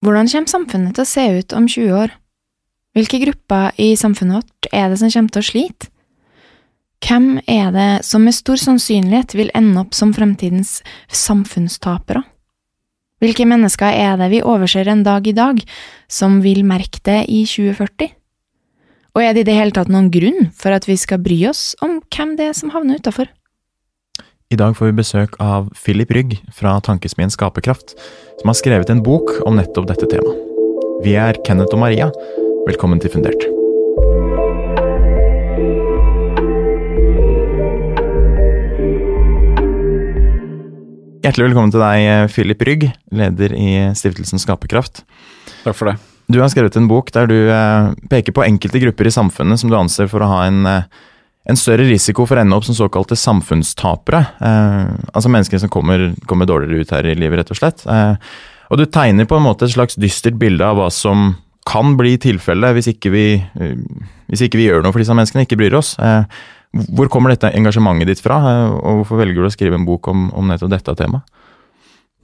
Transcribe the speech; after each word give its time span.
Hvordan 0.00 0.30
kommer 0.32 0.48
samfunnet 0.48 0.96
til 0.96 1.04
å 1.04 1.08
se 1.08 1.22
ut 1.36 1.52
om 1.52 1.66
20 1.68 1.90
år? 1.92 2.12
Hvilke 2.96 3.18
grupper 3.20 3.74
i 3.76 3.92
samfunnet 4.00 4.38
vårt 4.38 4.68
er 4.72 4.88
det 4.88 4.96
som 4.96 5.10
kommer 5.12 5.34
til 5.34 5.42
å 5.42 5.48
slite? 5.50 5.90
Hvem 7.04 7.26
er 7.48 7.68
det 7.74 7.88
som 8.08 8.24
med 8.24 8.36
stor 8.36 8.56
sannsynlighet 8.60 9.34
vil 9.36 9.52
ende 9.56 9.82
opp 9.82 9.92
som 9.96 10.14
fremtidens 10.16 10.78
samfunnstapere? 11.12 12.22
Hvilke 13.20 13.44
mennesker 13.44 13.92
er 13.92 14.16
det 14.16 14.30
vi 14.32 14.40
overser 14.40 14.88
en 14.88 15.04
dag 15.04 15.26
i 15.28 15.36
dag, 15.36 15.60
som 16.08 16.40
vil 16.40 16.62
merke 16.64 17.02
det 17.04 17.26
i 17.28 17.42
2040? 17.44 18.08
Og 19.12 19.20
er 19.20 19.34
det 19.36 19.44
i 19.44 19.50
det 19.50 19.58
hele 19.58 19.76
tatt 19.76 19.92
noen 19.92 20.08
grunn 20.12 20.48
for 20.56 20.72
at 20.72 20.88
vi 20.88 20.96
skal 20.96 21.20
bry 21.20 21.42
oss 21.50 21.74
om 21.84 21.98
hvem 22.08 22.38
det 22.40 22.48
er 22.48 22.56
som 22.56 22.72
havner 22.72 23.02
utafor? 23.02 23.28
I 24.50 24.56
dag 24.58 24.72
får 24.74 24.88
vi 24.88 24.98
besøk 24.98 25.36
av 25.38 25.68
Philip 25.78 26.10
Rygg 26.10 26.32
fra 26.50 26.72
tankesmien 26.82 27.30
Skaperkraft, 27.30 27.92
som 28.40 28.50
har 28.50 28.56
skrevet 28.58 28.88
en 28.90 29.02
bok 29.06 29.28
om 29.46 29.54
nettopp 29.54 29.86
dette 29.86 30.08
temaet. 30.10 30.40
Vi 31.04 31.12
er 31.14 31.38
Kenneth 31.46 31.70
og 31.70 31.78
Maria. 31.78 32.08
Velkommen 32.66 32.98
til 32.98 33.12
Fundert. 33.14 33.46
Hjertelig 41.22 41.46
velkommen 41.52 41.70
til 41.70 41.84
deg, 41.84 42.26
Philip 42.34 42.66
Rygg, 42.66 42.88
leder 43.14 43.54
i 43.54 43.70
Stiftelsen 43.94 44.42
Skaperkraft. 44.42 45.04
Takk 45.62 45.78
for 45.78 45.92
det. 45.92 46.00
Du 46.26 46.40
har 46.42 46.50
skrevet 46.50 46.74
en 46.74 46.90
bok 46.90 47.14
der 47.14 47.30
du 47.30 47.38
eh, 47.38 47.94
peker 48.10 48.34
på 48.34 48.42
enkelte 48.48 48.82
grupper 48.82 49.06
i 49.06 49.14
samfunnet 49.14 49.62
som 49.62 49.70
du 49.70 49.78
anser 49.78 50.10
for 50.10 50.26
å 50.26 50.34
ha 50.34 50.42
en, 50.50 50.64
eh, 50.66 51.06
en 51.48 51.58
større 51.58 51.86
risiko 51.88 52.26
for 52.28 52.36
å 52.36 52.42
ende 52.44 52.56
opp 52.56 52.66
som 52.66 52.76
såkalte 52.76 53.16
samfunnstapere. 53.18 54.20
Eh, 54.44 54.90
altså 55.14 55.32
mennesker 55.32 55.62
som 55.62 55.72
kommer, 55.72 56.10
kommer, 56.28 56.48
dårligere 56.48 56.84
ut 56.84 56.92
her 56.94 57.08
i 57.08 57.16
livet, 57.16 57.40
rett 57.40 57.54
og 57.54 57.60
slett. 57.60 57.84
Eh, 57.88 58.14
og 58.70 58.78
du 58.78 58.84
tegner 58.86 59.28
på 59.28 59.38
en 59.38 59.46
måte 59.46 59.66
et 59.66 59.74
slags 59.74 59.96
dystert 59.98 60.36
bilde 60.40 60.66
av 60.66 60.78
hva 60.78 60.90
som 60.94 61.32
kan 61.68 61.94
bli 61.98 62.16
tilfellet 62.20 62.76
hvis, 62.76 62.90
eh, 62.92 63.76
hvis, 64.30 64.46
ikke 64.46 64.60
vi 64.60 64.68
gjør 64.68 64.84
noe 64.84 64.94
for 64.94 65.02
disse 65.02 65.16
menneskene, 65.16 65.46
ikke 65.46 65.58
bryr 65.60 65.78
oss. 65.80 65.96
Eh, 65.98 66.24
hvor 66.94 67.10
kommer 67.10 67.32
dette 67.32 67.50
engasjementet 67.56 68.12
ditt 68.12 68.22
fra, 68.22 68.38
eh, 68.46 68.66
og 68.70 69.02
hvorfor 69.02 69.22
velger 69.24 69.42
du 69.42 69.48
å 69.48 69.54
skrive 69.54 69.80
en 69.80 69.88
bok 69.88 70.08
om, 70.12 70.28
om 70.36 70.50
nettopp 70.50 70.70
dette 70.76 70.96
temaet? 70.98 71.24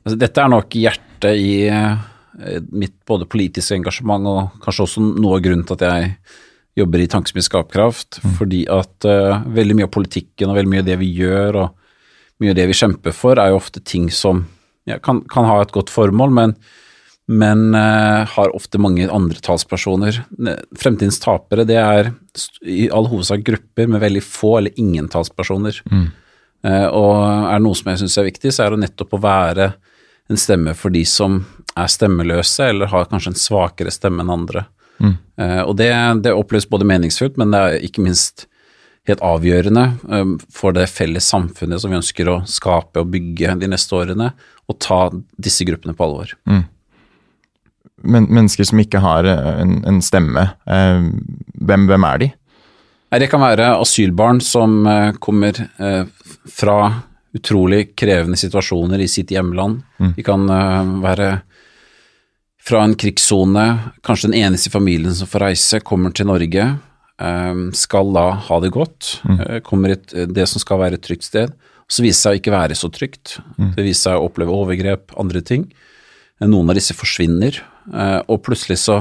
Altså, 0.06 0.18
dette 0.20 0.42
er 0.42 0.52
nok 0.52 0.76
hjertet 0.78 1.32
i 1.34 1.66
uh, 1.66 1.96
mitt 2.70 2.94
både 3.08 3.26
politiske 3.26 3.74
engasjement 3.74 4.28
og 4.30 4.60
kanskje 4.62 4.84
også 4.84 5.02
noe 5.02 5.40
av 5.40 5.42
grunnen 5.42 5.64
til 5.66 5.74
at 5.74 5.82
jeg 5.82 6.12
jobber 6.76 7.02
i 7.02 7.08
Tankesmie 7.10 7.44
Skapkraft. 7.44 8.20
Mm. 8.22 8.32
Fordi 8.38 8.62
at 8.72 9.08
uh, 9.08 9.42
veldig 9.56 9.78
mye 9.78 9.88
av 9.88 9.94
politikken 9.96 10.50
og 10.50 10.58
veldig 10.58 10.72
mye 10.74 10.84
av 10.84 10.90
det 10.90 10.98
vi 11.00 11.12
gjør 11.18 11.60
og 11.62 12.42
mye 12.42 12.52
av 12.52 12.58
det 12.58 12.66
vi 12.68 12.76
kjemper 12.76 13.14
for, 13.16 13.40
er 13.40 13.52
jo 13.52 13.60
ofte 13.60 13.80
ting 13.80 14.10
som 14.12 14.44
ja, 14.86 14.98
kan, 15.02 15.22
kan, 15.32 15.48
ha 15.48 15.62
et 15.62 15.72
godt 15.74 15.92
formål, 15.92 16.34
men 16.36 16.58
men 17.26 17.74
uh, 17.74 18.22
har 18.22 18.52
ofte 18.54 18.78
mange 18.78 19.08
andre 19.10 19.40
talspersoner. 19.42 20.20
Fremtidens 20.78 21.18
tapere 21.18 21.64
det 21.66 21.80
er 21.80 22.12
i 22.62 22.84
all 22.94 23.08
hovedsak 23.10 23.42
grupper 23.42 23.88
med 23.90 24.04
veldig 24.04 24.22
få 24.22 24.52
eller 24.60 24.78
ingen 24.78 25.08
talspersoner. 25.10 25.80
Mm. 25.90 26.04
Uh, 26.62 26.86
og 26.86 27.16
er 27.18 27.56
det 27.56 27.64
noe 27.64 27.78
som 27.78 27.90
jeg 27.90 28.04
syns 28.04 28.20
er 28.22 28.28
viktig, 28.28 28.52
så 28.54 28.62
er 28.62 28.76
det 28.76 28.84
nettopp 28.84 29.18
å 29.18 29.22
være 29.24 29.72
en 30.30 30.38
stemme 30.38 30.76
for 30.78 30.94
de 30.94 31.02
som 31.02 31.40
er 31.74 31.90
stemmeløse, 31.90 32.70
eller 32.70 32.94
har 32.94 33.10
kanskje 33.10 33.34
en 33.34 33.42
svakere 33.42 33.90
stemme 33.94 34.22
enn 34.22 34.32
andre. 34.32 34.68
Mm. 35.02 35.16
Uh, 35.40 35.62
og 35.66 35.74
det, 35.80 35.90
det, 36.24 36.34
oppleves 36.34 36.68
både 36.70 36.88
meningsfullt, 36.88 37.36
men 37.40 37.52
det 37.54 37.62
er 37.62 37.88
ikke 37.88 38.04
minst 38.04 38.46
helt 39.06 39.22
avgjørende 39.22 39.84
for 40.50 40.74
det 40.74 40.88
felles 40.90 41.28
samfunnet 41.30 41.78
som 41.78 41.92
vi 41.92 41.98
ønsker 42.00 42.26
å 42.26 42.40
skape 42.50 43.04
og 43.04 43.12
bygge 43.12 43.52
de 43.60 43.68
neste 43.70 43.94
årene, 43.94 44.32
å 44.66 44.74
ta 44.82 45.04
disse 45.38 45.62
gruppene 45.68 45.94
på 45.94 46.08
alvor. 46.08 46.32
Mm 46.50 46.64
men, 48.06 48.28
mennesker 48.30 48.66
som 48.68 48.80
ikke 48.80 49.00
har 49.04 49.28
eh, 49.28 49.52
en, 49.62 49.78
en 49.88 50.00
stemme, 50.04 50.48
eh, 50.68 51.08
hvem, 51.66 51.86
hvem, 51.90 52.06
er 52.08 52.22
de? 52.22 52.30
Det 53.16 53.28
kan 53.32 53.40
være 53.40 53.70
asylbarn 53.80 54.42
som 54.44 54.80
eh, 54.90 55.12
kommer 55.22 55.56
fra 56.52 56.78
utrolig 57.36 57.90
krevende 57.98 58.38
situasjoner 58.40 59.00
i 59.00 59.08
sitt 59.10 59.32
hjemland. 59.32 59.82
Mm. 60.00 60.12
De 60.16 60.24
kan 60.24 60.44
være 61.02 61.26
fra 62.66 62.82
en 62.82 62.96
krigssone, 62.98 63.64
kanskje 64.06 64.32
den 64.32 64.40
eneste 64.40 64.70
i 64.70 64.74
familien 64.74 65.14
som 65.14 65.30
får 65.30 65.44
reise, 65.44 65.80
kommer 65.86 66.14
til 66.14 66.26
Norge, 66.26 66.64
skal 67.78 68.10
da 68.12 68.24
ha 68.48 68.58
det 68.60 68.72
godt, 68.74 69.12
mm. 69.24 69.38
kommer 69.64 69.94
i 69.94 70.24
det 70.26 70.44
som 70.50 70.60
skal 70.60 70.82
være 70.82 70.98
et 70.98 71.04
trygt 71.06 71.24
sted. 71.24 71.54
Så 71.86 72.02
viser 72.02 72.10
det 72.10 72.22
seg 72.24 72.34
å 72.34 72.40
ikke 72.40 72.52
være 72.56 72.76
så 72.76 72.90
trygt. 72.92 73.36
Mm. 73.54 73.70
Det 73.78 73.86
viser 73.86 74.10
seg 74.10 74.18
å 74.18 74.26
oppleve 74.26 74.52
overgrep, 74.52 75.14
andre 75.16 75.40
ting. 75.46 75.68
Noen 76.42 76.74
av 76.74 76.76
disse 76.76 76.96
forsvinner, 76.98 77.62
Eh, 77.94 78.20
og 78.26 78.42
plutselig 78.46 78.80
så, 78.82 79.00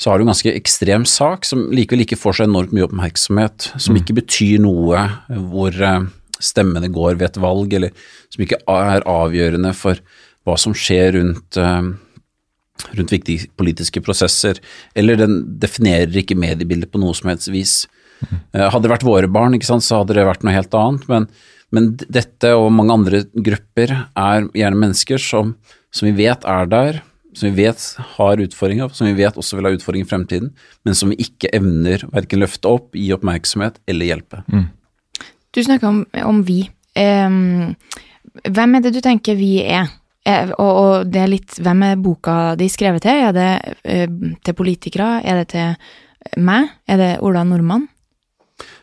så 0.00 0.10
har 0.10 0.18
du 0.18 0.24
en 0.24 0.32
ganske 0.32 0.52
ekstrem 0.52 1.06
sak 1.08 1.46
som 1.48 1.68
likevel 1.74 2.04
ikke 2.04 2.18
får 2.20 2.40
så 2.40 2.46
enormt 2.46 2.74
mye 2.76 2.86
oppmerksomhet, 2.88 3.70
som 3.76 3.96
mm. 3.96 4.00
ikke 4.02 4.18
betyr 4.20 4.64
noe 4.64 5.06
hvor 5.52 5.76
eh, 5.76 6.08
stemmene 6.40 6.90
går 6.92 7.16
ved 7.16 7.30
et 7.30 7.40
valg, 7.42 7.76
eller 7.76 7.94
som 8.32 8.44
ikke 8.44 8.60
er 8.70 9.06
avgjørende 9.08 9.74
for 9.76 10.00
hva 10.48 10.56
som 10.60 10.76
skjer 10.76 11.16
rundt, 11.18 11.60
eh, 11.60 11.82
rundt 12.88 13.12
viktige 13.12 13.48
politiske 13.60 14.02
prosesser, 14.04 14.60
eller 14.98 15.18
den 15.20 15.40
definerer 15.62 16.20
ikke 16.22 16.38
mediebildet 16.38 16.92
på 16.92 17.00
noe 17.02 17.16
som 17.16 17.32
helst 17.32 17.50
vis. 17.52 17.74
Mm. 18.20 18.40
Hadde 18.56 18.84
det 18.86 18.92
vært 18.94 19.06
våre 19.06 19.30
barn, 19.32 19.56
sant, 19.64 19.84
så 19.86 20.02
hadde 20.02 20.16
det 20.18 20.26
vært 20.28 20.44
noe 20.44 20.54
helt 20.54 20.74
annet, 20.76 21.06
men, 21.10 21.28
men, 21.74 21.92
dette 22.08 22.54
og 22.56 22.72
mange 22.76 22.96
andre 22.96 23.22
grupper 23.34 23.94
er 23.96 24.50
gjerne 24.56 24.82
mennesker 24.82 25.22
som, 25.22 25.54
som 25.94 26.10
vi 26.10 26.16
vet 26.20 26.44
er 26.48 26.68
der, 26.70 27.00
som 27.36 27.50
vi 27.50 27.64
vet 27.64 27.84
har 28.16 28.42
utfordringer, 28.42 28.90
som 28.94 29.08
vi 29.08 29.16
vet 29.20 29.38
også 29.38 29.58
vil 29.58 29.68
ha 29.68 29.74
utfordringer 29.76 30.08
i 30.08 30.10
fremtiden, 30.10 30.50
men 30.84 30.98
som 30.98 31.12
vi 31.12 31.20
ikke 31.22 31.52
evner 31.56 32.04
verken 32.10 32.42
løfte 32.42 32.70
opp, 32.70 32.90
gi 32.98 33.12
oppmerksomhet 33.14 33.78
eller 33.90 34.10
hjelpe. 34.10 34.42
Mm. 34.50 34.66
Du 35.54 35.62
snakker 35.64 35.90
om, 35.90 36.02
om 36.26 36.42
vi. 36.46 36.64
Um, 36.98 37.76
hvem 38.46 38.76
er 38.76 38.84
det 38.84 38.92
du 38.94 39.00
tenker 39.02 39.38
vi 39.38 39.56
er? 39.62 39.88
Eh, 40.28 40.50
og, 40.58 40.70
og, 40.70 41.06
det 41.08 41.22
er 41.22 41.30
litt 41.32 41.54
Hvem 41.64 41.84
er 41.86 42.00
boka 42.00 42.34
de 42.60 42.68
skrevet 42.68 43.06
til? 43.06 43.22
Er 43.30 43.32
det 43.32 43.52
uh, 43.88 44.34
til 44.44 44.56
politikere? 44.56 45.14
Er 45.24 45.40
det 45.40 45.52
til 45.54 46.42
meg? 46.44 46.68
Er 46.84 47.00
det 47.00 47.14
Ola 47.24 47.44
Nordmann? 47.48 47.88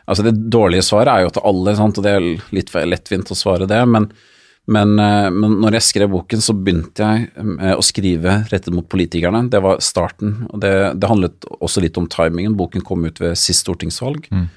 Altså 0.09 0.25
Det 0.25 0.33
dårlige 0.49 0.87
svaret 0.87 1.11
er 1.13 1.27
jo 1.27 1.35
til 1.35 1.45
alle, 1.45 1.75
sant? 1.77 1.99
og 1.99 2.07
det 2.07 2.15
er 2.15 2.25
litt 2.55 2.73
lettvint 2.73 3.33
å 3.33 3.37
svare 3.37 3.69
det. 3.69 3.83
men 3.85 4.11
men, 4.67 4.97
eh, 4.99 5.29
men 5.31 5.53
når 5.63 5.77
jeg 5.77 5.85
skrev 5.87 6.09
boken, 6.11 6.41
så 6.43 6.51
begynte 6.51 6.99
jeg 6.99 7.75
å 7.79 7.83
skrive 7.87 8.33
rettet 8.51 8.73
mot 8.75 8.83
politikerne. 8.83 9.45
Det 9.47 9.61
var 9.63 9.79
starten. 9.79 10.41
og 10.49 10.59
Det, 10.59 10.71
det 10.99 11.07
handlet 11.07 11.47
også 11.63 11.79
litt 11.85 11.95
om 11.95 12.09
timingen. 12.11 12.57
Boken 12.59 12.83
kom 12.83 13.05
ut 13.07 13.21
ved 13.23 13.39
sist 13.39 13.63
stortingsvalg. 13.63 14.27
Mm. 14.27 14.49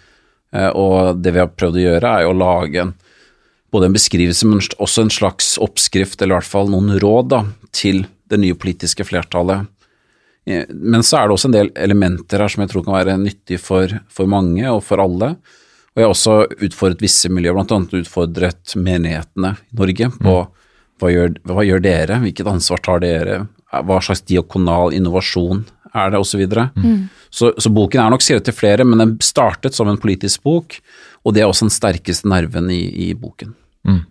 Og 0.74 1.22
det 1.22 1.30
vi 1.30 1.38
har 1.38 1.52
prøvd 1.54 1.78
å 1.78 1.84
gjøre, 1.84 2.10
er 2.10 2.26
jo 2.26 2.32
å 2.32 2.40
lage 2.40 2.82
en, 2.82 2.90
både 3.70 3.88
en 3.88 3.94
beskrivelse, 3.96 4.46
men 4.48 4.62
også 4.78 5.06
en 5.06 5.12
slags 5.14 5.54
oppskrift, 5.62 6.20
eller 6.20 6.36
i 6.36 6.38
hvert 6.40 6.52
fall 6.52 6.70
noen 6.72 6.96
råd, 7.02 7.30
da, 7.32 7.44
til 7.76 8.04
det 8.30 8.40
nye 8.42 8.56
politiske 8.58 9.06
flertallet. 9.06 9.68
Men 10.70 11.04
så 11.06 11.20
er 11.20 11.28
det 11.28 11.36
også 11.36 11.50
en 11.50 11.56
del 11.56 11.72
elementer 11.78 12.42
her 12.42 12.50
som 12.50 12.64
jeg 12.64 12.72
tror 12.72 12.84
kan 12.86 12.96
være 12.96 13.18
nyttig 13.20 13.60
for, 13.62 13.92
for 14.10 14.30
mange 14.30 14.64
og 14.70 14.82
for 14.86 15.02
alle. 15.02 15.34
Og 15.90 16.00
jeg 16.00 16.06
har 16.06 16.14
også 16.14 16.36
utfordret 16.66 17.02
visse 17.02 17.30
miljøer, 17.32 17.56
bl.a. 17.58 17.80
utfordret 18.00 18.74
menighetene 18.78 19.54
i 19.58 19.78
Norge 19.80 20.10
på 20.16 20.36
mm. 20.38 20.52
hva, 21.02 21.10
gjør, 21.12 21.34
hva 21.50 21.66
gjør 21.66 21.84
dere, 21.84 22.20
hvilket 22.22 22.50
ansvar 22.50 22.82
tar 22.86 23.02
dere, 23.02 23.40
hva 23.70 24.00
slags 24.02 24.22
diakonal 24.26 24.94
innovasjon 24.96 25.64
er 25.90 26.12
det, 26.14 26.20
osv. 26.22 26.44
Så, 26.46 26.66
mm. 26.78 26.98
så 27.30 27.52
Så 27.58 27.72
boken 27.74 28.02
er 28.02 28.14
nok 28.14 28.24
skrevet 28.24 28.46
til 28.46 28.56
flere, 28.56 28.86
men 28.86 29.02
den 29.02 29.16
startet 29.24 29.74
som 29.74 29.90
en 29.90 30.00
politisk 30.00 30.44
bok, 30.46 30.78
og 31.24 31.34
det 31.34 31.42
er 31.42 31.50
også 31.50 31.66
den 31.66 31.74
sterkeste 31.74 32.30
nerven 32.30 32.70
i, 32.70 33.10
i 33.10 33.12
boken. 33.18 33.54
Mm. 33.88 34.02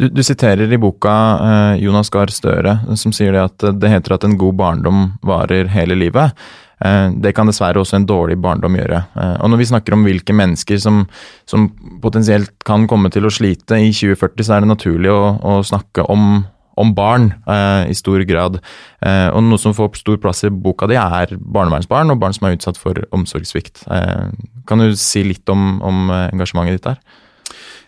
Du, 0.00 0.06
du, 0.08 0.22
siterer 0.24 0.72
i 0.72 0.78
boka 0.80 1.12
eh, 1.44 1.82
Jonas 1.84 2.08
Gahr 2.14 2.30
Støre, 2.32 2.78
som 2.96 3.12
sier 3.12 3.34
det 3.36 3.42
at 3.42 3.64
det 3.82 3.90
heter 3.92 4.16
at 4.16 4.24
en 4.24 4.38
god 4.40 4.56
barndom 4.56 5.02
varer 5.26 5.68
hele 5.74 5.98
livet. 5.98 6.36
Eh, 6.84 7.08
det 7.20 7.34
kan 7.36 7.50
dessverre 7.50 7.82
også 7.82 7.98
en 7.98 8.06
dårlig 8.08 8.38
barndom 8.40 8.78
gjøre. 8.78 9.02
Eh, 9.12 9.34
og 9.42 9.52
når 9.52 9.60
vi 9.60 9.68
snakker 9.72 9.96
om 9.96 10.06
hvilke 10.06 10.36
mennesker 10.36 10.80
som, 10.80 11.02
som 11.48 11.68
potensielt 12.00 12.54
kan 12.64 12.88
komme 12.88 13.12
til 13.12 13.28
å 13.28 13.34
slite 13.34 13.76
i 13.82 13.92
2040, 13.92 14.46
så 14.46 14.56
er 14.56 14.64
det 14.64 14.72
naturlig 14.72 15.12
å, 15.12 15.34
å 15.36 15.60
snakke 15.66 16.06
om, 16.12 16.44
om 16.80 16.96
barn 16.96 17.32
eh, 17.44 17.90
i 17.92 17.98
stor 17.98 18.24
grad. 18.28 18.60
Eh, 19.04 19.28
og 19.28 19.44
noe 19.44 19.60
som 19.60 19.76
får 19.76 20.00
stor 20.00 20.20
plass 20.22 20.46
i 20.48 20.54
boka 20.54 20.88
di, 20.88 20.96
er 20.96 21.36
barnevernsbarn 21.36 22.14
og 22.14 22.22
barn 22.22 22.36
som 22.36 22.48
er 22.48 22.56
utsatt 22.56 22.80
for 22.80 23.04
omsorgssvikt. 23.12 23.84
Eh, 23.90 24.30
kan 24.70 24.80
du 24.80 24.94
si 24.96 25.26
litt 25.28 25.52
om, 25.52 25.82
om 25.84 26.14
engasjementet 26.30 26.80
ditt 26.80 26.88
der? 26.94 27.26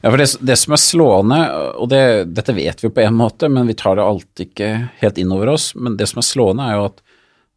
Ja, 0.03 0.11
for 0.11 0.19
det, 0.19 0.27
det, 0.43 0.57
som 0.59 0.75
er 0.75 0.83
slående, 0.83 1.39
og 1.79 1.89
det, 1.93 2.03
dette 2.35 2.55
vet 2.57 2.81
vi 2.83 2.91
på 2.91 3.05
en 3.05 3.15
måte, 3.15 3.47
men 3.53 3.69
vi 3.71 3.77
tar 3.79 3.97
det 3.97 4.07
alltid 4.07 4.49
ikke 4.49 4.71
helt 4.99 5.21
inn 5.23 5.35
over 5.35 5.53
oss, 5.55 5.73
men 5.79 5.95
det 5.99 6.09
som 6.11 6.19
er 6.19 6.27
slående, 6.27 6.67
er 6.67 6.81
jo 6.81 6.87
at 6.91 7.03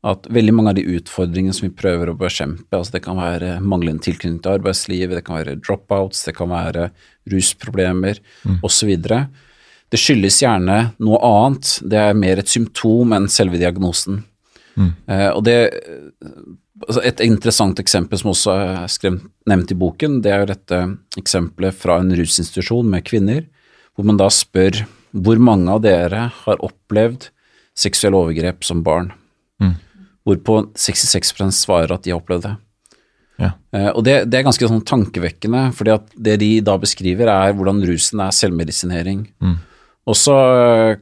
at 0.06 0.28
veldig 0.30 0.54
mange 0.54 0.72
av 0.72 0.78
de 0.78 0.86
utfordringene 1.00 1.56
som 1.56 1.66
vi 1.66 1.74
prøver 1.74 2.12
å 2.12 2.18
bekjempe, 2.20 2.78
altså 2.78 2.94
det 2.98 3.02
kan 3.08 3.18
være 3.18 3.56
manglende 3.66 4.06
tilknytning 4.06 4.38
til 4.44 4.60
arbeidslivet, 4.60 5.18
det 5.18 5.24
kan 5.26 5.40
være 5.40 5.58
dropouts, 5.66 6.22
det 6.28 6.36
kan 6.38 6.52
være 6.52 6.92
rusproblemer 7.34 8.22
mm. 8.46 8.60
osv., 8.66 8.94
Det 9.94 10.02
skyldes 10.02 10.42
gjerne 10.42 10.78
noe 11.00 11.18
annet, 11.26 11.72
det 11.82 12.00
er 12.02 12.18
mer 12.18 12.42
et 12.42 12.52
symptom 12.52 13.14
enn 13.18 13.28
selve 13.30 13.58
diagnosen. 13.62 14.24
Eh, 14.76 15.30
og 15.32 15.44
det, 15.48 15.58
altså 16.84 17.04
Et 17.08 17.24
interessant 17.24 17.80
eksempel 17.80 18.20
som 18.20 18.34
også 18.34 18.56
er 18.56 18.90
skremt, 18.92 19.28
nevnt 19.48 19.72
i 19.72 19.80
boken, 19.80 20.20
det 20.26 20.34
er 20.34 20.44
jo 20.44 20.52
dette 20.52 20.82
eksempelet 21.22 21.78
fra 21.78 22.00
en 22.02 22.12
rusinstitusjon 22.18 22.90
med 22.92 23.06
kvinner, 23.08 23.46
hvor 23.96 24.08
man 24.08 24.20
da 24.20 24.28
spør 24.34 24.84
hvor 25.16 25.40
mange 25.40 25.72
av 25.72 25.80
dere 25.86 26.28
har 26.44 26.64
opplevd 26.66 27.30
seksuelle 27.80 28.20
overgrep 28.20 28.66
som 28.68 28.82
barn? 28.84 29.14
Mm. 29.64 29.78
Hvorpå 30.28 30.58
66% 30.76 31.56
svarer 31.56 31.94
at 31.96 32.04
de 32.04 32.12
har 32.12 32.20
opplevd 32.20 32.50
det. 32.50 32.56
Ja. 33.40 33.52
Eh, 33.76 33.92
og 33.92 34.04
det, 34.08 34.18
det 34.32 34.40
er 34.40 34.48
ganske 34.48 34.68
sånn 34.68 34.84
tankevekkende, 34.88 35.70
for 35.76 35.88
det 35.88 36.36
de 36.42 36.52
da 36.66 36.76
beskriver 36.82 37.32
er 37.32 37.56
hvordan 37.56 37.80
rusen 37.88 38.24
er 38.26 38.36
selvmedisinering. 38.36 39.24
Mm. 39.44 39.56
Og 40.06 40.18
så 40.20 40.36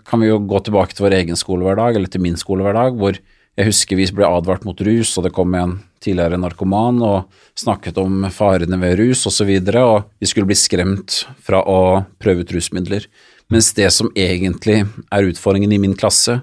kan 0.08 0.22
vi 0.22 0.30
jo 0.30 0.40
gå 0.48 0.62
tilbake 0.64 0.96
til 0.96 1.08
vår 1.08 1.18
egen 1.20 1.40
skolehverdag, 1.40 1.98
eller 1.98 2.12
til 2.12 2.24
min 2.24 2.38
skolehverdag, 2.40 2.96
hvor 3.00 3.18
jeg 3.54 3.70
husker 3.70 4.00
vi 4.00 4.08
ble 4.16 4.26
advart 4.26 4.64
mot 4.66 4.80
rus, 4.82 5.12
og 5.18 5.28
det 5.28 5.34
kom 5.36 5.54
en 5.58 5.76
tidligere 6.04 6.40
narkoman 6.42 7.02
og 7.06 7.44
snakket 7.60 8.00
om 8.02 8.26
farene 8.34 8.80
ved 8.82 8.98
rus 9.00 9.22
osv., 9.24 9.30
og, 9.30 9.36
så 9.36 9.48
videre, 9.48 9.84
og 9.86 10.10
vi 10.20 10.30
skulle 10.30 10.50
bli 10.50 10.58
skremt 10.58 11.24
fra 11.44 11.62
å 11.62 12.04
prøve 12.22 12.44
ut 12.44 12.56
rusmidler. 12.56 13.06
Mens 13.54 13.70
det 13.78 13.92
som 13.94 14.10
egentlig 14.18 14.82
er 14.84 15.30
utfordringen 15.30 15.76
i 15.76 15.82
min 15.82 15.94
klasse, 16.00 16.40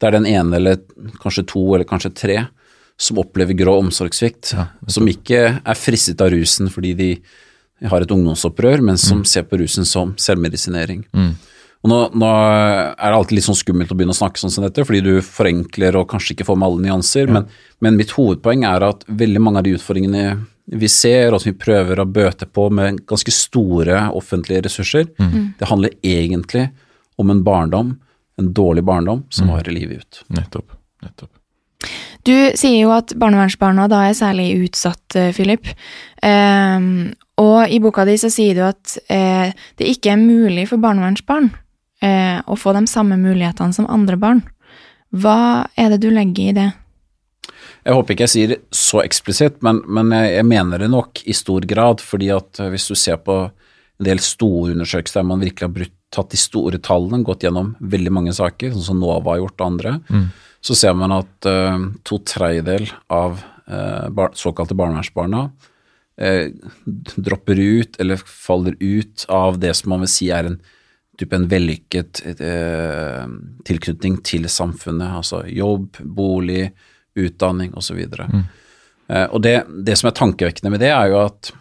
det 0.00 0.08
er 0.08 0.16
den 0.16 0.26
ene 0.26 0.58
eller 0.58 0.80
kanskje 1.22 1.46
to 1.52 1.62
eller 1.76 1.86
kanskje 1.86 2.10
tre 2.18 2.40
som 2.98 3.20
opplever 3.22 3.56
grå 3.58 3.76
omsorgssvikt, 3.80 4.52
Ja, 4.56 4.66
som 4.90 5.06
ikke 5.10 5.40
er 5.62 5.78
fristet 5.78 6.20
av 6.22 6.32
rusen 6.34 6.70
fordi 6.70 6.92
de 6.98 7.10
har 7.90 8.02
et 8.02 8.10
ungdomsopprør, 8.14 8.82
men 8.82 8.98
som 8.98 9.24
ser 9.26 9.46
på 9.48 9.58
rusen 9.58 9.86
som 9.88 10.14
selvmedisinering. 10.20 11.06
Mm. 11.14 11.32
Og 11.82 11.90
nå, 11.90 11.98
nå 12.14 12.28
er 12.30 12.94
det 12.94 13.16
alltid 13.16 13.36
litt 13.36 13.46
sånn 13.48 13.58
skummelt 13.58 13.90
å 13.90 13.96
begynne 13.98 14.14
å 14.14 14.18
snakke 14.18 14.38
sånn 14.38 14.52
som 14.54 14.62
dette, 14.62 14.84
fordi 14.86 15.00
du 15.02 15.16
forenkler 15.26 15.98
og 15.98 16.06
kanskje 16.12 16.36
ikke 16.36 16.46
får 16.46 16.58
med 16.60 16.68
alle 16.68 16.84
nyanser, 16.84 17.32
men, 17.34 17.48
men 17.82 17.98
mitt 17.98 18.14
hovedpoeng 18.14 18.62
er 18.68 18.86
at 18.86 19.02
veldig 19.08 19.42
mange 19.42 19.58
av 19.58 19.66
de 19.66 19.74
utfordringene 19.74 20.26
vi 20.78 20.88
ser, 20.88 21.34
og 21.34 21.42
som 21.42 21.50
vi 21.50 21.58
prøver 21.58 21.98
å 21.98 22.06
bøte 22.06 22.46
på 22.46 22.68
med 22.70 23.02
ganske 23.10 23.34
store 23.34 24.04
offentlige 24.14 24.62
ressurser, 24.68 25.08
det 25.58 25.68
handler 25.68 25.96
egentlig 26.06 26.68
om 27.18 27.34
en 27.34 27.42
barndom, 27.42 27.96
en 28.38 28.52
dårlig 28.54 28.84
barndom, 28.86 29.24
som 29.34 29.50
varer 29.50 29.74
livet 29.74 30.04
ut. 30.04 30.22
Nettopp. 30.38 30.78
Nettopp. 31.02 31.32
Du 32.22 32.34
sier 32.54 32.78
jo 32.78 32.92
at 32.94 33.10
barnevernsbarna 33.18 33.88
da 33.90 34.04
er 34.06 34.14
særlig 34.14 34.52
utsatt, 34.68 35.16
eh, 35.18 35.32
Philip. 35.34 35.66
Ehm, 36.22 37.14
og 37.42 37.66
i 37.66 37.80
boka 37.82 38.04
di 38.06 38.14
så 38.22 38.30
sier 38.30 38.54
du 38.54 38.62
at 38.62 38.94
eh, 39.10 39.50
det 39.76 39.90
ikke 39.90 40.14
er 40.14 40.22
mulig 40.22 40.68
for 40.70 40.78
barnevernsbarn 40.78 41.50
eh, 42.02 42.38
å 42.44 42.58
få 42.58 42.74
de 42.76 42.84
samme 42.90 43.18
mulighetene 43.20 43.74
som 43.74 43.88
andre 43.90 44.18
barn. 44.20 44.44
Hva 45.12 45.68
er 45.78 45.92
det 45.92 46.02
du 46.04 46.10
legger 46.12 46.50
i 46.50 46.56
det? 46.56 46.68
Jeg 47.82 47.96
håper 47.98 48.14
ikke 48.14 48.26
jeg 48.28 48.32
sier 48.32 48.52
det 48.52 48.60
så 48.74 49.00
eksplisitt, 49.02 49.58
men, 49.66 49.80
men 49.90 50.12
jeg, 50.14 50.36
jeg 50.38 50.46
mener 50.46 50.84
det 50.84 50.90
nok 50.92 51.24
i 51.26 51.34
stor 51.34 51.66
grad, 51.68 52.02
fordi 52.04 52.30
at 52.34 52.62
eh, 52.62 52.70
hvis 52.72 52.88
du 52.92 52.94
ser 52.98 53.18
på 53.24 53.38
en 53.48 54.06
del 54.06 54.22
store 54.22 54.76
undersøkelser 54.76 55.20
der 55.20 55.28
man 55.28 55.42
virkelig 55.42 55.68
har 55.68 55.74
brutt, 55.80 55.98
tatt 56.12 56.34
de 56.34 56.36
store 56.36 56.76
tallene, 56.84 57.24
gått 57.24 57.46
gjennom 57.46 57.72
veldig 57.80 58.10
mange 58.12 58.34
saker, 58.36 58.74
sånn 58.74 58.84
som 58.90 58.98
NOVA 59.00 59.30
har 59.30 59.38
gjort 59.40 59.62
og 59.62 59.68
andre, 59.70 59.92
så 60.60 60.76
ser 60.76 60.92
man 60.98 61.14
at 61.16 61.48
uh, 61.48 61.78
to 62.04 62.18
tredjedel 62.28 62.84
av 63.08 63.40
uh, 63.40 64.10
bar 64.12 64.34
såkalte 64.36 64.76
barnevernsbarna 64.78 65.46
uh, 66.20 66.46
dropper 67.16 67.62
ut 67.62 67.96
eller 67.96 68.20
faller 68.28 68.76
ut 68.78 69.24
av 69.32 69.56
det 69.62 69.72
som 69.78 69.94
man 69.94 70.04
vil 70.04 70.12
si 70.12 70.28
er 70.28 70.50
en 70.50 70.60
type 71.20 71.36
en 71.36 71.48
vellykket 71.50 72.22
eh, 72.40 73.26
tilknytning 73.68 74.18
til 74.24 74.48
samfunnet, 74.50 75.18
altså 75.20 75.42
jobb, 75.50 76.00
bolig, 76.00 76.70
utdanning 77.18 77.74
osv. 77.76 78.00
Mm. 78.16 78.44
Eh, 79.12 79.26
og 79.28 79.42
det, 79.44 79.56
det 79.84 79.98
som 80.00 80.08
er 80.08 80.16
tankevekkende 80.16 80.72
med 80.72 80.80
det, 80.84 80.92
er 80.94 81.12
jo 81.12 81.20
at 81.26 81.52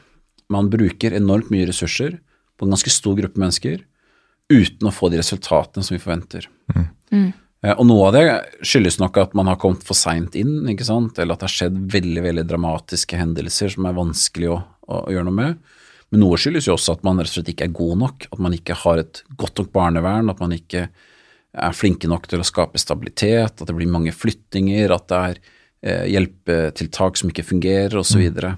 man 0.51 0.71
bruker 0.71 1.15
enormt 1.15 1.51
mye 1.51 1.67
ressurser 1.69 2.17
på 2.57 2.67
en 2.67 2.75
ganske 2.75 2.93
stor 2.93 3.17
gruppe 3.19 3.39
mennesker 3.41 3.83
uten 4.51 4.87
å 4.89 4.95
få 4.95 5.11
de 5.11 5.19
resultatene 5.21 5.83
som 5.83 5.95
vi 5.95 6.01
forventer. 6.03 6.47
Eh, 7.61 7.75
Og 7.77 7.85
noe 7.87 8.07
av 8.09 8.15
det 8.15 8.25
skyldes 8.65 8.97
nok 8.99 9.19
at 9.21 9.35
man 9.37 9.51
har 9.51 9.59
kommet 9.61 9.83
for 9.85 9.97
seint 9.97 10.35
inn, 10.39 10.63
ikke 10.71 10.87
sant? 10.87 11.19
eller 11.19 11.35
at 11.35 11.43
det 11.43 11.49
har 11.49 11.57
skjedd 11.59 11.77
veldig 11.93 12.23
veldig 12.25 12.47
dramatiske 12.49 13.19
hendelser 13.19 13.75
som 13.75 13.85
er 13.87 13.99
vanskelig 13.99 14.49
å, 14.55 14.57
å, 14.87 15.03
å 15.05 15.13
gjøre 15.13 15.27
noe 15.29 15.37
med. 15.37 15.77
Men 16.11 16.25
noe 16.25 16.39
skyldes 16.39 16.67
jo 16.67 16.75
også 16.75 16.97
at 16.97 17.05
man 17.07 17.21
rett 17.21 17.31
og 17.31 17.37
slett 17.37 17.53
ikke 17.53 17.69
er 17.69 17.75
god 17.75 17.99
nok, 18.01 18.27
at 18.33 18.41
man 18.43 18.55
ikke 18.55 18.75
har 18.83 18.99
et 18.99 19.21
godt 19.39 19.61
nok 19.61 19.71
barnevern, 19.75 20.31
at 20.31 20.41
man 20.43 20.55
ikke 20.55 20.89
er 21.51 21.75
flinke 21.75 22.07
nok 22.11 22.27
til 22.31 22.43
å 22.43 22.47
skape 22.47 22.79
stabilitet, 22.79 23.61
at 23.61 23.67
det 23.67 23.75
blir 23.75 23.91
mange 23.91 24.13
flyttinger, 24.15 24.91
at 24.95 25.07
det 25.11 25.21
er 25.21 25.39
eh, 25.39 26.03
hjelpetiltak 26.11 27.19
som 27.19 27.31
ikke 27.31 27.47
fungerer, 27.47 27.95
osv. 27.99 28.13
Så, 28.13 28.21
videre. 28.23 28.53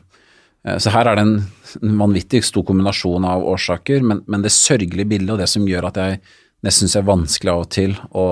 Eh, 0.65 0.79
så 0.81 0.93
her 0.93 1.09
er 1.09 1.19
det 1.19 1.25
en, 1.27 1.35
en 1.81 2.01
vanvittig 2.01 2.43
stor 2.45 2.65
kombinasjon 2.69 3.29
av 3.29 3.45
årsaker, 3.53 4.05
men, 4.05 4.23
men 4.29 4.45
det 4.45 4.53
sørgelige 4.53 5.09
bildet 5.13 5.35
og 5.35 5.41
det 5.41 5.49
som 5.53 5.69
gjør 5.69 5.89
at 5.91 6.01
jeg 6.01 6.21
nesten 6.63 6.87
syns 6.87 6.97
det 6.97 7.01
er 7.03 7.09
vanskelig 7.11 7.53
av 7.53 7.63
og 7.65 7.71
til 7.75 7.95
å, 8.09 8.25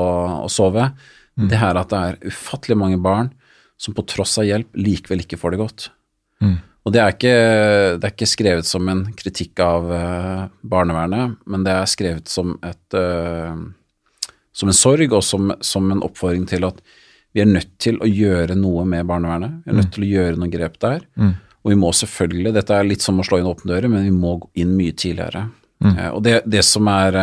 å 0.47 0.49
sove, 0.51 0.89
det 1.41 1.57
er 1.57 1.77
at 1.79 1.91
det 1.91 1.99
er 1.99 2.31
ufattelig 2.31 2.77
mange 2.77 2.99
barn 3.01 3.31
som 3.81 3.95
på 3.97 4.03
tross 4.09 4.37
av 4.41 4.45
hjelp 4.45 4.77
likevel 4.77 5.23
ikke 5.23 5.39
får 5.41 5.53
det 5.53 5.61
godt. 5.61 5.87
Mm. 6.43 6.57
Og 6.81 6.93
det 6.95 7.01
er, 7.01 7.13
ikke, 7.13 7.35
det 8.01 8.07
er 8.07 8.13
ikke 8.15 8.29
skrevet 8.29 8.65
som 8.65 8.87
en 8.89 9.03
kritikk 9.17 9.61
av 9.61 9.85
uh, 9.91 10.47
barnevernet, 10.65 11.35
men 11.45 11.65
det 11.65 11.75
er 11.77 11.89
skrevet 11.89 12.31
som, 12.31 12.55
et, 12.65 12.97
uh, 12.97 14.31
som 14.57 14.71
en 14.71 14.77
sorg 14.77 15.13
og 15.13 15.21
som, 15.25 15.53
som, 15.61 15.91
en 15.93 16.01
oppfordring 16.07 16.47
til 16.49 16.65
at 16.65 16.81
vi 17.31 17.43
er 17.43 17.51
nødt 17.51 17.75
til 17.79 18.01
å 18.01 18.09
gjøre 18.09 18.57
noe 18.57 18.87
med 18.89 19.05
barnevernet. 19.07 19.61
Vi 19.61 19.71
er 19.71 19.77
nødt 19.77 19.93
til 19.93 20.07
å 20.07 20.09
gjøre 20.09 20.39
noen 20.41 20.51
grep 20.51 20.81
der. 20.81 21.05
Mm. 21.21 21.35
Og 21.61 21.71
vi 21.71 21.77
må 21.79 21.93
selvfølgelig, 21.93 22.55
dette 22.57 22.75
er 22.75 22.89
litt 22.89 23.05
som 23.05 23.21
å 23.21 23.27
slå 23.27 23.39
inn 23.39 23.51
åpne 23.51 23.71
dører, 23.75 23.93
men 23.93 24.09
vi 24.09 24.15
må 24.15 24.33
gå 24.41 24.49
inn 24.65 24.73
mye 24.75 24.97
tidligere. 24.97 25.45
Mm. 25.85 25.93
Uh, 25.93 26.09
og 26.09 26.19
det, 26.25 26.35
det 26.49 26.65
som 26.65 26.89
er 26.91 27.19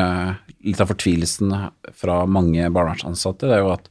litt 0.62 0.80
av 0.80 0.94
fortvilelsen 0.94 1.50
fra 1.98 2.22
mange 2.30 2.70
barnevernsansatte, 2.70 3.50
det 3.50 3.58
er 3.58 3.66
jo 3.66 3.74
at 3.74 3.90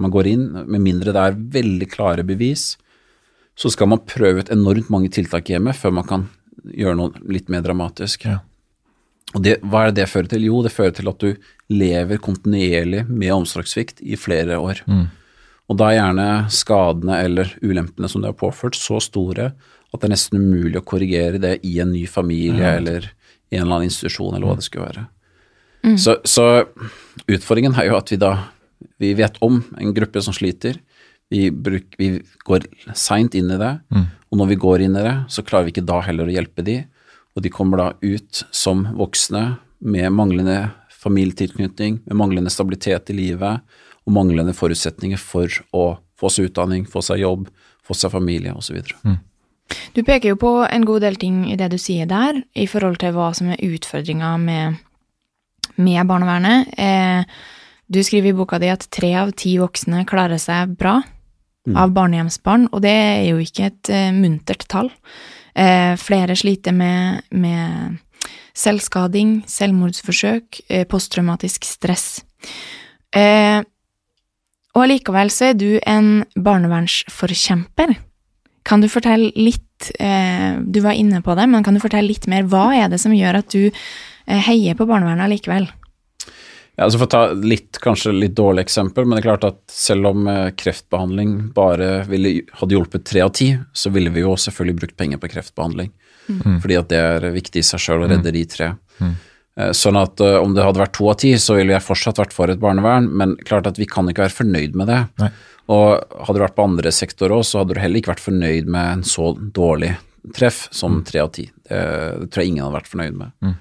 man 0.00 0.12
går 0.12 0.28
inn, 0.28 0.46
med 0.60 0.84
mindre 0.84 1.16
det 1.16 1.24
er 1.24 1.42
veldig 1.56 1.88
klare 1.90 2.24
bevis, 2.28 2.74
så 3.60 3.70
skal 3.72 3.90
man 3.92 4.00
prøve 4.08 4.44
ut 4.44 4.52
enormt 4.52 4.88
mange 4.92 5.10
tiltak 5.12 5.50
hjemme 5.52 5.74
før 5.76 5.92
man 5.98 6.06
kan 6.08 6.28
gjøre 6.64 6.96
noe 6.96 7.24
litt 7.32 7.50
mer 7.52 7.64
dramatisk. 7.64 8.24
Ja. 8.28 8.38
Og 9.36 9.44
det, 9.44 9.58
hva 9.62 9.84
er 9.84 9.92
det 9.92 10.00
det 10.00 10.10
fører 10.10 10.30
til? 10.32 10.46
Jo, 10.48 10.62
det 10.64 10.72
fører 10.74 10.94
til 10.96 11.10
at 11.10 11.22
du 11.22 11.34
lever 11.70 12.18
kontinuerlig 12.22 13.04
med 13.08 13.34
omsorgssvikt 13.36 14.00
i 14.02 14.18
flere 14.18 14.58
år. 14.58 14.80
Mm. 14.90 15.04
Og 15.70 15.78
da 15.78 15.90
er 15.90 16.00
gjerne 16.00 16.28
skadene 16.50 17.20
eller 17.22 17.52
ulempene 17.62 18.10
som 18.10 18.24
du 18.24 18.26
har 18.26 18.38
påført, 18.38 18.74
så 18.78 18.98
store 19.04 19.52
at 19.90 20.00
det 20.00 20.08
er 20.08 20.14
nesten 20.14 20.40
umulig 20.40 20.80
å 20.80 20.86
korrigere 20.86 21.38
det 21.42 21.56
i 21.66 21.76
en 21.82 21.92
ny 21.92 22.06
familie 22.10 22.64
Ja. 22.64 22.76
eller 22.78 23.06
i 23.50 23.58
en 23.58 23.64
eller 23.64 23.76
annen 23.80 23.90
institusjon, 23.90 24.34
eller 24.34 24.46
hva 24.46 24.56
det 24.58 24.66
skulle 24.66 24.86
være. 24.86 25.06
Så, 25.98 26.18
så 26.28 26.44
utfordringen 27.26 27.74
er 27.78 27.88
jo 27.88 27.96
at 27.96 28.10
vi 28.12 28.18
da 28.20 28.34
vi 29.00 29.14
vet 29.16 29.38
om 29.44 29.62
en 29.80 29.94
gruppe 29.96 30.20
som 30.22 30.34
sliter. 30.36 30.78
Vi, 31.30 31.44
bruk, 31.50 31.94
vi 31.98 32.16
går 32.44 32.66
seint 32.98 33.36
inn 33.38 33.52
i 33.54 33.58
det, 33.60 33.74
og 34.30 34.38
når 34.38 34.48
vi 34.50 34.60
går 34.62 34.82
inn 34.86 34.96
i 34.98 35.04
det, 35.04 35.16
så 35.30 35.44
klarer 35.46 35.68
vi 35.68 35.74
ikke 35.76 35.86
da 35.86 36.00
heller 36.02 36.26
å 36.26 36.34
hjelpe 36.34 36.64
de, 36.66 36.80
og 37.36 37.44
de 37.44 37.52
kommer 37.54 37.78
da 37.78 37.88
ut 38.02 38.42
som 38.50 38.82
voksne 38.98 39.44
med 39.78 40.10
manglende 40.12 40.72
familietilknytning, 41.00 42.00
med 42.04 42.18
manglende 42.18 42.50
stabilitet 42.50 43.10
i 43.10 43.16
livet 43.16 43.62
og 44.04 44.14
manglende 44.16 44.54
forutsetninger 44.56 45.20
for 45.20 45.48
å 45.72 45.84
få 46.18 46.30
seg 46.32 46.50
utdanning, 46.50 46.84
få 46.88 47.02
seg 47.04 47.22
jobb, 47.22 47.46
få 47.86 47.96
seg 47.96 48.12
familie 48.12 48.52
osv. 48.56 48.82
Du 49.94 50.02
peker 50.02 50.34
jo 50.34 50.40
på 50.40 50.52
en 50.66 50.84
god 50.84 51.06
del 51.06 51.16
ting 51.20 51.44
i 51.50 51.56
det 51.56 51.70
du 51.72 51.78
sier 51.78 52.10
der, 52.10 52.42
i 52.58 52.66
forhold 52.66 53.00
til 53.00 53.14
hva 53.14 53.30
som 53.36 53.52
er 53.54 53.62
utfordringa 53.64 54.34
med, 54.42 54.82
med 55.78 56.10
barnevernet. 56.10 56.74
Eh, 56.74 57.22
du 57.90 58.02
skriver 58.06 58.30
i 58.30 58.36
boka 58.36 58.58
di 58.62 58.68
at 58.70 58.86
tre 58.92 59.14
av 59.22 59.32
ti 59.38 59.56
voksne 59.62 60.04
klarer 60.10 60.42
seg 60.42 60.76
bra 60.78 60.98
av 61.68 61.92
barnehjemsbarn, 61.94 62.68
og 62.72 62.82
det 62.84 62.92
er 62.92 63.26
jo 63.30 63.40
ikke 63.42 63.68
et 63.68 63.90
uh, 63.92 64.10
muntert 64.16 64.66
tall. 64.70 64.90
Uh, 65.52 65.96
flere 66.00 66.36
sliter 66.38 66.74
med, 66.76 67.26
med 67.30 67.98
selvskading, 68.56 69.40
selvmordsforsøk, 69.50 70.62
uh, 70.70 70.84
posttraumatisk 70.90 71.68
stress. 71.68 72.22
Og 74.70 74.84
allikevel 74.84 75.32
så 75.34 75.48
er 75.50 75.56
du 75.58 75.80
en 75.82 76.20
barnevernsforkjemper. 76.38 77.96
Kan 78.62 78.84
du 78.84 78.86
fortelle 78.92 79.32
litt 79.34 79.66
Du 79.90 80.78
var 80.84 80.92
inne 80.92 81.22
på 81.24 81.34
det, 81.34 81.46
men 81.48 81.64
kan 81.64 81.74
du 81.74 81.80
fortelle 81.82 82.06
litt 82.06 82.28
mer? 82.30 82.44
Hva 82.46 82.68
er 82.76 82.90
det 82.92 83.00
som 83.02 83.14
gjør 83.16 83.40
at 83.40 83.50
du 83.50 83.72
heier 84.28 84.76
på 84.78 84.86
barnevernet 84.86 85.32
likevel? 85.32 85.66
Ja, 86.80 86.86
altså 86.86 87.02
For 87.02 87.04
å 87.04 87.12
ta 87.12 87.22
litt, 87.36 87.76
kanskje 87.84 88.14
litt 88.16 88.38
dårlig 88.38 88.62
eksempel, 88.64 89.04
men 89.04 89.18
det 89.18 89.20
er 89.20 89.26
klart 89.26 89.42
at 89.44 89.58
selv 89.68 90.14
om 90.14 90.28
eh, 90.32 90.46
kreftbehandling 90.56 91.34
bare 91.52 92.06
ville, 92.08 92.38
hadde 92.56 92.72
hjulpet 92.72 93.04
tre 93.04 93.20
av 93.26 93.34
ti, 93.36 93.50
så 93.76 93.92
ville 93.92 94.08
vi 94.14 94.24
jo 94.24 94.32
selvfølgelig 94.32 94.78
brukt 94.78 94.96
penger 94.96 95.20
på 95.20 95.28
kreftbehandling. 95.34 95.90
Fordi 96.62 96.78
at 96.78 96.88
det 96.88 97.00
er 97.02 97.26
viktig 97.34 97.60
i 97.60 97.66
seg 97.66 97.82
sjøl 97.82 98.06
å 98.06 98.08
redde 98.10 98.32
de 98.32 98.46
tre. 98.48 98.72
Mm. 99.00 99.14
sånn 99.74 99.96
at 99.98 100.20
uh, 100.22 100.36
om 100.38 100.52
det 100.54 100.62
hadde 100.62 100.80
vært 100.80 100.92
to 100.96 101.08
av 101.10 101.16
ti, 101.20 101.32
så 101.42 101.56
ville 101.56 101.74
jeg 101.74 101.84
fortsatt 101.84 102.20
vært 102.20 102.34
for 102.36 102.52
et 102.52 102.60
barnevern, 102.62 103.08
men 103.10 103.32
klart 103.48 103.66
at 103.66 103.80
vi 103.80 103.88
kan 103.88 104.08
ikke 104.08 104.24
være 104.24 104.36
fornøyd 104.36 104.76
med 104.78 104.88
det. 104.92 105.00
Nei. 105.20 105.30
Og 105.70 106.22
hadde 106.26 106.38
du 106.38 106.44
vært 106.44 106.56
på 106.56 106.66
andre 106.66 106.92
sektorer 106.94 107.36
òg, 107.36 107.44
så 107.46 107.60
hadde 107.60 107.76
du 107.76 107.80
heller 107.82 108.00
ikke 108.00 108.14
vært 108.14 108.24
fornøyd 108.24 108.70
med 108.70 108.92
en 108.94 109.04
så 109.06 109.32
dårlig 109.36 109.94
treff 110.36 110.68
som 110.74 111.00
tre 111.06 111.22
av 111.24 111.32
ti. 111.34 111.46
Det, 111.66 111.80
det, 112.20 112.30
tror 112.30 112.44
jeg 112.44 112.52
ingen 112.54 112.64
hadde 112.66 112.78
vært 112.78 112.90
fornøyd 112.90 113.18
med. 113.20 113.34
Mm. 113.44 113.54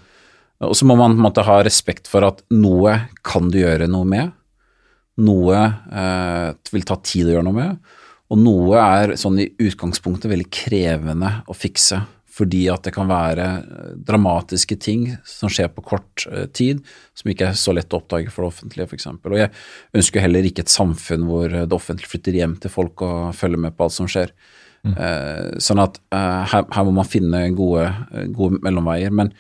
Og 0.66 0.76
så 0.76 0.88
må 0.88 0.98
man 1.00 1.16
på 1.16 1.22
en 1.22 1.28
måte 1.30 1.46
ha 1.48 1.62
respekt 1.64 2.10
for 2.12 2.26
at 2.28 2.44
noe 2.52 2.98
kan 3.26 3.48
du 3.52 3.62
gjøre 3.62 3.88
noe 3.92 4.08
med. 4.08 4.36
Noe 5.24 5.60
eh, 5.64 6.50
vil 6.74 6.88
ta 6.88 7.00
tid 7.04 7.30
å 7.30 7.38
gjøre 7.38 7.48
noe 7.48 7.58
med, 7.58 7.98
og 8.30 8.40
noe 8.40 8.80
er 8.80 9.16
sånn 9.20 9.40
i 9.42 9.50
utgangspunktet 9.66 10.32
veldig 10.32 10.48
krevende 10.54 11.40
å 11.50 11.56
fikse 11.58 12.00
fordi 12.40 12.62
at 12.72 12.86
det 12.86 12.94
kan 12.96 13.10
være 13.10 13.48
eh, 13.60 13.88
dramatiske 14.08 14.78
ting 14.80 15.10
som 15.28 15.52
skjer 15.52 15.72
på 15.76 15.84
kort 15.84 16.24
eh, 16.30 16.46
tid, 16.56 16.80
som 17.18 17.32
ikke 17.34 17.50
er 17.50 17.60
så 17.60 17.74
lett 17.76 17.92
å 17.92 18.00
oppdage 18.00 18.32
for 18.32 18.46
det 18.46 18.54
offentlige, 18.54 18.88
f.eks. 18.88 19.10
Og 19.18 19.36
jeg 19.36 19.52
ønsker 20.00 20.24
heller 20.24 20.48
ikke 20.48 20.64
et 20.64 20.72
samfunn 20.72 21.28
hvor 21.28 21.52
det 21.52 21.76
offentlige 21.76 22.14
flytter 22.14 22.40
hjem 22.40 22.56
til 22.64 22.72
folk 22.72 23.04
og 23.04 23.36
følger 23.36 23.64
med 23.66 23.76
på 23.76 23.88
alt 23.88 23.98
som 23.98 24.08
skjer. 24.08 24.32
Mm. 24.88 24.94
Eh, 24.96 25.46
sånn 25.60 25.84
at 25.84 26.00
her, 26.16 26.64
her, 26.64 26.86
må 26.88 26.96
man 27.02 27.10
finne 27.10 27.44
gode, 27.58 27.90
gode 28.38 28.62
mellomveier. 28.64 29.12
Men, 29.12 29.34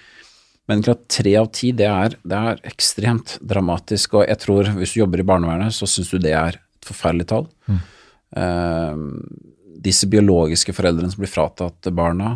men 0.69 0.83
klart, 0.85 1.07
tre 1.09 1.33
av 1.39 1.47
ti, 1.55 1.71
det 1.73 1.87
er, 1.89 2.15
det 2.21 2.39
er, 2.51 2.59
ekstremt 2.69 3.39
dramatisk. 3.41 4.19
Og 4.19 4.27
jeg 4.29 4.37
tror 4.43 4.69
hvis 4.77 4.93
du 4.93 4.99
jobber 5.01 5.23
i 5.23 5.25
barnevernet, 5.25 5.73
så 5.73 5.89
syns 5.89 6.11
du 6.13 6.19
det 6.21 6.35
er 6.37 6.59
et 6.59 6.89
forferdelig 6.89 7.29
tall. 7.31 7.49
Mm. 7.69 7.79
disse 9.81 10.05
biologiske 10.05 10.73
foreldrene 10.77 11.09
som 11.09 11.23
blir 11.23 11.31
fratatt 11.31 11.87
barna, 11.97 12.35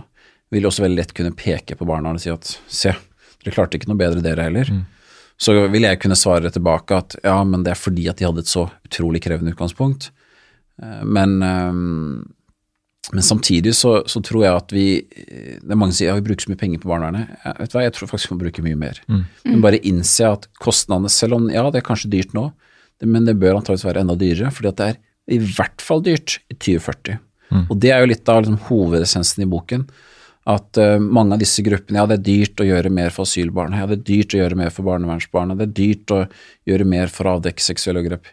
vil 0.54 0.66
også 0.66 0.86
veldig 0.86 0.98
lett 0.98 1.14
kunne 1.14 1.36
peke 1.38 1.78
på 1.78 1.86
barna 1.86 2.14
og 2.14 2.22
si 2.22 2.32
at 2.34 2.50
se, 2.66 2.94
dere 3.44 3.54
klarte 3.54 3.78
ikke 3.78 3.92
noe 3.92 4.00
bedre 4.00 4.24
dere 4.26 4.48
heller. 4.48 4.70
Mm. 4.72 4.82
Så 5.38 5.56
vil 5.74 5.88
jeg 5.88 6.00
kunne 6.02 6.18
svare 6.18 6.52
tilbake 6.54 6.98
at 6.98 7.18
ja, 7.24 7.38
men 7.48 7.66
det 7.66 7.74
er 7.74 7.80
fordi 7.80 8.08
at 8.10 8.20
de 8.20 8.28
hadde 8.28 8.44
et 8.46 8.52
så 8.52 8.68
utrolig 8.86 9.24
krevende 9.26 9.54
utgangspunkt. 9.56 10.12
Eh, 10.82 11.04
men, 11.04 11.42
eh, 11.44 11.72
men 13.12 13.24
samtidig 13.26 13.74
så, 13.76 13.98
så, 14.08 14.22
tror 14.24 14.46
jeg 14.46 14.56
at 14.56 14.70
vi 14.72 14.86
Det 15.12 15.74
er 15.74 15.76
mange 15.76 15.92
som 15.92 15.98
sier 15.98 16.08
ja, 16.08 16.16
vi 16.16 16.24
bruker 16.24 16.46
så 16.46 16.54
mye 16.54 16.60
penger 16.62 16.80
på 16.80 16.88
barnevernet. 16.88 17.34
Jeg, 17.44 17.56
vet 17.58 17.74
du 17.74 17.76
hva, 17.76 17.84
jeg 17.84 17.96
tror 17.98 18.10
faktisk 18.14 18.32
vi 18.32 18.38
må 18.38 18.44
bruke 18.46 18.64
mye 18.64 18.80
mer. 18.80 19.02
Mm. 19.12 19.26
Men 19.50 19.66
bare 19.66 19.82
innse 19.84 20.30
at 20.30 20.48
kostnadene, 20.64 21.12
selv 21.12 21.38
om 21.38 21.50
ja, 21.52 21.66
det 21.74 21.82
er 21.82 21.88
kanskje 21.90 22.14
dyrt 22.14 22.32
nå, 22.38 22.48
men 23.04 23.28
det 23.28 23.36
bør 23.42 23.60
antakeligvis 23.60 23.90
være 23.90 24.06
enda 24.06 24.16
dyrere, 24.16 24.54
fordi 24.56 24.72
at 24.72 24.80
det 24.80 24.88
er 24.88 25.02
i 25.36 25.40
hvert 25.44 25.84
fall 25.84 26.04
dyrt 26.06 26.38
i 26.48 26.56
2040. 26.56 27.20
Mm. 27.52 27.66
Og 27.68 27.76
det 27.84 27.92
er 27.92 28.02
jo 28.02 28.10
litt 28.14 28.32
av 28.32 28.42
liksom, 28.44 28.62
hovedessensen 28.70 29.44
i 29.44 29.50
boken 29.52 29.86
at 30.50 30.80
uh, 30.80 30.98
mange 31.00 31.36
av 31.36 31.44
disse 31.44 31.64
gruppene 31.64 32.02
Ja, 32.02 32.08
det 32.10 32.18
er 32.18 32.26
dyrt 32.26 32.60
å 32.60 32.68
gjøre 32.68 32.92
mer 32.92 33.14
for 33.16 33.28
asylbarn. 33.28 33.76
Ja, 33.80 33.88
det 33.88 34.02
er 34.02 34.08
dyrt 34.10 34.36
å 34.36 34.42
gjøre 34.42 34.60
mer 34.60 34.74
for 34.76 34.88
barnevernsbarna. 34.88 35.56
Det 35.60 35.70
er 35.70 35.76
dyrt 35.78 36.16
å 36.16 36.24
gjøre 36.68 36.88
mer 36.88 37.12
for 37.14 37.28
å 37.28 37.38
avdekke 37.38 37.64
seksuelle 37.64 38.02
overgrep. 38.04 38.28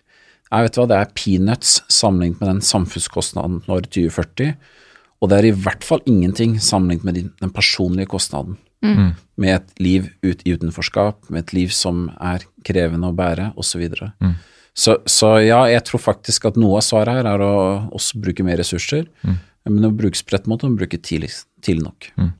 Jeg 0.50 0.66
vet 0.66 0.78
hva, 0.78 0.86
Det 0.90 0.98
er 0.98 1.14
peanuts 1.14 1.76
sammenlignet 1.92 2.40
med 2.40 2.48
den 2.54 2.64
samfunnskostnaden 2.66 3.62
når 3.68 3.86
2040. 3.86 4.56
Og 5.20 5.30
det 5.30 5.38
er 5.38 5.50
i 5.50 5.56
hvert 5.56 5.84
fall 5.86 6.00
ingenting 6.08 6.56
sammenlignet 6.58 7.06
med 7.06 7.18
den 7.42 7.52
personlige 7.54 8.10
kostnaden. 8.10 8.56
Mm. 8.82 9.12
Med 9.36 9.54
et 9.58 9.82
liv 9.82 10.08
ut 10.24 10.40
i 10.48 10.54
utenforskap, 10.56 11.28
med 11.28 11.44
et 11.44 11.52
liv 11.52 11.74
som 11.76 12.08
er 12.16 12.46
krevende 12.64 13.10
å 13.10 13.16
bære, 13.16 13.52
osv. 13.60 13.84
Så, 13.92 14.10
mm. 14.24 14.34
så 14.74 14.96
Så 15.04 15.30
ja, 15.44 15.60
jeg 15.68 15.84
tror 15.84 16.00
faktisk 16.00 16.48
at 16.48 16.58
noe 16.58 16.80
av 16.80 16.86
svaret 16.86 17.20
her 17.20 17.28
er 17.28 17.44
å 17.44 17.54
også 17.92 18.20
bruke 18.24 18.46
mer 18.46 18.58
ressurser. 18.58 19.06
Mm. 19.22 19.38
Men 19.68 19.90
å 19.90 19.94
bruke 19.94 20.18
spredt 20.18 20.48
måte 20.48 20.66
og 20.66 20.78
bruke 20.80 20.98
tidlig, 20.98 21.34
tidlig 21.62 21.84
nok. 21.84 22.10
Mm. 22.16 22.32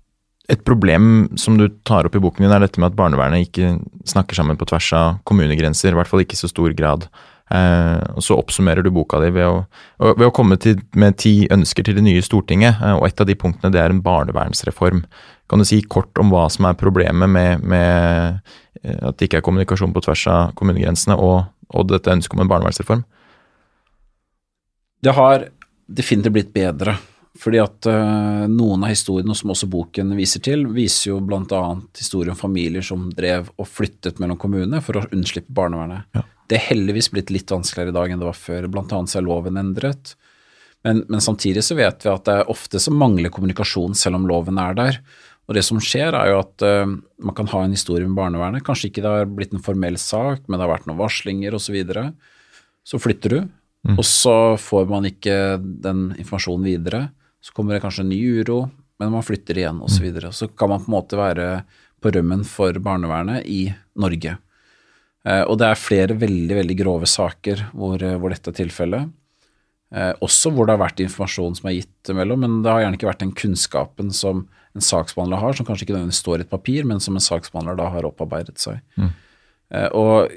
Et 0.50 0.62
problem 0.67 1.05
som 1.38 1.59
du 1.61 1.69
tar 1.87 2.09
opp 2.09 2.17
i 2.17 2.23
boken 2.23 2.43
din, 2.43 2.50
er 2.50 2.64
dette 2.64 2.81
med 2.81 2.90
at 2.90 2.97
barnevernet 2.99 3.45
ikke 3.47 3.76
snakker 4.09 4.35
sammen 4.35 4.59
på 4.59 4.67
tvers 4.67 4.88
av 4.97 5.21
kommunegrenser. 5.29 5.93
I 5.93 6.00
hvert 6.00 6.11
fall 6.11 6.25
ikke 6.25 6.35
i 6.35 6.40
så 6.40 6.50
stor 6.50 6.73
grad. 6.75 7.07
Eh, 7.50 8.02
og 8.14 8.23
Så 8.23 8.37
oppsummerer 8.38 8.85
du 8.87 8.92
boka 8.95 9.19
di 9.23 9.33
ved 9.35 9.49
å, 9.49 9.64
ved 9.99 10.28
å 10.28 10.35
komme 10.35 10.59
til, 10.62 10.78
med 10.95 11.19
ti 11.19 11.49
ønsker 11.50 11.87
til 11.87 11.99
det 11.99 12.07
nye 12.07 12.23
Stortinget. 12.23 12.78
Eh, 12.78 12.97
og 12.99 13.09
Et 13.09 13.21
av 13.21 13.26
de 13.26 13.38
punktene 13.38 13.73
det 13.75 13.83
er 13.83 13.90
en 13.90 14.02
barnevernsreform. 14.04 15.02
Kan 15.50 15.59
du 15.59 15.66
si 15.66 15.80
kort 15.83 16.16
om 16.23 16.30
hva 16.30 16.47
som 16.52 16.69
er 16.69 16.78
problemet 16.78 17.30
med, 17.30 17.64
med 17.66 18.40
eh, 18.85 18.99
at 19.02 19.19
det 19.19 19.28
ikke 19.28 19.42
er 19.42 19.47
kommunikasjon 19.47 19.95
på 19.97 20.04
tvers 20.07 20.26
av 20.30 20.54
kommunegrensene, 20.59 21.19
og, 21.19 21.50
og 21.75 21.90
dette 21.90 22.12
ønsket 22.14 22.38
om 22.38 22.45
en 22.45 22.52
barnevernsreform? 22.52 23.07
Det 25.00 25.16
har 25.16 25.49
definitivt 25.90 26.37
blitt 26.37 26.52
bedre. 26.54 26.95
Fordi 27.40 27.61
at 27.62 27.87
uh, 27.87 28.47
noen 28.50 28.83
av 28.85 28.90
historiene 28.90 29.37
som 29.38 29.52
også 29.54 29.69
boken 29.71 30.11
viser 30.19 30.42
til, 30.45 30.64
viser 30.75 31.12
jo 31.12 31.21
bl.a. 31.25 31.61
historien 31.97 32.35
om 32.35 32.38
familier 32.38 32.83
som 32.85 33.07
drev 33.16 33.52
og 33.54 33.69
flyttet 33.71 34.19
mellom 34.21 34.37
kommunene 34.37 34.83
for 34.85 34.99
å 34.99 35.04
unnslippe 35.14 35.54
barnevernet. 35.54 36.11
Ja. 36.19 36.25
Det 36.50 36.59
er 36.59 36.69
heldigvis 36.73 37.12
blitt 37.14 37.30
litt 37.30 37.52
vanskeligere 37.52 37.92
i 37.92 37.97
dag 37.97 38.11
enn 38.11 38.23
det 38.23 38.26
var 38.26 38.38
før. 38.38 38.66
Blant 38.73 38.92
annet 38.97 39.12
så 39.12 39.21
er 39.21 39.26
loven 39.28 39.61
endret. 39.61 40.16
Men, 40.83 41.04
men, 41.09 41.21
samtidig 41.21 41.62
så 41.62 41.76
vet 41.78 42.02
vi 42.04 42.11
at 42.11 42.25
det 42.26 42.38
er 42.40 42.50
ofte 42.50 42.80
så 42.80 42.92
mangler 42.92 43.33
kommunikasjon 43.33 43.95
selv 43.99 44.19
om 44.19 44.26
loven 44.28 44.59
er 44.59 44.75
der. 44.78 44.99
Og 45.50 45.57
det 45.57 45.64
som 45.66 45.80
skjer 45.83 46.14
er 46.16 46.30
jo 46.30 46.40
at 46.40 46.64
uh, 46.64 46.90
man 47.23 47.37
kan 47.37 47.50
ha 47.52 47.62
en 47.66 47.75
historie 47.75 48.07
med 48.07 48.19
barnevernet. 48.19 48.64
Kanskje 48.66 48.90
ikke 48.90 49.04
det 49.04 49.14
har 49.14 49.30
blitt 49.30 49.54
en 49.54 49.62
formell 49.62 49.99
sak, 50.00 50.45
men 50.47 50.57
det 50.57 50.64
har 50.64 50.73
vært 50.73 50.87
noen 50.88 51.00
varslinger 51.00 51.57
osv. 51.59 51.69
Så, 51.69 51.75
videre. 51.75 52.04
så 52.87 53.00
flytter 53.02 53.35
du, 53.35 53.40
mm. 53.88 53.97
og 53.97 54.04
så 54.07 54.37
får 54.62 54.87
man 54.90 55.09
ikke 55.11 55.37
den 55.59 56.09
informasjonen 56.16 56.71
videre. 56.71 57.02
Så 57.42 57.54
kommer 57.57 57.76
det 57.76 57.83
kanskje 57.85 58.07
en 58.07 58.12
ny 58.14 58.21
uro, 58.40 58.61
men 59.00 59.12
man 59.14 59.26
flytter 59.26 59.59
igjen 59.59 59.83
osv. 59.83 59.97
Så, 59.97 60.02
mm. 60.02 60.07
videre. 60.07 60.33
så 60.35 60.49
kan 60.49 60.73
man 60.73 60.85
på 60.85 60.90
en 60.90 60.97
måte 60.97 61.21
være 61.21 61.50
på 62.00 62.14
rømmen 62.14 62.47
for 62.49 62.78
barnevernet 62.80 63.45
i 63.50 63.66
Norge. 64.00 64.38
Eh, 65.29 65.43
og 65.45 65.59
det 65.61 65.69
er 65.69 65.81
flere 65.81 66.17
veldig 66.17 66.61
veldig 66.62 66.77
grove 66.79 67.09
saker 67.11 67.67
hvor, 67.77 68.00
eh, 68.00 68.17
hvor 68.21 68.33
dette 68.33 68.53
er 68.53 68.59
tilfellet. 68.61 69.11
Eh, 69.91 70.12
også 70.23 70.53
hvor 70.55 70.69
det 70.69 70.77
har 70.77 70.85
vært 70.85 71.03
informasjon 71.05 71.59
som 71.59 71.69
er 71.69 71.81
gitt 71.81 72.12
mellom, 72.17 72.45
men 72.45 72.61
det 72.65 72.73
har 72.73 72.85
gjerne 72.85 73.00
ikke 73.00 73.11
vært 73.11 73.25
den 73.25 73.35
kunnskapen 73.37 74.12
som 74.15 74.47
en 74.77 74.87
saksbehandler 74.87 75.43
har, 75.43 75.57
som 75.57 75.67
kanskje 75.67 75.89
ikke 75.89 75.97
nødvendigvis 75.97 76.23
står 76.23 76.39
i 76.39 76.47
et 76.47 76.53
papir, 76.53 76.87
men 76.87 77.03
som 77.03 77.17
en 77.19 77.25
saksbehandler 77.25 77.79
da 77.81 77.89
har 77.91 78.07
opparbeidet 78.07 78.61
seg. 78.62 78.79
Mm. 78.95 79.11
og 79.99 80.31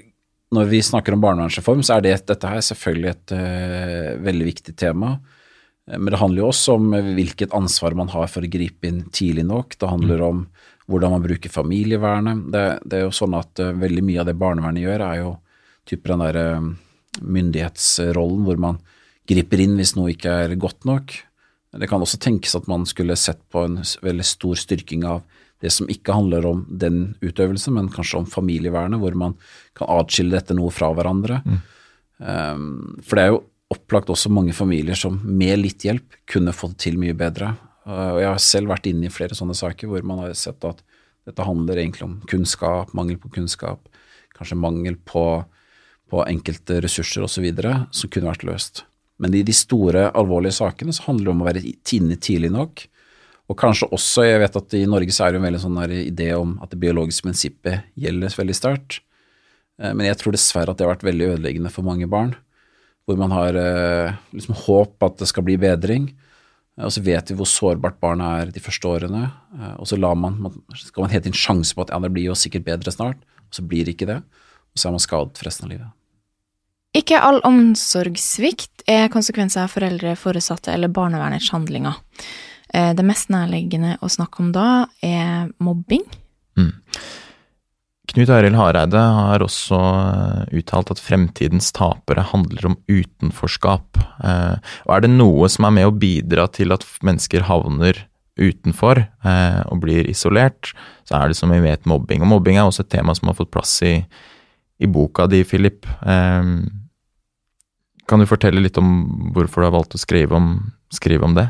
når 0.54 0.70
vi 0.70 0.82
snakker 0.86 1.16
om 1.16 1.24
barnevernsreform, 1.24 1.84
så 1.86 1.98
er 1.98 2.06
det, 2.06 2.18
dette 2.30 2.50
her 2.50 2.62
selvfølgelig 2.66 3.10
et 3.12 3.34
uh, 3.34 4.10
veldig 4.24 4.50
viktig 4.50 4.75
tema. 4.80 5.16
Eh, 5.90 5.98
men 5.98 6.12
det 6.13 6.20
handler 6.22 6.44
jo 6.44 6.52
også 6.52 6.78
om 6.78 6.94
hvilket 7.18 7.56
ansvar 7.58 7.98
man 7.98 8.12
har 8.13 8.30
for 8.32 8.46
å 8.46 8.52
gripe 8.52 8.90
inn 8.90 9.04
tidlig 9.13 9.48
nok. 9.50 9.78
Det 9.80 9.90
handler 9.90 10.25
om 10.25 10.46
hvordan 10.92 11.16
man 11.16 11.24
bruker 11.24 11.52
familievernet. 11.52 12.48
Det, 12.54 12.63
det 12.86 13.00
er 13.00 13.06
jo 13.08 13.16
sånn 13.16 13.36
at 13.38 13.62
uh, 13.63 13.74
veldig 13.80 14.04
mye 14.06 14.24
av 14.24 14.30
det 14.30 14.38
barnevernet 14.40 14.86
gjør, 14.86 15.06
er 15.06 15.22
jo 15.22 15.36
typer 15.90 16.13
den 16.13 16.25
derre 16.25 16.48
uh, 16.58 16.72
myndighetsrollen 17.22 18.48
hvor 18.48 18.60
man 18.62 18.82
griper 19.30 19.62
inn 19.63 19.78
hvis 19.80 19.96
noe 19.96 20.12
ikke 20.13 20.34
er 20.46 20.56
godt 20.60 20.88
nok. 20.90 21.13
Det 21.74 21.90
kan 21.90 22.04
også 22.04 22.20
tenkes 22.22 22.56
at 22.58 22.68
man 22.70 22.86
skulle 22.90 23.18
sett 23.18 23.42
på 23.54 23.63
en 23.66 23.80
veldig 23.82 24.25
stor 24.28 24.60
styrking 24.60 25.06
av 25.10 25.24
det 25.63 25.72
som 25.72 25.88
ikke 25.90 26.13
handler 26.13 26.46
om 26.46 26.66
den 26.68 27.13
utøvelsen, 27.24 27.78
men 27.78 27.90
kanskje 27.92 28.20
om 28.20 28.28
familievernet, 28.28 29.00
hvor 29.00 29.16
man 29.16 29.38
kan 29.78 29.90
atskille 29.96 30.36
dette 30.36 30.56
noe 30.58 30.74
fra 30.75 30.90
hverandre. 30.92 31.40
Mm. 31.46 31.60
Um, 32.20 32.66
for 33.00 33.18
det 33.18 33.24
er 33.24 33.32
jo 33.32 33.44
opplagt 33.74 34.12
også 34.12 34.32
mange 34.34 34.54
familier 34.56 34.98
som 35.00 35.22
med 35.24 35.62
litt 35.62 35.86
hjelp 35.88 36.20
kunne 36.30 36.54
fått 36.56 36.75
til 36.84 37.00
mye 37.02 37.16
bedre. 37.18 37.54
Og 37.84 38.20
jeg 38.22 38.30
har 38.30 38.42
selv 38.42 38.72
vært 38.72 38.88
inne 38.88 39.10
i 39.10 39.13
flere 39.13 39.36
sånne 39.36 39.56
saker 39.58 39.90
hvor 39.92 40.06
man 40.08 40.22
har 40.24 40.36
sett 40.40 40.63
at 40.68 40.80
dette 41.28 41.48
handler 41.48 41.80
egentlig 41.80 42.06
om 42.06 42.16
kunnskap, 42.28 42.94
mangel 42.96 43.18
på 43.20 43.32
kunnskap, 43.32 43.88
kanskje 44.36 44.60
mangel 44.60 44.98
på, 45.08 45.25
på 46.12 46.24
enkelte 46.28 46.82
ressurser 46.84 47.25
osv. 47.28 47.48
som 47.92 48.12
kunne 48.12 48.32
vært 48.32 48.48
løst. 48.48 48.84
Men 49.22 49.36
i 49.36 49.44
de 49.46 49.56
store, 49.56 50.10
alvorlige 50.18 50.58
sakene 50.58 50.96
så 50.96 51.08
handler 51.08 51.30
det 51.30 51.34
om 51.34 51.44
å 51.44 51.48
være 51.48 51.63
inne 51.96 52.18
tidlig 52.20 52.52
nok. 52.52 52.86
Og 53.52 53.60
kanskje 53.60 53.90
også, 53.92 54.25
jeg 54.25 54.42
vet 54.42 54.58
at 54.60 54.75
i 54.80 54.86
Norge 54.90 55.13
så 55.16 55.25
er 55.25 55.34
det 55.34 55.42
en 55.42 55.48
veldig 55.48 55.62
sånn 55.63 55.80
idé 56.00 56.30
om 56.36 56.56
at 56.63 56.72
det 56.72 56.80
biologiske 56.82 57.28
prinsippet 57.28 57.92
gjelder 58.00 58.36
veldig 58.40 58.56
sterkt. 58.58 59.02
Eh, 59.80 59.92
men 59.92 60.08
jeg 60.08 60.20
tror 60.20 60.36
dessverre 60.36 60.74
at 60.74 60.80
det 60.80 60.88
har 60.88 60.96
vært 60.96 61.08
veldig 61.08 61.30
ødeleggende 61.36 61.72
for 61.74 61.88
mange 61.88 62.10
barn 62.10 62.34
hvor 63.04 63.18
man 63.20 63.34
har 63.36 63.58
eh, 63.60 64.13
liksom 64.32 64.56
håp 64.56 65.04
at 65.04 65.18
det 65.20 65.28
skal 65.28 65.44
bli 65.44 65.58
bedring. 65.60 66.06
Og 66.82 66.94
så 66.94 67.03
vet 67.06 67.30
vi 67.30 67.36
hvor 67.38 67.50
sårbart 67.50 68.00
barnet 68.01 68.39
er 68.42 68.53
de 68.53 68.62
første 68.63 68.89
årene. 68.89 69.27
Eh, 69.60 69.74
og 69.77 69.89
så 69.89 69.98
man, 69.98 70.39
skal 70.74 71.06
man 71.06 71.12
hele 71.13 71.25
tiden 71.25 71.38
sjanse 71.38 71.75
på 71.75 71.86
at 71.86 71.94
ja, 71.94 72.00
det 72.01 72.13
blir 72.13 72.32
jo 72.32 72.38
sikkert 72.38 72.65
bedre 72.65 72.92
snart, 72.92 73.20
og 73.46 73.60
så 73.60 73.65
blir 73.65 73.86
det 73.86 73.94
ikke 73.94 74.10
det. 74.10 74.22
Og 74.74 74.82
så 74.82 74.89
er 74.89 74.96
man 74.96 75.03
skadet 75.03 75.38
for 75.38 75.50
resten 75.50 75.68
av 75.68 75.75
livet. 75.75 75.92
Ikke 76.98 77.22
all 77.25 77.39
omsorgssvikt 77.46 78.86
er 78.89 79.10
konsekvenser 79.13 79.65
av 79.65 79.74
foreldre, 79.74 80.13
foresatte 80.18 80.74
eller 80.74 80.92
barnevernets 80.94 81.50
handlinger. 81.53 81.98
Eh, 82.74 82.92
det 82.98 83.06
mest 83.06 83.30
nærliggende 83.34 83.98
å 84.01 84.10
snakke 84.10 84.42
om 84.42 84.51
da 84.53 84.86
er 85.06 85.50
mobbing. 85.62 86.06
Mm. 86.58 86.74
Knut 88.13 88.29
Arild 88.29 88.53
Hareide 88.53 89.00
har 89.01 89.41
også 89.41 89.74
eh, 89.74 90.58
uttalt 90.60 90.91
at 90.93 91.00
fremtidens 91.01 91.72
tapere 91.74 92.22
handler 92.29 92.67
om 92.70 92.75
utenforskap. 92.86 93.98
Eh, 94.22 94.74
og 94.86 94.91
er 94.93 95.01
det 95.01 95.10
noe 95.15 95.50
som 95.50 95.65
er 95.65 95.74
med 95.79 95.89
å 95.89 95.96
bidra 95.98 96.46
til 96.53 96.75
at 96.75 96.86
mennesker 97.01 97.48
havner 97.48 98.03
utenfor 98.38 99.01
eh, 99.01 99.62
og 99.65 99.82
blir 99.82 100.05
isolert, 100.12 100.75
så 101.10 101.17
er 101.17 101.34
det 101.34 101.39
som 101.39 101.50
vi 101.53 101.58
vet 101.63 101.89
mobbing. 101.89 102.22
Og 102.22 102.29
mobbing 102.36 102.60
er 102.62 102.70
også 102.70 102.86
et 102.86 102.91
tema 102.93 103.17
som 103.17 103.32
har 103.32 103.38
fått 103.39 103.50
plass 103.53 103.74
i, 103.86 103.96
i 104.77 104.89
boka 104.89 105.25
di, 105.32 105.41
Philip. 105.50 105.89
Kan 108.05 108.22
du 108.22 108.29
fortelle 108.29 108.62
litt 108.62 108.77
om 108.77 108.93
hvorfor 109.34 109.63
du 109.63 109.70
har 109.72 109.75
valgt 109.79 109.98
å 109.98 110.01
skrive 110.01 110.38
om, 110.38 110.53
skrive 110.93 111.25
om 111.25 111.34
det? 111.38 111.48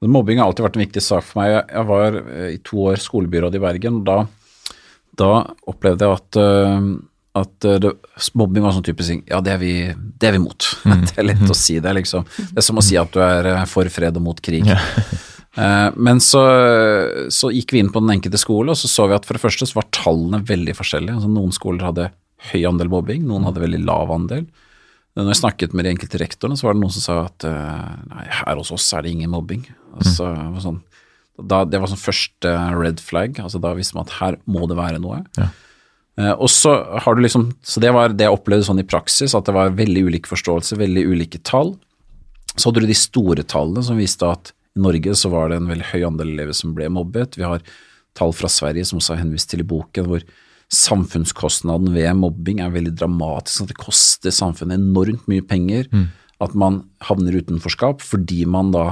Mobbing 0.00 0.40
har 0.40 0.48
alltid 0.48 0.64
vært 0.64 0.80
en 0.80 0.86
viktig 0.86 1.04
sak 1.04 1.28
for 1.28 1.42
meg. 1.42 1.58
Jeg 1.60 1.88
var 1.92 2.18
i 2.48 2.58
to 2.64 2.88
år 2.88 3.00
skolebyråd 3.04 3.56
i 3.58 3.64
Bergen. 3.64 4.02
Da, 4.06 4.22
da 5.20 5.30
opplevde 5.68 6.06
jeg 6.06 6.18
at, 6.20 6.38
uh, 6.40 6.88
at 7.40 7.68
det, 7.82 7.92
mobbing 8.38 8.64
var 8.64 8.74
sånn 8.76 8.84
type 8.86 9.04
ting 9.04 9.22
Ja, 9.28 9.42
det 9.44 9.52
er 9.52 9.60
vi, 9.60 9.72
det 9.92 10.30
er 10.30 10.36
vi 10.38 10.44
mot. 10.44 10.72
Mm. 10.86 11.02
det 11.02 11.16
er 11.18 11.26
lett 11.26 11.50
å 11.50 11.56
si 11.56 11.80
det, 11.82 11.92
liksom. 11.98 12.26
Det 12.38 12.60
er 12.62 12.64
som 12.64 12.78
å 12.78 12.84
si 12.84 12.94
at 13.00 13.10
du 13.12 13.18
er 13.20 13.48
for 13.68 13.88
fred 13.92 14.16
og 14.16 14.28
mot 14.28 14.44
krig. 14.44 14.68
Ja. 14.68 14.78
Eh, 15.56 15.88
men 15.96 16.20
så, 16.20 16.42
så, 17.32 17.48
gikk 17.48 17.72
vi 17.72 17.80
inn 17.80 17.88
på 17.92 18.02
den 18.04 18.12
enkelte 18.16 18.36
skole, 18.40 18.74
og 18.74 18.76
så 18.76 18.90
så 18.92 19.06
vi 19.08 19.16
at 19.16 19.24
for 19.24 19.38
det 19.38 19.40
første 19.40 19.68
så 19.68 19.78
var 19.78 19.88
tallene 19.94 20.42
veldig 20.44 20.74
forskjellige. 20.76 21.16
Altså 21.16 21.30
Noen 21.32 21.54
skoler 21.56 21.88
hadde 21.88 22.10
høy 22.50 22.60
andel 22.68 22.90
mobbing, 22.92 23.24
noen 23.24 23.46
hadde 23.48 23.62
veldig 23.64 23.80
lav 23.86 24.12
andel. 24.12 24.44
Når 25.16 25.30
jeg 25.32 25.40
snakket 25.40 25.72
med 25.72 25.86
de 25.86 25.94
enkelte 25.94 26.20
rektorene, 26.20 26.58
så 26.60 26.68
var 26.68 26.76
det 26.76 26.82
noen 26.82 26.92
som 26.92 27.04
sa 27.06 27.16
at 27.24 27.46
eh, 27.48 27.94
nei, 28.10 28.26
her 28.42 28.60
hos 28.60 28.72
oss 28.74 28.90
er 28.92 29.06
det 29.06 29.14
ingen 29.16 29.32
mobbing. 29.32 29.64
Altså, 29.96 30.28
mm. 30.28 30.58
sånn, 30.60 30.82
da, 31.36 31.64
det 31.68 31.80
var 31.80 31.90
sånn 31.90 32.00
første 32.00 32.52
red 32.76 33.00
flag, 33.02 33.40
altså 33.42 33.60
da 33.62 33.74
visste 33.76 33.96
man 33.96 34.06
at 34.06 34.16
her 34.20 34.38
må 34.48 34.68
det 34.70 34.78
være 34.78 35.00
noe. 35.02 35.22
Ja. 35.38 35.50
Uh, 36.16 36.32
og 36.32 36.48
så 36.48 36.72
har 37.04 37.16
du 37.16 37.20
liksom, 37.20 37.50
så 37.60 37.80
Det 37.82 37.90
var 37.92 38.14
det 38.16 38.24
jeg 38.24 38.32
opplevde 38.32 38.64
sånn 38.64 38.80
i 38.80 38.88
praksis, 38.88 39.34
at 39.36 39.48
det 39.48 39.56
var 39.56 39.74
veldig 39.76 40.06
ulik 40.08 40.30
forståelse, 40.30 40.78
veldig 40.80 41.04
ulike 41.12 41.42
tall. 41.44 41.74
Så 42.56 42.70
hadde 42.70 42.86
du 42.86 42.88
de 42.88 42.96
store 42.96 43.44
tallene 43.44 43.84
som 43.84 44.00
viste 44.00 44.24
at 44.24 44.54
i 44.76 44.80
Norge 44.84 45.12
så 45.16 45.28
var 45.32 45.50
det 45.50 45.60
en 45.60 45.68
veldig 45.68 45.90
høy 45.92 46.02
andel 46.08 46.32
elever 46.34 46.56
som 46.56 46.72
ble 46.76 46.88
mobbet. 46.92 47.36
Vi 47.36 47.44
har 47.44 47.64
tall 48.16 48.32
fra 48.36 48.48
Sverige 48.52 48.88
som 48.88 49.00
også 49.00 49.14
er 49.14 49.22
henvist 49.22 49.50
til 49.52 49.62
i 49.64 49.68
boken, 49.68 50.08
hvor 50.08 50.24
samfunnskostnaden 50.72 51.92
ved 51.94 52.10
mobbing 52.18 52.60
er 52.64 52.72
veldig 52.74 52.94
dramatisk. 52.98 53.64
At 53.64 53.72
det 53.72 53.80
koster 53.80 54.34
samfunnet 54.34 54.80
enormt 54.80 55.28
mye 55.30 55.44
penger 55.46 55.88
mm. 55.92 56.08
at 56.44 56.56
man 56.58 56.82
havner 57.06 57.38
utenforskap 57.38 58.04
fordi 58.04 58.44
man 58.50 58.72
da 58.74 58.86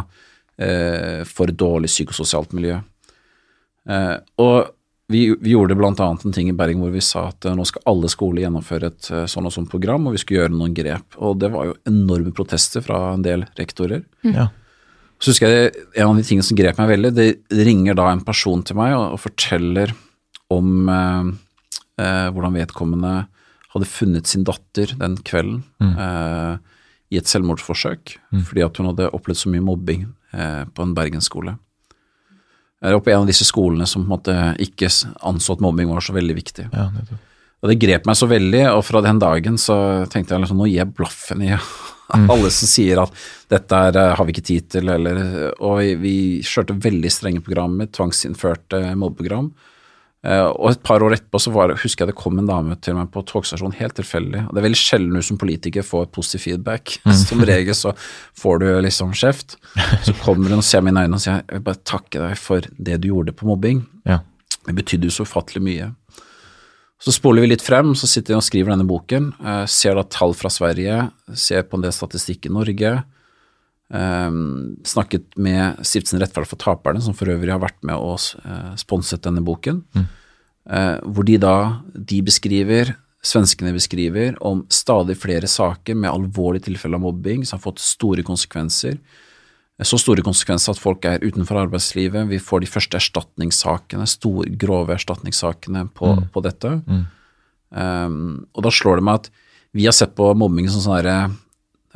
eh, 0.59 1.23
et 1.25 1.59
dårlig 1.59 1.91
psykososialt 1.93 2.55
miljø. 2.57 2.81
Eh, 3.91 4.17
og 4.41 4.73
vi, 5.13 5.27
vi 5.41 5.53
gjorde 5.53 5.77
bl.a. 5.77 5.93
en 6.01 6.33
ting 6.33 6.49
i 6.49 6.57
Bergen 6.57 6.81
hvor 6.81 6.93
vi 6.95 7.03
sa 7.05 7.27
at 7.29 7.45
eh, 7.45 7.57
nå 7.57 7.67
skal 7.69 7.85
alle 7.91 8.11
skoler 8.13 8.47
gjennomføre 8.47 8.91
et 8.93 9.11
eh, 9.13 9.27
sånn 9.31 9.49
og 9.49 9.55
sånn 9.55 9.69
program, 9.71 10.09
og 10.09 10.17
vi 10.17 10.23
skulle 10.23 10.45
gjøre 10.45 10.57
noen 10.57 10.77
grep. 10.77 11.19
Og 11.21 11.39
det 11.43 11.53
var 11.53 11.69
jo 11.69 11.79
enorme 11.91 12.33
protester 12.37 12.85
fra 12.85 13.01
en 13.13 13.25
del 13.25 13.45
rektorer. 13.59 14.05
Mm. 14.25 14.33
Ja. 14.33 14.49
Så 15.23 15.31
husker 15.31 15.49
jeg 15.49 15.85
En 15.95 16.11
av 16.11 16.19
de 16.19 16.25
tingene 16.27 16.45
som 16.45 16.57
grep 16.59 16.81
meg 16.81 16.91
veldig, 16.91 17.13
det 17.17 17.29
ringer 17.65 17.97
da 17.97 18.11
en 18.11 18.25
person 18.27 18.65
til 18.67 18.77
meg 18.77 18.97
og, 18.97 19.15
og 19.15 19.23
forteller 19.23 19.95
om 20.53 20.89
eh, 20.91 21.31
eh, 22.03 22.27
hvordan 22.33 22.59
vedkommende 22.59 23.15
hadde 23.75 23.91
funnet 23.91 24.31
sin 24.31 24.45
datter 24.47 24.93
den 25.01 25.17
kvelden 25.27 25.63
mm. 25.83 25.95
eh, 26.07 26.75
i 27.15 27.21
et 27.21 27.31
selvmordsforsøk 27.31 28.17
mm. 28.33 28.45
fordi 28.49 28.65
at 28.67 28.79
hun 28.79 28.91
hadde 28.93 29.11
opplevd 29.17 29.41
så 29.41 29.53
mye 29.53 29.65
mobbing 29.65 30.05
på 30.35 30.85
en 30.85 30.95
bergensskole. 30.97 31.55
Eller 32.85 33.01
på 33.01 33.13
en 33.13 33.23
av 33.23 33.29
disse 33.31 33.47
skolene 33.49 33.87
som 33.89 34.05
ikke 34.11 34.91
anså 35.25 35.55
at 35.55 35.63
mobbing 35.65 35.89
var 35.89 36.05
så 36.05 36.17
veldig 36.17 36.37
viktig. 36.37 36.67
Ja, 36.73 36.89
og 37.65 37.71
det 37.71 37.79
grep 37.81 38.05
meg 38.05 38.19
så 38.21 38.27
veldig, 38.29 38.61
og 38.75 38.83
fra 38.85 39.01
den 39.01 39.21
dagen 39.23 39.55
så 39.57 39.77
tenkte 40.13 40.35
jeg 40.35 40.43
liksom, 40.43 40.59
nå 40.61 40.67
gir 40.69 40.83
jeg 40.83 40.97
blaffen 40.97 41.45
i 41.47 41.55
Mm. 42.13 42.27
Alle 42.31 42.51
som 42.53 42.69
sier 42.69 42.99
at 43.01 43.15
dette 43.51 43.79
er, 43.89 43.97
eh, 43.97 44.11
har 44.13 44.27
vi 44.29 44.35
ikke 44.35 44.45
tid 44.45 44.67
til, 44.75 44.91
eller 44.93 45.55
Og 45.65 45.79
vi, 45.81 45.95
vi 45.97 46.17
kjørte 46.45 46.77
veldig 46.77 47.11
strenge 47.11 47.41
programmer, 47.41 47.89
tvangsinnførte 47.89 48.93
mobbeprogram. 49.01 49.49
Uh, 50.25 50.49
og 50.57 50.71
et 50.71 50.83
par 50.87 51.05
år 51.05 51.19
etterpå 51.19 51.39
så 51.43 51.51
var, 51.53 51.75
husker 51.83 52.05
jeg 52.05 52.15
det 52.15 52.17
kom 52.17 52.39
en 52.41 52.49
dame 52.49 52.79
til 52.81 52.97
meg 52.97 53.11
på 53.13 53.21
togstasjonen, 53.29 53.77
helt 53.77 53.97
tilfeldig. 53.99 54.47
og 54.47 54.55
Det 54.55 54.63
er 54.63 54.67
veldig 54.71 54.81
sjelden 54.81 55.19
du 55.19 55.25
som 55.27 55.41
politiker 55.41 55.85
får 55.85 56.07
positiv 56.17 56.47
feedback. 56.47 56.97
Mm. 57.05 57.17
Som 57.25 57.45
regel 57.45 57.77
så 57.77 57.93
får 58.41 58.63
du 58.63 58.69
liksom 58.87 59.13
kjeft. 59.17 59.59
Så 60.07 60.15
kommer 60.23 60.49
hun 60.49 60.63
og 60.63 60.67
ser 60.67 60.85
meg 60.85 60.97
i 60.97 61.05
øynene 61.05 61.19
og 61.19 61.25
sier 61.25 61.43
jeg 61.43 61.59
vil 61.59 61.67
bare 61.67 61.85
takke 61.85 62.23
deg 62.23 62.41
for 62.41 62.71
det 62.89 63.03
du 63.03 63.11
gjorde 63.11 63.37
på 63.37 63.49
mobbing. 63.49 63.85
Ja. 64.09 64.23
Det 64.65 64.77
betydde 64.79 65.11
jo 65.11 65.19
så 65.19 65.29
ufattelig 65.29 65.63
mye. 65.65 65.91
Så 67.05 67.13
spoler 67.13 67.45
vi 67.45 67.51
litt 67.51 67.65
frem, 67.65 67.93
så 67.99 68.09
sitter 68.09 68.33
vi 68.33 68.39
og 68.39 68.47
skriver 68.47 68.73
denne 68.73 68.89
boken. 68.89 69.33
Uh, 69.45 69.65
ser 69.69 69.99
da 69.99 70.07
tall 70.09 70.33
fra 70.39 70.49
Sverige, 70.53 71.03
ser 71.37 71.67
på 71.69 71.77
en 71.77 71.85
del 71.85 71.93
statistikk 71.93 72.49
i 72.49 72.55
Norge. 72.55 72.95
Um, 73.93 74.79
snakket 74.89 75.27
med 75.37 75.85
Stiftelsen 75.85 76.23
Rettferd 76.23 76.49
for 76.49 76.61
taperne, 76.61 77.03
som 77.05 77.17
for 77.17 77.29
øvrig 77.29 77.53
har 77.53 77.61
vært 77.63 77.83
med 77.85 78.01
og 78.01 78.17
uh, 78.47 78.73
sponset 78.81 79.23
denne 79.27 79.45
boken. 79.45 79.83
Mm. 79.93 80.07
Uh, 80.65 80.97
hvor 81.05 81.27
de 81.29 81.37
da 81.41 81.57
de 81.93 82.23
beskriver, 82.25 82.95
svenskene 83.25 83.73
beskriver, 83.77 84.35
om 84.45 84.65
stadig 84.73 85.17
flere 85.21 85.49
saker 85.49 85.97
med 85.97 86.13
alvorlige 86.13 86.71
tilfeller 86.71 87.01
av 87.01 87.07
mobbing 87.07 87.45
som 87.45 87.59
har 87.59 87.67
fått 87.67 87.85
store 87.85 88.25
konsekvenser 88.25 88.99
så 89.83 89.99
store 89.99 90.23
konsekvenser 90.23 90.71
at 90.71 90.79
folk 90.79 91.07
er 91.09 91.25
utenfor 91.25 91.59
arbeidslivet. 91.65 92.29
Vi 92.31 92.39
får 92.39 92.63
de 92.63 92.71
første 92.71 92.99
erstatningssakene, 93.01 94.07
store, 94.07 94.53
grove 94.61 94.95
erstatningssakene 94.95 95.89
på, 95.99 96.13
mm. 96.15 96.29
på 96.31 96.43
dette. 96.45 96.77
Mm. 96.87 97.01
Um, 97.75 98.21
og 98.55 98.63
da 98.63 98.71
slår 98.71 99.01
det 99.01 99.07
meg 99.09 99.25
at 99.25 99.33
vi 99.75 99.89
har 99.89 99.97
sett 99.97 100.15
på 100.15 100.29
mobbing 100.39 100.69
som 100.71 100.85
sånn 100.85 101.01
derre 101.01 101.17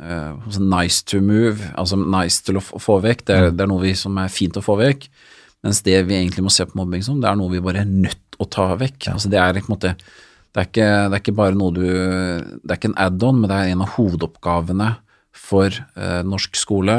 uh, 0.03 0.59
nice 0.59 1.05
to 1.07 1.21
move, 1.23 1.63
altså 1.79 1.95
nice 2.03 2.43
til 2.43 2.59
å 2.59 2.65
få 2.65 2.99
vekk. 3.05 3.23
Det 3.29 3.37
er, 3.37 3.47
mm. 3.47 3.55
det 3.55 3.63
er, 3.63 3.71
noe 3.71 3.85
vi 3.85 3.95
som 3.95 4.19
er 4.19 4.33
fint 4.33 4.59
å 4.59 4.65
få 4.65 4.75
vekk. 4.81 5.07
Mens 5.65 5.81
det 5.83 5.97
vi 6.07 6.15
egentlig 6.15 6.45
må 6.45 6.51
se 6.53 6.65
på 6.67 6.77
mobbing 6.79 7.03
som, 7.03 7.19
det 7.19 7.29
er 7.29 7.37
noe 7.39 7.51
vi 7.51 7.63
bare 7.63 7.83
er 7.83 7.89
nødt 7.89 8.39
å 8.39 8.47
ta 8.47 8.71
vekk. 8.79 9.11
Altså 9.13 9.31
det 9.31 9.39
er 9.41 9.57
på 9.57 9.67
en 9.67 9.75
måte 9.75 9.95
det 10.49 10.63
er, 10.63 10.65
ikke, 10.65 10.87
det 10.89 11.13
er 11.13 11.21
ikke 11.21 11.37
bare 11.37 11.53
noe 11.53 11.73
du 11.75 11.83
Det 11.83 12.71
er 12.71 12.77
ikke 12.79 12.89
en 12.89 13.01
add-on, 13.03 13.37
men 13.37 13.51
det 13.51 13.57
er 13.57 13.73
en 13.73 13.83
av 13.85 13.91
hovedoppgavene 13.97 14.87
for 15.39 15.69
eh, 15.69 16.21
norsk 16.25 16.57
skole, 16.57 16.95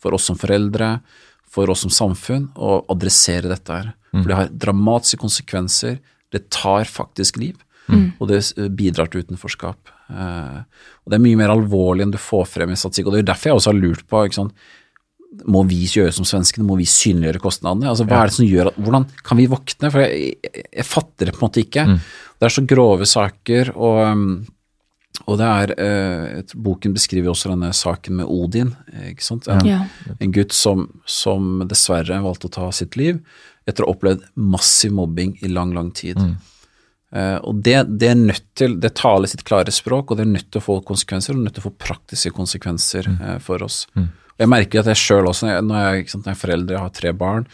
for 0.00 0.16
oss 0.16 0.30
som 0.30 0.38
foreldre, 0.40 0.96
for 1.44 1.70
oss 1.70 1.84
som 1.84 1.92
samfunn, 1.92 2.48
å 2.56 2.80
adressere 2.92 3.50
dette 3.52 3.76
her. 3.76 3.92
Mm. 4.14 4.22
For 4.22 4.30
det 4.30 4.38
har 4.38 4.54
dramatiske 4.64 5.20
konsekvenser. 5.20 6.00
Det 6.32 6.46
tar 6.54 6.88
faktisk 6.90 7.38
liv, 7.38 7.60
mm. 7.86 8.16
og 8.18 8.32
det 8.32 8.40
bidrar 8.74 9.12
til 9.12 9.26
utenforskap. 9.26 9.92
Eh, 10.08 10.58
og 11.04 11.12
Det 11.12 11.18
er 11.18 11.26
mye 11.26 11.42
mer 11.44 11.52
alvorlig 11.54 12.06
enn 12.06 12.16
du 12.16 12.20
får 12.20 12.48
frem 12.56 12.72
i 12.72 12.78
statistikk. 12.80 13.08
og 13.10 13.14
Det 13.14 13.22
er 13.22 13.30
derfor 13.34 13.52
jeg 13.52 13.60
også 13.60 13.72
har 13.72 13.80
lurt 13.80 14.08
på 14.08 14.24
ikke 14.24 14.40
sant? 14.40 14.66
Må 15.50 15.64
vi 15.68 15.82
gjøre 15.88 16.14
som 16.14 16.26
svenskene, 16.28 16.66
må 16.66 16.78
vi 16.78 16.88
synliggjøre 16.88 17.42
kostnadene? 17.42 17.90
Altså, 17.90 18.06
hva 18.08 18.22
er 18.22 18.30
det 18.30 18.36
som 18.38 18.48
gjør 18.48 18.70
at, 18.70 18.80
Hvordan 18.80 19.06
kan 19.26 19.40
vi 19.40 19.50
våkne? 19.50 19.90
For 19.90 20.04
jeg, 20.04 20.34
jeg, 20.44 20.66
jeg 20.68 20.88
fatter 20.88 21.28
det 21.28 21.34
på 21.34 21.42
en 21.42 21.46
måte 21.48 21.64
ikke. 21.64 21.86
Mm. 21.90 21.96
Det 22.38 22.48
er 22.48 22.54
så 22.54 22.66
grove 22.74 23.08
saker. 23.08 23.72
og 23.74 24.02
um, 24.04 24.28
og 25.30 25.38
det 25.38 25.46
er, 25.46 25.72
eh, 25.78 26.54
Boken 26.58 26.94
beskriver 26.96 27.30
også 27.30 27.52
denne 27.52 27.70
saken 27.72 28.18
med 28.18 28.26
Odin. 28.28 28.74
ikke 29.10 29.24
sant? 29.24 29.46
En, 29.48 29.62
ja. 29.66 29.84
en 30.18 30.32
gutt 30.34 30.52
som, 30.52 30.88
som, 31.06 31.62
dessverre 31.70 32.18
valgte 32.24 32.50
å 32.50 32.54
ta 32.58 32.70
sitt 32.74 32.98
liv 33.00 33.20
etter 33.64 33.84
å 33.84 33.88
ha 33.88 33.94
opplevd 33.94 34.26
massiv 34.36 34.92
mobbing 34.92 35.38
i 35.40 35.48
lang, 35.48 35.72
lang 35.72 35.92
tid. 35.96 36.18
Mm. 36.20 36.34
Uh, 37.14 37.38
og 37.46 37.62
det, 37.62 37.78
det, 37.94 38.10
er 38.10 38.18
nødt 38.18 38.48
til, 38.58 38.74
det 38.82 38.90
taler 38.98 39.30
sitt 39.30 39.46
klare 39.46 39.72
språk, 39.72 40.10
og 40.10 40.18
det 40.18 40.26
er 40.26 40.34
nødt 40.34 40.50
til 40.50 40.60
å 40.60 40.66
få 40.66 40.80
konsekvenser, 40.84 41.38
og 41.38 41.46
nødt 41.46 41.56
til 41.56 41.62
å 41.62 41.68
få 41.68 41.76
praktiske 41.86 42.34
konsekvenser 42.34 43.08
mm. 43.08 43.20
uh, 43.22 43.36
for 43.40 43.64
oss. 43.64 43.84
Mm. 43.94 44.10
Jeg 44.40 44.50
merker 44.50 44.82
at 44.82 44.90
jeg 44.90 45.00
sjøl 45.00 45.30
også, 45.30 45.52
når 45.62 45.80
jeg, 45.84 46.08
sant, 46.10 46.24
når 46.24 46.32
jeg 46.32 46.38
er 46.38 46.42
foreldre, 46.42 46.74
jeg 46.74 46.82
har 46.82 46.94
tre 46.94 47.12
barn, 47.16 47.46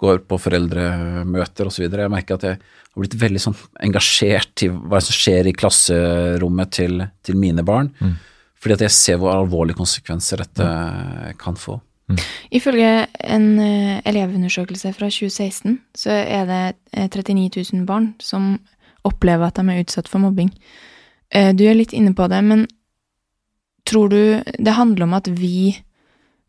går 0.00 0.22
på 0.28 0.38
foreldremøter 0.40 1.70
osv., 1.70 1.86
jeg 1.86 2.12
merker 2.12 2.36
at 2.36 2.44
jeg 2.44 2.58
har 2.60 3.00
blitt 3.00 3.16
veldig 3.20 3.42
sånn 3.42 3.56
engasjert 3.86 4.64
i 4.66 4.70
hva 4.72 5.00
som 5.04 5.16
skjer 5.16 5.48
i 5.48 5.56
klasserommet 5.56 6.72
til, 6.76 7.00
til 7.24 7.38
mine 7.40 7.64
barn. 7.66 7.88
Mm. 8.00 8.16
Fordi 8.60 8.76
at 8.76 8.86
jeg 8.86 8.96
ser 8.96 9.20
hvor 9.20 9.32
alvorlige 9.32 9.78
konsekvenser 9.78 10.44
dette 10.44 10.64
mm. 10.66 11.36
kan 11.40 11.56
få. 11.60 11.78
Mm. 12.06 12.20
Ifølge 12.54 12.90
en 13.24 13.46
uh, 13.58 14.00
elevundersøkelse 14.06 14.92
fra 14.94 15.08
2016 15.10 15.80
så 15.98 16.12
er 16.12 16.44
det 16.46 16.62
39 16.94 17.46
eh, 17.48 17.70
000 17.72 17.86
barn 17.88 18.12
som 18.22 18.54
opplever 19.06 19.48
at 19.48 19.58
de 19.58 19.72
er 19.72 19.82
utsatt 19.82 20.10
for 20.10 20.22
mobbing. 20.22 20.52
Uh, 21.34 21.50
du 21.56 21.64
er 21.66 21.78
litt 21.78 21.96
inne 21.96 22.14
på 22.14 22.28
det, 22.30 22.42
men 22.46 22.66
tror 23.86 24.10
du 24.10 24.20
det 24.42 24.76
handler 24.78 25.06
om 25.06 25.16
at 25.18 25.30
vi 25.30 25.74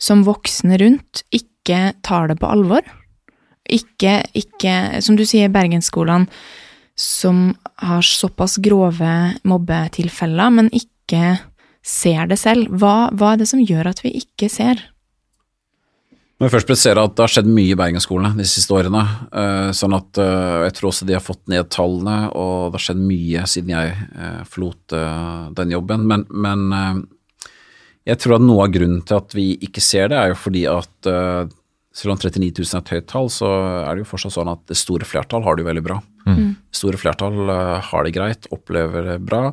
som 0.02 0.24
voksne 0.28 0.78
rundt 0.82 1.24
ikke 1.34 1.92
tar 2.06 2.32
det 2.32 2.40
på 2.42 2.50
alvor? 2.50 2.86
Ikke, 3.68 4.22
ikke 4.38 5.02
Som 5.04 5.18
du 5.20 5.26
sier, 5.28 5.52
bergensskolene 5.52 6.30
som 6.98 7.52
har 7.76 8.02
såpass 8.02 8.58
grove 8.58 9.14
mobbetilfeller, 9.46 10.50
men 10.50 10.70
ikke 10.74 11.38
ser 11.86 12.26
det 12.32 12.40
selv. 12.42 12.72
Hva, 12.74 13.12
hva, 13.14 13.34
er 13.34 13.44
det 13.44 13.50
som 13.52 13.62
gjør 13.62 13.92
at 13.92 14.02
vi 14.02 14.16
ikke 14.18 14.50
ser? 14.50 14.82
Må 16.38 16.48
jeg 16.48 16.54
først 16.54 16.70
presisere 16.70 17.04
at 17.06 17.14
det 17.18 17.24
har 17.24 17.34
skjedd 17.34 17.50
mye 17.50 17.74
i 17.74 17.78
bergensskolene 17.78 18.38
de 18.38 18.48
siste 18.50 18.74
årene. 18.74 19.04
Eh, 19.30 19.70
sånn 19.78 19.96
at 19.98 20.20
eh, 20.22 20.66
Jeg 20.68 20.76
tror 20.78 20.90
også 20.90 21.08
de 21.10 21.16
har 21.18 21.26
fått 21.26 21.44
ned 21.54 21.70
tallene, 21.74 22.18
og 22.34 22.72
det 22.72 22.80
har 22.80 22.86
skjedd 22.88 23.06
mye 23.14 23.46
siden 23.50 23.74
jeg 23.74 23.94
eh, 23.94 24.42
forlot 24.50 24.98
den 25.58 25.78
jobben. 25.78 26.10
Men, 26.10 26.26
men 26.34 27.06
jeg 28.08 28.20
tror 28.24 28.38
at 28.38 28.46
noe 28.48 28.66
av 28.66 28.74
grunnen 28.74 29.04
til 29.06 29.20
at 29.20 29.36
vi 29.36 29.50
ikke 29.68 29.84
ser 29.84 30.12
det, 30.12 30.18
er 30.20 30.32
jo 30.32 30.40
fordi 30.40 30.64
at 30.72 31.10
selv 31.98 32.14
om 32.14 32.20
39 32.20 32.52
000 32.62 32.78
er 32.78 32.84
et 32.84 32.94
høyt 32.94 33.08
tall, 33.10 33.30
så 33.34 33.48
er 33.82 33.96
det 33.96 34.04
jo 34.04 34.12
fortsatt 34.12 34.36
sånn 34.36 34.52
at 34.52 34.62
det 34.70 34.78
store 34.78 35.08
flertall 35.08 35.46
har 35.46 35.58
det 35.58 35.64
jo 35.64 35.70
veldig 35.72 35.86
bra. 35.86 35.98
Mm. 36.28 36.50
Det 36.70 36.78
store 36.78 37.00
flertall 37.02 37.40
uh, 37.50 37.78
har 37.90 38.06
det 38.06 38.14
greit, 38.16 38.50
opplever 38.54 39.14
det 39.14 39.18
bra. 39.26 39.48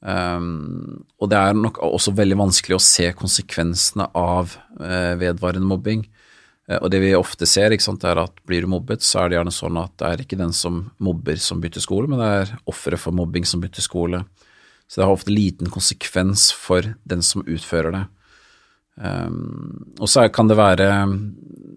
Um, 0.00 1.02
og 1.18 1.28
det 1.32 1.40
er 1.40 1.58
nok 1.58 1.80
også 1.82 2.14
veldig 2.16 2.38
vanskelig 2.38 2.78
å 2.78 2.84
se 2.84 3.10
konsekvensene 3.18 4.06
av 4.16 4.54
uh, 4.80 5.12
vedvarende 5.20 5.68
mobbing. 5.68 6.06
Uh, 6.70 6.78
og 6.78 6.88
det 6.94 7.02
vi 7.04 7.12
ofte 7.18 7.48
ser, 7.50 7.74
ikke 7.74 7.88
sant, 7.90 8.06
er 8.08 8.22
at 8.22 8.40
blir 8.48 8.64
du 8.64 8.72
mobbet, 8.72 9.04
så 9.04 9.24
er 9.24 9.28
det 9.28 9.40
gjerne 9.40 9.56
sånn 9.58 9.82
at 9.82 9.92
det 10.00 10.08
er 10.08 10.24
ikke 10.24 10.40
den 10.40 10.56
som 10.56 10.86
mobber 11.04 11.42
som 11.42 11.60
bytter 11.60 11.84
skole, 11.84 12.08
men 12.08 12.22
det 12.22 12.30
er 12.38 12.54
offeret 12.70 13.02
for 13.02 13.16
mobbing 13.16 13.44
som 13.48 13.60
bytter 13.60 13.84
skole. 13.84 14.24
Så 14.88 15.00
det 15.00 15.06
har 15.06 15.18
ofte 15.18 15.34
liten 15.34 15.68
konsekvens 15.70 16.48
for 16.56 16.94
den 17.08 17.22
som 17.24 17.44
utfører 17.44 17.92
det. 17.94 18.04
Um, 18.98 19.94
og 20.00 20.08
så 20.10 20.24
kan 20.34 20.48
det 20.50 20.56
være 20.58 20.88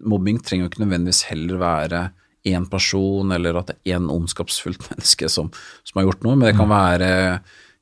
Mobbing 0.02 0.40
trenger 0.42 0.66
jo 0.66 0.70
ikke 0.72 0.82
nødvendigvis 0.82 1.28
heller 1.30 1.60
være 1.62 2.00
én 2.50 2.64
person, 2.66 3.30
eller 3.36 3.60
at 3.60 3.68
det 3.70 3.76
er 3.78 4.00
én 4.00 4.10
ondskapsfullt 4.10 4.88
menneske 4.90 5.30
som, 5.30 5.52
som, 5.84 6.00
har 6.00 6.08
gjort 6.08 6.24
noe, 6.26 6.38
men 6.40 6.50
det 6.50 6.56
kan 6.58 6.72
være 6.72 7.12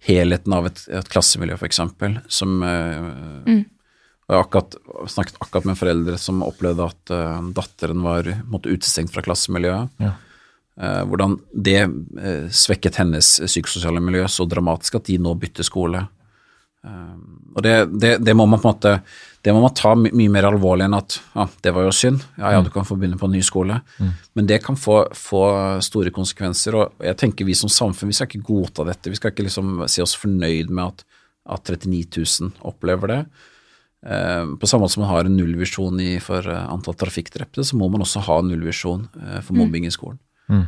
helheten 0.04 0.56
av 0.56 0.68
et, 0.68 0.82
et 0.92 1.12
klassemiljø, 1.12 1.56
f.eks., 1.60 1.80
som 2.40 2.64
uh, 2.64 3.46
mm. 3.48 3.62
Jeg 4.30 4.38
har 4.38 4.44
akkurat, 4.44 4.76
snakket 5.10 5.40
akkurat 5.42 5.66
med 5.66 5.78
foreldre 5.80 6.18
som 6.22 6.44
opplevde 6.46 6.86
at 6.86 7.14
uh, 7.16 7.40
datteren 7.56 8.04
var 8.06 8.28
måtte 8.46 8.70
utestengt 8.70 9.10
fra 9.10 9.24
klassemiljøet. 9.26 9.96
Ja. 10.04 10.12
Uh, 10.80 11.04
hvordan 11.12 11.36
det 11.52 11.82
uh, 11.84 12.46
svekket 12.56 13.02
hennes 13.02 13.34
psykososiale 13.44 14.00
miljø 14.00 14.24
så 14.32 14.48
dramatisk 14.48 14.96
at 14.96 15.10
de 15.12 15.18
nå 15.20 15.36
bytter 15.36 15.68
skole. 15.68 16.06
og 16.80 17.60
det, 17.64 17.74
det, 18.00 18.12
det, 18.24 18.34
må 18.34 18.46
man 18.48 18.62
på 18.64 18.70
en 18.70 18.72
måte 18.72 18.92
det 19.42 19.54
må 19.56 19.62
man 19.64 19.76
ta 19.76 19.94
my 19.96 20.12
mye 20.16 20.32
mer 20.32 20.50
alvorlig 20.50 20.86
enn 20.88 20.98
at 20.98 21.16
ja, 21.36 21.46
det 21.64 21.72
var 21.76 21.86
jo 21.88 21.94
synd, 21.96 22.24
ja 22.40 22.52
ja, 22.56 22.64
du 22.64 22.72
kan 22.74 22.88
få 22.88 22.98
begynne 23.00 23.20
på 23.20 23.30
en 23.30 23.36
ny 23.38 23.42
skole. 23.46 23.78
Mm. 24.00 24.10
Men 24.36 24.50
det 24.52 24.60
kan 24.66 24.76
få, 24.80 24.98
få, 25.16 25.44
store 25.86 26.12
konsekvenser, 26.16 26.76
og 26.76 27.06
jeg 27.06 27.18
tenker 27.22 27.48
vi 27.48 27.56
som 27.56 27.72
samfunn 27.72 28.12
vi 28.12 28.18
skal 28.18 28.28
ikke 28.28 28.44
godta 28.50 28.88
dette. 28.90 29.12
Vi 29.12 29.20
skal 29.20 29.32
ikke 29.32 29.48
liksom 29.48 29.86
si 29.92 30.04
oss 30.04 30.18
fornøyd 30.20 30.74
med 30.74 30.92
at, 30.92 31.06
at 31.56 31.72
39 31.72 32.04
000 32.20 32.68
opplever 32.68 33.14
det. 33.14 33.22
Eh, 34.04 34.52
på 34.60 34.68
samme 34.68 34.84
måte 34.84 34.98
som 34.98 35.06
man 35.06 35.14
har 35.14 35.28
en 35.28 35.40
nullvisjon 35.40 36.04
for 36.24 36.52
antall 36.60 37.00
trafikkdrepte, 37.00 37.64
så 37.64 37.80
må 37.80 37.88
man 37.92 38.04
også 38.04 38.26
ha 38.28 38.42
en 38.42 38.52
nullvisjon 38.52 39.08
for 39.14 39.56
mm. 39.56 39.62
mobbing 39.62 39.88
mm. 39.88 39.92
i 39.92 39.96
skolen. 39.96 40.20
Mm. 40.50 40.66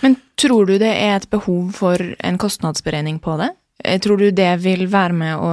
Men 0.00 0.16
tror 0.38 0.66
du 0.66 0.76
det 0.78 0.90
er 0.90 1.16
et 1.16 1.30
behov 1.30 1.72
for 1.76 2.00
en 2.00 2.38
kostnadsberegning 2.40 3.18
på 3.22 3.36
det? 3.40 3.50
Eh, 3.84 4.00
tror 4.02 4.20
du 4.20 4.30
det 4.30 4.52
vil 4.64 4.86
være 4.90 5.16
med 5.16 5.40
å 5.40 5.52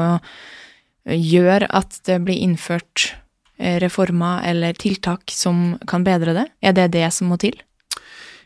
gjøre 1.07 1.69
at 1.71 1.99
det 2.07 2.19
blir 2.25 2.43
innført 2.43 3.11
eh, 3.57 3.79
reformer 3.83 4.45
eller 4.49 4.77
tiltak 4.77 5.31
som 5.33 5.77
kan 5.87 6.05
bedre 6.07 6.35
det? 6.37 6.47
Er 6.61 6.77
det 6.77 6.91
det 6.95 7.07
som 7.15 7.31
må 7.31 7.39
til? 7.41 7.57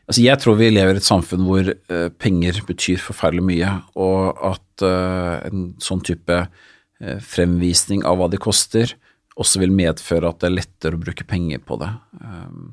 Altså 0.07 0.23
jeg 0.23 0.41
tror 0.41 0.57
vi 0.59 0.71
lever 0.71 0.97
i 0.97 0.99
et 0.99 1.07
samfunn 1.07 1.45
hvor 1.47 1.67
uh, 1.71 2.09
penger 2.19 2.57
betyr 2.67 2.99
forferdelig 2.99 3.43
mye, 3.47 3.69
og 3.95 4.41
at 4.43 4.83
en 4.83 5.67
sånn 5.77 5.99
type 6.01 6.35
fremvisning 7.21 8.01
av 8.09 8.17
hva 8.17 8.27
det 8.33 8.39
koster, 8.41 8.95
også 9.39 9.61
vil 9.61 9.73
medføre 9.75 10.29
at 10.29 10.41
det 10.41 10.49
er 10.49 10.55
lettere 10.55 10.97
å 10.97 11.01
bruke 11.01 11.25
penger 11.29 11.61
på 11.63 11.77
det. 11.81 11.89
Um, 12.17 12.71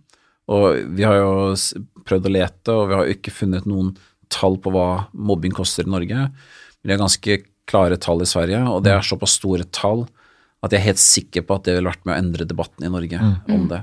og 0.48 0.94
vi 0.96 1.04
har 1.06 1.18
jo 1.20 1.32
prøvd 2.08 2.28
å 2.28 2.34
lete, 2.34 2.74
og 2.74 2.88
vi 2.88 2.96
har 2.96 3.06
jo 3.06 3.16
ikke 3.16 3.34
funnet 3.34 3.68
noen 3.68 3.94
tall 4.32 4.58
på 4.60 4.72
hva 4.72 5.08
mobbing 5.12 5.54
koster 5.56 5.86
i 5.86 5.92
Norge. 5.92 6.28
Men 6.28 6.90
det 6.90 6.96
er 6.96 7.02
ganske 7.02 7.40
klare 7.68 7.98
tall 8.00 8.24
i 8.24 8.28
Sverige, 8.28 8.62
og 8.68 8.84
det 8.84 8.94
er 8.94 9.02
mm. 9.02 9.08
såpass 9.10 9.36
store 9.40 9.68
tall 9.76 10.06
at 10.64 10.72
jeg 10.72 10.80
er 10.80 10.88
helt 10.88 11.02
sikker 11.02 11.44
på 11.46 11.58
at 11.58 11.68
det 11.68 11.76
ville 11.76 11.90
vært 11.90 12.06
med 12.08 12.16
å 12.16 12.20
endre 12.22 12.46
debatten 12.48 12.86
i 12.86 12.90
Norge 12.90 13.20
mm. 13.22 13.34
om 13.54 13.68
det. 13.70 13.82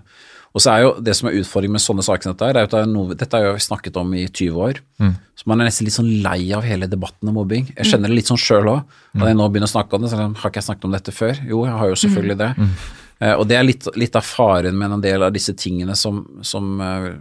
Og 0.56 0.64
så 0.64 0.72
er 0.72 0.86
jo 0.86 0.92
Det 1.04 1.14
som 1.18 1.28
er 1.28 1.38
utfordringen 1.42 1.76
med 1.76 1.84
sånne 1.84 2.04
saker 2.08 2.28
som 2.28 2.36
dette, 2.36 2.48
er 2.48 2.64
at 2.64 2.72
det 2.72 2.82
er 2.82 2.92
noe, 2.92 3.16
dette 3.16 3.40
har 3.40 3.58
vi 3.58 3.64
snakket 3.64 3.98
om 4.00 4.14
i 4.16 4.24
20 4.28 4.60
år. 4.68 4.80
Mm. 5.04 5.14
Så 5.36 5.50
man 5.52 5.62
er 5.62 5.68
nesten 5.68 5.88
litt 5.88 5.96
sånn 5.98 6.12
lei 6.24 6.40
av 6.56 6.64
hele 6.68 6.88
debatten 6.92 7.32
om 7.32 7.36
mobbing. 7.36 7.68
Jeg 7.74 7.90
kjenner 7.92 8.12
det 8.12 8.22
litt 8.22 8.32
sånn 8.32 8.40
sjøl 8.40 8.72
òg. 8.72 8.94
Når 9.20 9.32
jeg 9.32 9.40
nå 9.40 9.48
begynner 9.52 9.68
å 9.68 9.74
snakke 9.74 9.98
om 9.98 10.06
det, 10.06 10.12
så 10.14 10.20
har 10.22 10.32
ikke 10.32 10.62
jeg 10.62 10.68
snakket 10.70 10.88
om 10.88 10.96
dette 10.96 11.16
før? 11.16 11.42
Jo, 11.44 11.66
jeg 11.68 11.76
har 11.82 11.92
jo 11.92 11.98
selvfølgelig 12.06 12.38
det. 12.40 12.52
Mm. 12.56 12.72
Uh, 13.24 13.36
og 13.40 13.46
det 13.48 13.58
er 13.58 13.68
litt, 13.68 13.88
litt, 13.96 14.16
av 14.18 14.26
faren 14.28 14.76
med 14.78 14.98
en 14.98 15.04
del 15.04 15.24
av 15.24 15.34
disse 15.36 15.56
tingene 15.58 15.96
som, 15.96 16.24
som 16.44 16.82
uh, 16.84 17.14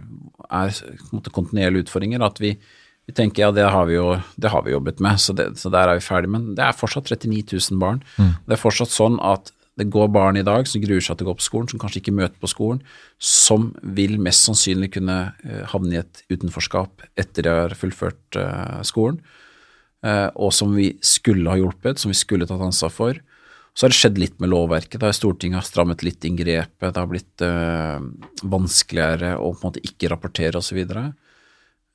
er 0.49 0.79
måte, 1.15 1.31
kontinuerlige 1.35 1.85
utfordringer. 1.85 2.23
At 2.25 2.41
vi, 2.43 2.55
vi 3.07 3.15
tenker 3.15 3.45
ja, 3.45 3.51
det 3.55 3.69
har 3.71 3.87
vi 3.87 3.95
jo 3.95 4.15
det 4.35 4.51
har 4.51 4.65
vi 4.65 4.75
jobbet 4.75 5.03
med, 5.03 5.21
så, 5.23 5.35
det, 5.37 5.53
så 5.61 5.71
der 5.73 5.91
er 5.91 5.99
vi 5.99 6.07
ferdig. 6.07 6.31
Men 6.33 6.49
det 6.57 6.65
er 6.65 6.75
fortsatt 6.75 7.11
39 7.13 7.45
000 7.53 7.83
barn. 7.83 8.01
Mm. 8.19 8.33
Det 8.43 8.57
er 8.57 8.63
fortsatt 8.65 8.91
sånn 8.91 9.21
at 9.23 9.53
det 9.75 9.89
går 9.91 10.07
barn 10.15 10.37
i 10.39 10.43
dag 10.47 10.67
som 10.71 10.79
gruer 10.79 11.03
seg 11.03 11.17
til 11.19 11.27
å 11.27 11.33
gå 11.33 11.39
på 11.39 11.43
skolen, 11.43 11.67
som 11.67 11.79
kanskje 11.81 11.99
ikke 11.99 12.15
møter 12.15 12.39
på 12.39 12.47
skolen, 12.47 12.77
som 13.19 13.73
vil 13.97 14.15
mest 14.23 14.47
sannsynlig 14.47 14.93
kunne 14.95 15.17
uh, 15.35 15.63
havne 15.71 15.97
i 15.97 15.99
et 15.99 16.21
utenforskap 16.31 17.03
etter 17.19 17.43
de 17.43 17.55
har 17.55 17.75
fullført 17.75 18.39
skolen, 18.87 19.19
og 20.05 20.51
som 20.53 20.75
vi 20.77 20.91
skulle 21.01 21.49
ha 21.49 21.57
hjulpet, 21.57 21.97
som 21.97 22.11
vi 22.11 22.17
skulle 22.19 22.45
tatt 22.45 22.61
ansvar 22.61 22.91
for. 22.93 23.17
Så 23.75 23.85
har 23.85 23.91
det 23.91 23.99
skjedd 23.99 24.19
litt 24.21 24.37
med 24.39 24.53
lovverket. 24.53 25.01
Da 25.03 25.11
Stortinget 25.11 25.59
har 25.59 25.67
strammet 25.67 26.03
litt 26.05 26.23
inn 26.23 26.37
grepet, 26.39 26.93
det 26.95 26.95
har 26.95 27.09
blitt 27.11 27.43
vanskeligere 28.47 29.33
å 29.35 29.49
på 29.51 29.59
en 29.59 29.67
måte 29.67 29.83
ikke 29.83 30.13
rapportere 30.13 30.61
osv. 30.61 30.79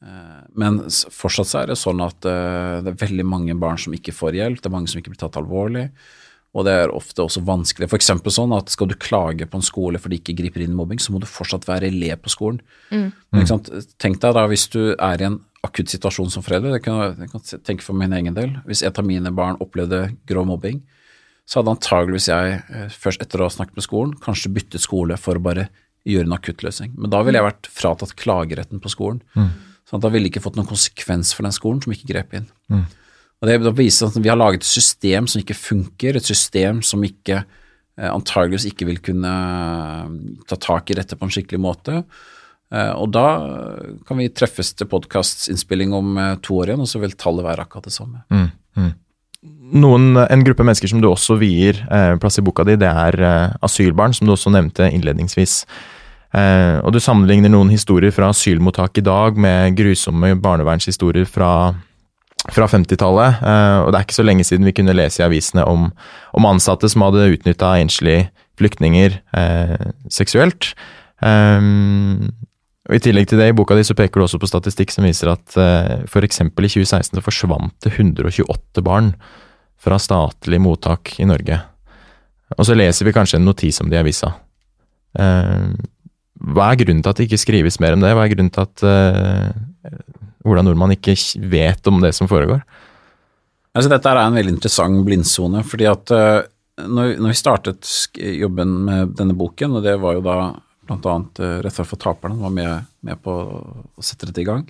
Uh, 0.00 0.44
men 0.56 0.80
fortsatt 0.88 1.48
så 1.48 1.60
er 1.60 1.70
det 1.70 1.76
sånn 1.76 2.00
at 2.00 2.24
eh, 2.24 2.78
det 2.80 2.94
er 2.94 3.02
veldig 3.02 3.24
mange 3.28 3.56
barn 3.60 3.76
som 3.80 3.92
ikke 3.92 4.14
får 4.16 4.38
hjelp, 4.38 4.62
det 4.62 4.70
er 4.70 4.72
mange 4.72 4.88
som 4.88 5.00
ikke 5.00 5.12
blir 5.12 5.20
tatt 5.20 5.36
alvorlig. 5.40 5.90
Og 6.56 6.64
det 6.66 6.72
er 6.74 6.90
ofte 6.90 7.22
også 7.22 7.44
vanskelig. 7.46 7.86
Eksempel 7.94 8.32
sånn 8.34 8.54
at 8.56 8.72
skal 8.72 8.88
du 8.90 8.96
klage 8.98 9.46
på 9.46 9.60
en 9.60 9.66
skole 9.66 10.00
fordi 10.02 10.16
de 10.16 10.22
ikke 10.24 10.38
griper 10.40 10.64
inn 10.64 10.72
i 10.72 10.78
mobbing, 10.78 10.98
så 10.98 11.12
må 11.14 11.20
du 11.22 11.28
fortsatt 11.30 11.68
være 11.68 11.92
elev 11.92 12.18
på 12.24 12.32
skolen. 12.32 12.58
Mm. 12.90 13.12
Tenk 14.02 14.18
deg 14.24 14.34
da 14.34 14.46
hvis 14.50 14.66
du 14.72 14.80
er 14.96 15.22
i 15.22 15.28
en 15.28 15.38
akutt 15.62 15.92
situasjon 15.92 16.32
som 16.32 16.42
forelder, 16.42 16.74
det 16.74 16.82
kan 16.82 17.20
jeg 17.20 17.30
kan 17.30 17.44
tenke 17.68 17.86
for 17.86 17.94
min 17.94 18.16
egen 18.16 18.34
del. 18.34 18.56
Hvis 18.66 18.82
et 18.82 18.98
av 18.98 19.06
mine 19.06 19.30
barn 19.36 19.60
opplevde 19.62 20.08
grov 20.26 20.48
mobbing, 20.50 20.80
så 21.50 21.58
hadde 21.58 21.72
antageligvis 21.74 22.28
jeg, 22.30 22.60
eh, 22.70 22.92
først 22.94 23.24
etter 23.24 23.42
å 23.42 23.48
ha 23.48 23.52
snakket 23.52 23.80
med 23.80 23.86
skolen, 23.86 24.14
kanskje 24.22 24.52
byttet 24.54 24.84
skole 24.84 25.16
for 25.18 25.38
å 25.38 25.42
bare 25.42 25.66
gjøre 26.06 26.28
en 26.28 26.36
akuttløsning. 26.36 26.94
Men 26.94 27.10
da 27.10 27.24
ville 27.26 27.40
jeg 27.40 27.48
vært 27.48 27.70
fratatt 27.74 28.14
klageretten 28.20 28.80
på 28.82 28.92
skolen. 28.92 29.18
Mm. 29.34 29.50
Sånn 29.90 30.02
da 30.04 30.12
ville 30.12 30.28
det 30.28 30.32
ikke 30.32 30.44
fått 30.46 30.60
noen 30.60 30.70
konsekvens 30.70 31.34
for 31.34 31.42
den 31.42 31.56
skolen 31.56 31.82
som 31.82 31.92
ikke 31.92 32.12
grep 32.12 32.36
inn. 32.38 32.46
Mm. 32.70 32.86
Og 33.40 33.48
Det 33.48 33.74
viser 33.74 34.06
at 34.06 34.20
vi 34.20 34.28
har 34.28 34.38
laget 34.38 34.62
et 34.62 34.68
system 34.68 35.26
som 35.26 35.40
ikke 35.40 35.58
funker, 35.58 36.16
et 36.16 36.28
system 36.28 36.84
som 36.86 37.02
ikke 37.02 37.40
eh, 37.42 38.10
antageligvis 38.10 38.68
ikke 38.70 38.86
vil 38.86 39.02
kunne 39.02 39.34
eh, 39.34 40.16
ta 40.46 40.60
tak 40.60 40.92
i 40.92 40.98
dette 41.00 41.18
på 41.18 41.26
en 41.26 41.34
skikkelig 41.34 41.60
måte. 41.60 42.04
Og 42.70 43.08
da 43.10 43.24
kan 44.06 44.14
vi 44.14 44.28
treffes 44.30 44.68
til 44.78 44.86
podkastinnspilling 44.86 45.90
om 45.90 46.12
to 46.38 46.60
år 46.62 46.70
igjen, 46.70 46.84
og 46.84 46.86
så 46.86 47.00
vil 47.02 47.16
tallet 47.18 47.42
være 47.42 47.64
akkurat 47.64 47.88
det 47.88 47.96
samme. 47.96 48.20
Mm. 48.30 48.44
Mm. 48.78 48.92
Noen, 49.40 50.18
en 50.20 50.42
gruppe 50.44 50.64
mennesker 50.66 50.90
som 50.90 51.00
du 51.00 51.06
også 51.08 51.38
vier 51.40 51.78
eh, 51.88 52.12
plass 52.20 52.36
i 52.36 52.44
boka 52.44 52.64
di, 52.68 52.74
det 52.80 52.90
er 52.90 53.16
eh, 53.24 53.54
asylbarn, 53.64 54.12
som 54.12 54.28
du 54.28 54.34
også 54.34 54.52
nevnte 54.52 54.90
innledningsvis. 54.92 55.62
Eh, 56.36 56.76
og 56.84 56.92
du 56.92 57.00
sammenligner 57.00 57.52
noen 57.52 57.70
historier 57.72 58.12
fra 58.12 58.28
asylmottak 58.34 59.00
i 59.00 59.06
dag 59.06 59.38
med 59.40 59.78
grusomme 59.78 60.34
barnevernshistorier 60.44 61.24
fra, 61.24 61.72
fra 62.52 62.68
50-tallet. 62.68 63.40
Eh, 63.40 63.78
og 63.86 63.88
det 63.88 64.02
er 64.02 64.08
ikke 64.10 64.18
så 64.18 64.26
lenge 64.28 64.44
siden 64.44 64.68
vi 64.68 64.76
kunne 64.76 64.96
lese 64.98 65.22
i 65.22 65.26
avisene 65.30 65.64
om, 65.64 65.88
om 66.36 66.50
ansatte 66.50 66.92
som 66.92 67.06
hadde 67.06 67.30
utnytta 67.38 67.78
enslige 67.80 68.28
flyktninger 68.60 69.16
eh, 69.40 69.90
seksuelt. 70.12 70.74
Eh, 71.24 71.64
og 72.90 72.96
I 72.96 73.02
tillegg 73.04 73.28
til 73.30 73.38
det, 73.38 73.52
i 73.52 73.54
boka 73.54 73.76
di 73.78 73.84
så 73.86 73.94
peker 73.94 74.18
du 74.18 74.24
også 74.26 74.40
på 74.42 74.48
statistikk 74.50 74.90
som 74.90 75.06
viser 75.06 75.30
at 75.30 75.54
eh, 75.62 76.00
f.eks. 76.10 76.40
i 76.42 76.50
2016 76.50 77.14
så 77.14 77.22
forsvant 77.22 77.76
det 77.86 77.92
128 77.94 78.82
barn 78.82 79.12
fra 79.80 79.98
statlig 80.02 80.58
mottak 80.58 81.14
i 81.22 81.28
Norge. 81.30 81.60
Og 82.58 82.66
så 82.66 82.74
leser 82.74 83.06
vi 83.06 83.14
kanskje 83.14 83.38
en 83.38 83.46
notis 83.46 83.78
om 83.78 83.92
det 83.92 84.00
i 84.00 84.02
avisa. 84.02 84.32
Eh, 85.22 85.70
hva 86.50 86.66
er 86.72 86.80
grunnen 86.80 87.04
til 87.04 87.12
at 87.12 87.20
det 87.20 87.28
ikke 87.28 87.44
skrives 87.44 87.78
mer 87.78 87.94
om 87.94 88.02
det? 88.02 88.10
Hva 88.16 88.26
er 88.26 88.34
grunnen 88.34 88.50
til 88.58 88.66
at 88.66 88.84
eh, 88.90 89.94
Ola 90.50 90.64
Nordmann 90.66 90.96
ikke 90.96 91.14
vet 91.52 91.86
om 91.86 92.02
det 92.02 92.10
som 92.16 92.26
foregår? 92.26 92.64
Altså, 93.70 93.90
dette 93.92 94.10
er 94.10 94.18
en 94.24 94.34
veldig 94.34 94.56
interessant 94.56 95.04
blindsone. 95.06 95.62
fordi 95.62 95.86
at 95.86 96.10
uh, 96.10 96.40
når, 96.80 97.20
når, 97.20 97.28
vi 97.28 97.38
startet 97.38 97.92
jobben 98.18 98.72
med 98.88 99.14
denne 99.18 99.36
boken, 99.38 99.76
og 99.78 99.86
det 99.86 99.94
var 100.02 100.16
jo 100.16 100.24
da 100.24 100.38
bl.a. 100.90 101.16
Uh, 101.40 101.58
Rettferd 101.64 101.88
for 101.88 102.00
taperne 102.02 102.38
var 102.40 102.54
med, 102.54 102.88
med, 103.06 103.20
på 103.22 103.34
å 103.34 104.04
sette 104.04 104.28
dette 104.28 104.42
i 104.42 104.48
gang, 104.48 104.66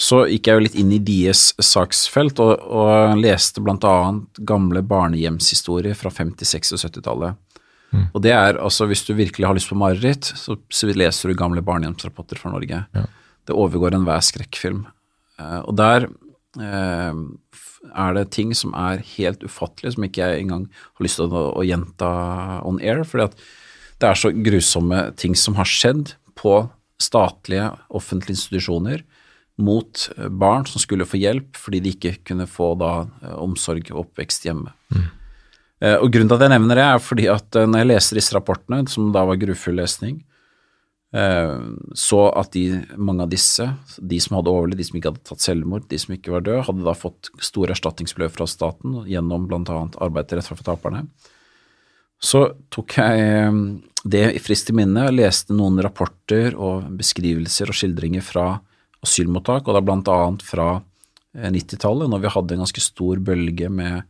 så 0.00 0.22
gikk 0.26 0.48
jeg 0.48 0.58
jo 0.58 0.64
litt 0.64 0.76
inn 0.80 0.92
i 0.94 1.00
deres 1.04 1.52
saksfelt 1.62 2.40
og, 2.42 2.52
og 2.64 3.20
leste 3.20 3.62
bl.a. 3.62 3.96
gamle 4.48 4.82
barnehjemshistorier 4.88 5.96
fra 5.98 6.10
50-, 6.12 6.48
60- 6.56 6.78
og 6.78 6.84
70-tallet. 6.86 7.40
Mm. 7.92 8.06
Og 8.08 8.22
det 8.24 8.32
er 8.32 8.56
altså, 8.56 8.86
Hvis 8.88 9.04
du 9.04 9.12
virkelig 9.12 9.46
har 9.46 9.56
lyst 9.56 9.68
på 9.68 9.76
mareritt, 9.76 10.24
så, 10.24 10.56
så 10.72 10.88
leser 10.88 11.28
du 11.28 11.36
gamle 11.38 11.62
barnehjemsrapporter 11.64 12.40
fra 12.40 12.54
Norge. 12.54 12.84
Ja. 12.96 13.04
Det 13.46 13.56
overgår 13.58 13.94
enhver 13.98 14.24
skrekkfilm. 14.24 14.86
Uh, 15.40 15.60
og 15.60 15.76
der 15.76 16.08
uh, 16.08 17.12
er 17.92 18.16
det 18.16 18.30
ting 18.34 18.54
som 18.56 18.74
er 18.78 19.02
helt 19.16 19.44
ufattelige, 19.44 19.96
som 19.96 20.06
ikke 20.06 20.24
jeg 20.24 20.44
engang 20.44 20.68
har 20.72 21.04
lyst 21.04 21.20
til 21.20 21.28
å, 21.28 21.48
å 21.58 21.66
gjenta 21.66 22.12
on 22.68 22.80
air. 22.80 23.04
fordi 23.04 23.28
at 23.28 23.44
det 24.02 24.10
er 24.10 24.18
så 24.18 24.32
grusomme 24.34 25.06
ting 25.18 25.36
som 25.38 25.56
har 25.58 25.68
skjedd 25.68 26.14
på 26.38 26.64
statlige, 27.02 27.70
offentlige 27.94 28.36
institusjoner 28.36 29.02
mot 29.62 30.06
eh, 30.16 30.28
barn 30.28 30.66
som 30.68 30.82
skulle 30.82 31.08
få 31.08 31.20
hjelp 31.20 31.58
fordi 31.60 31.82
de 31.84 31.94
ikke 31.94 32.16
kunne 32.28 32.48
få 32.50 32.72
da 32.80 32.92
eh, 33.22 33.36
omsorg 33.42 33.90
og 33.92 34.06
oppvekst 34.06 34.48
hjemme. 34.48 34.74
Mm. 34.94 35.10
Og 35.82 36.12
Grunnen 36.14 36.28
til 36.30 36.36
at 36.36 36.44
jeg 36.44 36.50
nevner 36.52 36.78
det, 36.78 36.82
er 36.86 37.00
fordi 37.02 37.24
at 37.26 37.56
når 37.58 37.80
jeg 37.80 37.86
leser 37.88 38.18
disse 38.20 38.34
rapportene, 38.36 38.84
som 38.86 39.08
da 39.10 39.24
var 39.26 39.40
grufull 39.40 39.74
lesning, 39.80 40.20
så 41.98 42.20
at 42.38 42.52
de, 42.54 42.84
mange 42.94 43.26
av 43.26 43.32
disse, 43.32 43.66
de 43.98 44.20
som 44.22 44.36
hadde 44.38 44.52
overlevd, 44.52 44.78
de 44.78 44.86
som 44.86 45.00
ikke 45.00 45.10
hadde 45.10 45.24
tatt 45.26 45.42
selvmord, 45.42 45.88
de 45.90 45.98
som 45.98 46.14
ikke 46.14 46.36
var 46.36 46.46
døde, 46.46 46.62
hadde 46.68 46.86
da 46.86 46.94
fått 46.94 47.32
store 47.42 47.74
erstatningsbeløp 47.74 48.36
fra 48.36 48.46
staten 48.46 48.94
gjennom 49.10 49.50
bl.a. 49.50 49.80
arbeid 50.06 50.30
til 50.30 50.38
rett 50.38 50.52
for 50.52 50.62
taperne. 50.70 51.02
Så 52.22 52.44
tok 52.70 52.96
jeg 53.00 53.62
det 54.04 54.24
i 54.34 54.40
frist 54.42 54.70
i 54.70 54.76
minne 54.76 55.08
og 55.08 55.16
leste 55.16 55.54
noen 55.54 55.80
rapporter 55.82 56.56
og 56.58 56.88
beskrivelser 56.98 57.70
og 57.70 57.76
skildringer 57.76 58.24
fra 58.24 58.46
asylmottak, 59.02 59.66
og 59.66 59.76
da 59.76 59.82
bl.a. 59.82 60.18
fra 60.42 60.68
90-tallet, 61.34 62.06
eh, 62.06 62.10
når 62.12 62.22
vi 62.22 62.32
hadde 62.34 62.54
en 62.54 62.62
ganske 62.62 62.82
stor 62.84 63.22
bølge 63.24 63.70
med 63.72 64.02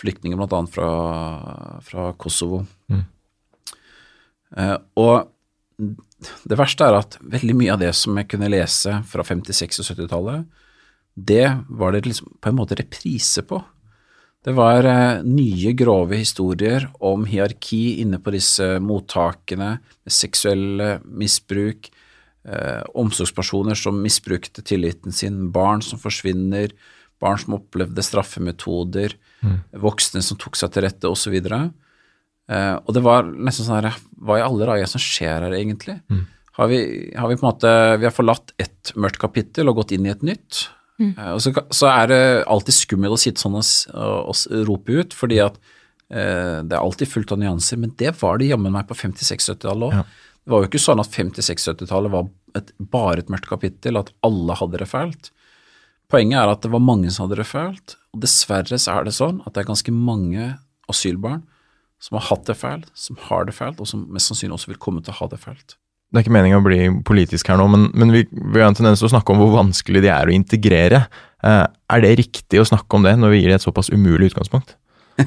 flyktninger 0.00 0.40
bl.a. 0.40 0.62
Fra, 0.72 0.90
fra 1.84 2.06
Kosovo. 2.20 2.62
Mm. 2.92 3.04
Eh, 4.56 4.76
og 5.00 5.28
det 6.48 6.58
verste 6.60 6.86
er 6.86 6.98
at 6.98 7.18
veldig 7.20 7.56
mye 7.56 7.74
av 7.74 7.82
det 7.82 7.92
som 7.96 8.16
jeg 8.20 8.28
kunne 8.32 8.50
lese 8.52 9.00
fra 9.08 9.24
50-, 9.24 9.56
60- 9.64 9.82
og 9.82 9.90
70-tallet, 9.92 10.48
det 11.20 11.46
var 11.68 11.92
det 11.92 12.06
liksom 12.06 12.36
på 12.40 12.50
en 12.50 12.58
måte 12.58 12.78
reprise 12.78 13.44
på. 13.44 13.60
Det 14.40 14.54
var 14.56 14.86
eh, 14.88 15.22
nye, 15.26 15.72
grove 15.76 16.16
historier 16.16 16.86
om 17.04 17.26
hierarki 17.28 18.00
inne 18.00 18.20
på 18.22 18.32
disse 18.32 18.78
mottakene, 18.80 19.74
med 19.84 20.14
seksuelle 20.14 20.94
misbruk, 21.04 21.90
eh, 22.48 22.80
omsorgspersoner 22.96 23.76
som 23.76 24.00
misbrukte 24.00 24.64
tilliten 24.64 25.12
sin, 25.12 25.50
barn 25.52 25.84
som 25.84 26.00
forsvinner, 26.00 26.72
barn 27.20 27.36
som 27.42 27.58
opplevde 27.58 28.04
straffemetoder, 28.04 29.18
mm. 29.44 29.58
voksne 29.84 30.24
som 30.24 30.40
tok 30.40 30.56
seg 30.56 30.72
til 30.72 30.86
rette, 30.88 31.12
osv. 31.12 31.36
Eh, 31.36 32.74
og 32.80 32.96
det 32.96 33.04
var 33.04 33.28
nesten 33.28 33.68
sånn 33.68 33.82
her 33.82 34.00
Hva 34.16 34.40
i 34.40 34.44
alle 34.44 34.72
dager 34.72 34.88
som 34.88 35.04
skjer 35.04 35.50
her, 35.50 35.60
egentlig? 35.60 36.00
Mm. 36.08 36.24
Har, 36.56 36.72
vi, 36.72 36.80
har, 37.12 37.28
vi, 37.28 37.36
på 37.36 37.44
en 37.44 37.52
måte 37.52 37.70
Vi 38.00 38.08
har 38.08 38.12
forlatt 38.12 38.56
ett 38.58 38.90
mørkt 38.98 39.20
kapittel 39.22 39.68
og 39.70 39.82
gått 39.82 39.92
inn 39.94 40.08
i 40.08 40.12
et 40.12 40.24
nytt. 40.26 40.64
Mm. 41.00 41.12
Eh, 41.16 41.32
og 41.34 41.42
så, 41.42 41.52
så, 41.72 41.88
er 41.90 42.10
det 42.12 42.22
alltid 42.50 42.76
skummelt 42.76 43.16
å 43.16 43.20
sitte 43.20 43.42
sånn 43.42 43.58
og, 43.58 43.66
og, 43.96 44.30
og 44.30 44.66
rope 44.68 45.00
ut, 45.00 45.16
fordi 45.16 45.40
at 45.42 45.58
eh, 46.12 46.60
det 46.60 46.76
er 46.76 46.80
alltid 46.80 47.10
fullt 47.10 47.34
av 47.34 47.40
nyanser. 47.42 47.80
Men 47.80 47.94
det 48.00 48.14
var 48.20 48.40
det 48.40 48.50
jammen 48.50 48.74
meg 48.74 48.88
på 48.90 48.98
50-60-70-tallet 48.98 49.88
òg. 49.88 49.98
Ja. 50.00 50.06
Det 50.40 50.54
var 50.54 50.64
jo 50.64 50.70
ikke 50.70 50.82
sånn 50.82 51.02
at 51.02 51.12
50-60-70-tallet 51.14 52.14
var 52.14 52.30
et, 52.58 52.72
bare 52.92 53.20
et 53.22 53.30
mørkt 53.32 53.50
kapittel, 53.50 54.00
at 54.00 54.12
alle 54.26 54.56
hadde 54.58 54.80
det 54.80 54.88
fælt. 54.90 55.30
Poenget 56.10 56.40
er 56.40 56.50
at 56.50 56.64
det 56.64 56.72
var 56.72 56.82
mange 56.82 57.12
som 57.12 57.26
hadde 57.26 57.38
det 57.42 57.46
fælt, 57.46 57.94
og 58.10 58.24
dessverre 58.24 58.80
så 58.80 58.96
er 58.96 59.06
det 59.06 59.14
sånn 59.14 59.44
at 59.44 59.54
det 59.54 59.62
er 59.62 59.68
ganske 59.68 59.94
mange 59.94 60.54
asylbarn 60.90 61.44
som 62.02 62.16
har 62.16 62.30
hatt 62.30 62.48
det 62.48 62.56
fælt, 62.56 62.88
som 62.98 63.18
har 63.28 63.44
det 63.46 63.54
fælt, 63.54 63.78
og 63.78 63.86
som 63.86 64.08
mest 64.10 64.32
sannsynlig 64.32 64.56
også 64.56 64.72
vil 64.72 64.80
komme 64.82 65.04
til 65.04 65.12
å 65.12 65.20
ha 65.20 65.28
det 65.30 65.38
fælt 65.44 65.76
det 66.10 66.18
er 66.18 66.24
ikke 66.24 66.34
meninga 66.34 66.58
å 66.58 66.66
bli 66.66 66.80
politisk 67.06 67.52
her 67.52 67.58
nå, 67.60 67.68
men, 67.70 67.86
men 67.94 68.12
vi, 68.14 68.24
vi, 68.30 68.58
har 68.58 68.68
en 68.68 68.76
tendens 68.76 68.98
til 69.02 69.06
å 69.06 69.12
snakke 69.12 69.30
om 69.30 69.40
hvor 69.42 69.52
vanskelig 69.54 70.02
de 70.02 70.10
er 70.10 70.30
å 70.30 70.34
integrere. 70.34 71.04
Eh, 71.46 71.64
er 71.66 72.04
det 72.04 72.12
riktig 72.18 72.60
å 72.60 72.66
snakke 72.66 72.98
om 72.98 73.06
det 73.06 73.14
når 73.20 73.34
vi 73.34 73.42
gir 73.42 73.52
det 73.52 73.60
et 73.60 73.66
såpass 73.66 73.92
umulig 73.94 74.32
utgangspunkt? 74.32 74.74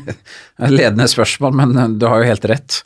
Ledende 0.73 1.07
spørsmål, 1.07 1.55
men 1.61 1.75
eh, 1.77 1.93
du 1.95 2.07
har 2.09 2.19
jo 2.19 2.31
helt 2.33 2.49
rett. 2.51 2.81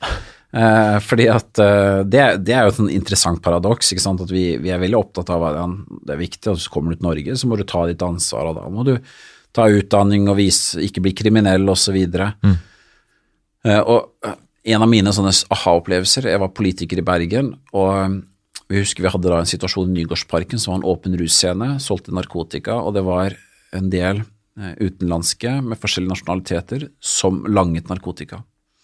Eh, 0.58 0.98
fordi 1.04 1.26
at 1.34 1.60
eh, 1.60 2.04
det, 2.08 2.22
det, 2.46 2.54
er 2.54 2.68
jo 2.68 2.72
et 2.72 2.80
sånn 2.80 2.94
interessant 2.94 3.42
paradoks. 3.44 3.92
At 3.98 4.30
vi, 4.32 4.46
vi, 4.62 4.72
er 4.72 4.82
veldig 4.84 5.00
opptatt 5.00 5.34
av 5.34 5.48
at 5.50 5.76
det 6.06 6.16
er 6.16 6.22
viktig 6.22 6.54
at 6.54 6.62
du 6.62 6.70
kommer 6.74 6.94
du 6.94 7.02
til 7.02 7.10
Norge, 7.10 7.36
så 7.40 7.50
må 7.50 7.60
du 7.60 7.66
ta 7.68 7.84
ditt 7.90 8.06
ansvar. 8.06 8.52
Og 8.52 8.62
da 8.62 8.70
må 8.72 8.86
du 8.88 8.96
ta 9.58 9.68
utdanning 9.74 10.30
og 10.30 10.38
vise, 10.40 10.82
ikke 10.86 11.04
bli 11.06 11.16
kriminell 11.18 11.66
osv. 11.74 11.98
Mm. 11.98 12.58
Eh, 13.68 13.82
og 13.82 14.28
eh, 14.28 14.38
en 14.68 14.84
av 14.84 14.90
mine 14.92 15.12
sånne 15.16 15.32
aha-opplevelser 15.54 16.28
Jeg 16.28 16.42
var 16.42 16.56
politiker 16.56 17.00
i 17.00 17.06
Bergen, 17.06 17.54
og 17.76 17.92
um, 17.96 18.18
vi 18.68 18.82
husker 18.82 19.06
vi 19.06 19.12
hadde 19.14 19.32
da 19.32 19.40
en 19.40 19.48
situasjon 19.48 19.94
i 19.94 20.02
Nygårdsparken 20.02 20.60
som 20.60 20.74
var 20.74 20.82
en 20.82 20.90
åpen 20.92 21.16
russcene, 21.20 21.78
solgte 21.84 22.16
narkotika, 22.16 22.76
og 22.82 22.98
det 22.98 23.06
var 23.08 23.38
en 23.78 23.88
del 23.92 24.20
eh, 24.60 24.74
utenlandske 24.82 25.54
med 25.64 25.80
forskjellige 25.80 26.12
nasjonaliteter 26.12 26.84
som 27.00 27.46
langet 27.48 27.88
narkotika. 27.92 28.42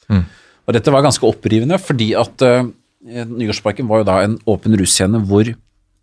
Mm. 0.08 0.24
Og 0.64 0.78
dette 0.78 0.94
var 0.94 1.04
ganske 1.04 1.28
opprivende, 1.28 1.80
fordi 1.84 2.14
at 2.16 2.46
uh, 2.48 2.64
Nygårdsparken 3.04 3.90
var 3.90 4.04
jo 4.04 4.08
da 4.08 4.18
en 4.24 4.38
åpen 4.48 4.78
russcene 4.80 5.20
hvor, 5.28 5.52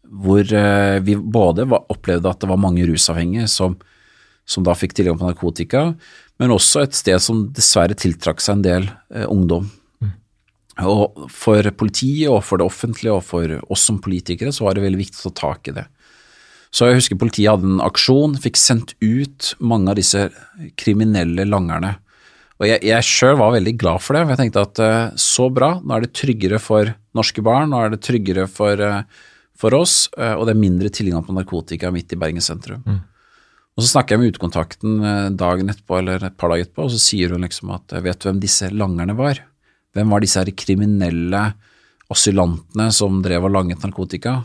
hvor 0.04 0.44
uh, 0.44 1.00
vi 1.06 1.16
både 1.16 1.64
var, 1.72 1.86
opplevde 1.88 2.28
at 2.28 2.44
det 2.44 2.52
var 2.52 2.60
mange 2.60 2.84
rusavhengige 2.90 3.48
som, 3.48 3.78
som 4.48 4.64
da 4.66 4.74
fikk 4.74 4.96
tilgang 4.96 5.18
på 5.20 5.28
narkotika, 5.28 5.90
men 6.40 6.54
også 6.54 6.84
et 6.84 6.96
sted 6.96 7.20
som 7.22 7.44
dessverre 7.54 7.96
tiltrakk 7.98 8.42
seg 8.42 8.58
en 8.58 8.66
del 8.66 8.88
eh, 9.14 9.26
ungdom. 9.28 9.68
Mm. 10.00 10.12
Og 10.88 11.28
For 11.34 11.70
politiet 11.76 12.30
og 12.32 12.42
for 12.46 12.60
det 12.60 12.68
offentlige 12.70 13.14
og 13.14 13.24
for 13.26 13.58
oss 13.68 13.86
som 13.88 14.00
politikere 14.02 14.52
så 14.54 14.66
var 14.66 14.76
det 14.76 14.86
veldig 14.86 15.02
viktig 15.02 15.20
å 15.20 15.34
ta 15.34 15.52
tak 15.52 15.72
i 15.72 15.76
det. 15.80 15.86
Så 16.70 16.86
jeg 16.86 17.00
husker 17.00 17.18
politiet 17.18 17.50
hadde 17.50 17.66
en 17.66 17.82
aksjon, 17.82 18.36
fikk 18.38 18.58
sendt 18.58 18.94
ut 19.02 19.54
mange 19.58 19.90
av 19.90 19.98
disse 19.98 20.28
kriminelle 20.78 21.46
langerne. 21.48 21.96
Og 22.60 22.68
jeg, 22.68 22.82
jeg 22.86 23.06
sjøl 23.08 23.38
var 23.40 23.54
veldig 23.56 23.72
glad 23.80 24.04
for 24.04 24.14
det, 24.14 24.22
for 24.22 24.34
jeg 24.34 24.40
tenkte 24.42 24.64
at 24.66 24.80
uh, 24.84 25.18
så 25.18 25.48
bra, 25.52 25.72
nå 25.80 25.96
er 25.96 26.04
det 26.04 26.12
tryggere 26.14 26.60
for 26.62 26.92
norske 27.16 27.42
barn, 27.42 27.72
nå 27.72 27.80
er 27.80 27.94
det 27.94 28.02
tryggere 28.04 28.44
for, 28.52 28.82
uh, 28.84 29.30
for 29.58 29.76
oss, 29.78 30.04
uh, 30.18 30.36
og 30.36 30.44
det 30.46 30.54
er 30.54 30.60
mindre 30.60 30.92
tilgang 30.94 31.24
på 31.26 31.34
narkotika 31.34 31.90
midt 31.94 32.12
i 32.14 32.20
Bergen 32.20 32.44
sentrum. 32.44 32.84
Mm. 32.84 33.00
Og 33.80 33.86
Så 33.86 33.94
snakker 33.94 34.12
jeg 34.18 34.20
med 34.20 34.34
utekontakten 34.34 34.96
eh, 35.00 35.26
dagen 35.40 35.72
etterpå 35.72 36.02
eller 36.02 36.26
et 36.28 36.36
par 36.36 36.52
dager 36.52 36.66
etterpå, 36.66 36.84
og 36.84 36.92
så 36.92 37.00
sier 37.00 37.32
hun 37.32 37.46
liksom 37.46 37.72
at 37.72 37.94
vet 38.04 38.20
du 38.20 38.28
hvem 38.28 38.42
disse 38.42 38.68
langerne 38.68 39.16
var? 39.16 39.40
Hvem 39.96 40.12
var 40.12 40.20
disse 40.20 40.36
her 40.36 40.50
kriminelle 40.52 41.40
asylantene 42.12 42.90
som 42.92 43.22
drev 43.24 43.48
og 43.48 43.54
langet 43.56 43.80
narkotika? 43.80 44.42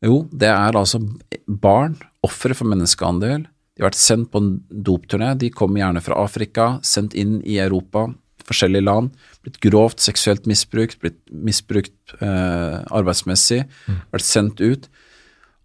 Jo, 0.00 0.22
det 0.32 0.48
er 0.48 0.80
altså 0.80 1.02
barn, 1.44 1.98
ofre 2.24 2.56
for 2.56 2.72
menneskehandel. 2.72 3.44
De 3.76 3.84
har 3.84 3.90
vært 3.90 4.00
sendt 4.00 4.32
på 4.32 4.40
en 4.40 4.52
dopturné, 4.70 5.34
de 5.36 5.52
kommer 5.52 5.82
gjerne 5.82 6.02
fra 6.08 6.16
Afrika, 6.24 6.68
sendt 6.80 7.12
inn 7.20 7.42
i 7.44 7.60
Europa, 7.60 8.08
forskjellige 8.48 8.86
land, 8.86 9.12
blitt 9.44 9.60
grovt 9.60 10.00
seksuelt 10.00 10.48
misbrukt, 10.48 10.96
blitt 11.02 11.20
misbrukt 11.28 12.16
eh, 12.16 12.78
arbeidsmessig, 12.96 13.66
mm. 13.66 14.04
vært 14.16 14.24
sendt 14.24 14.64
ut. 14.64 14.88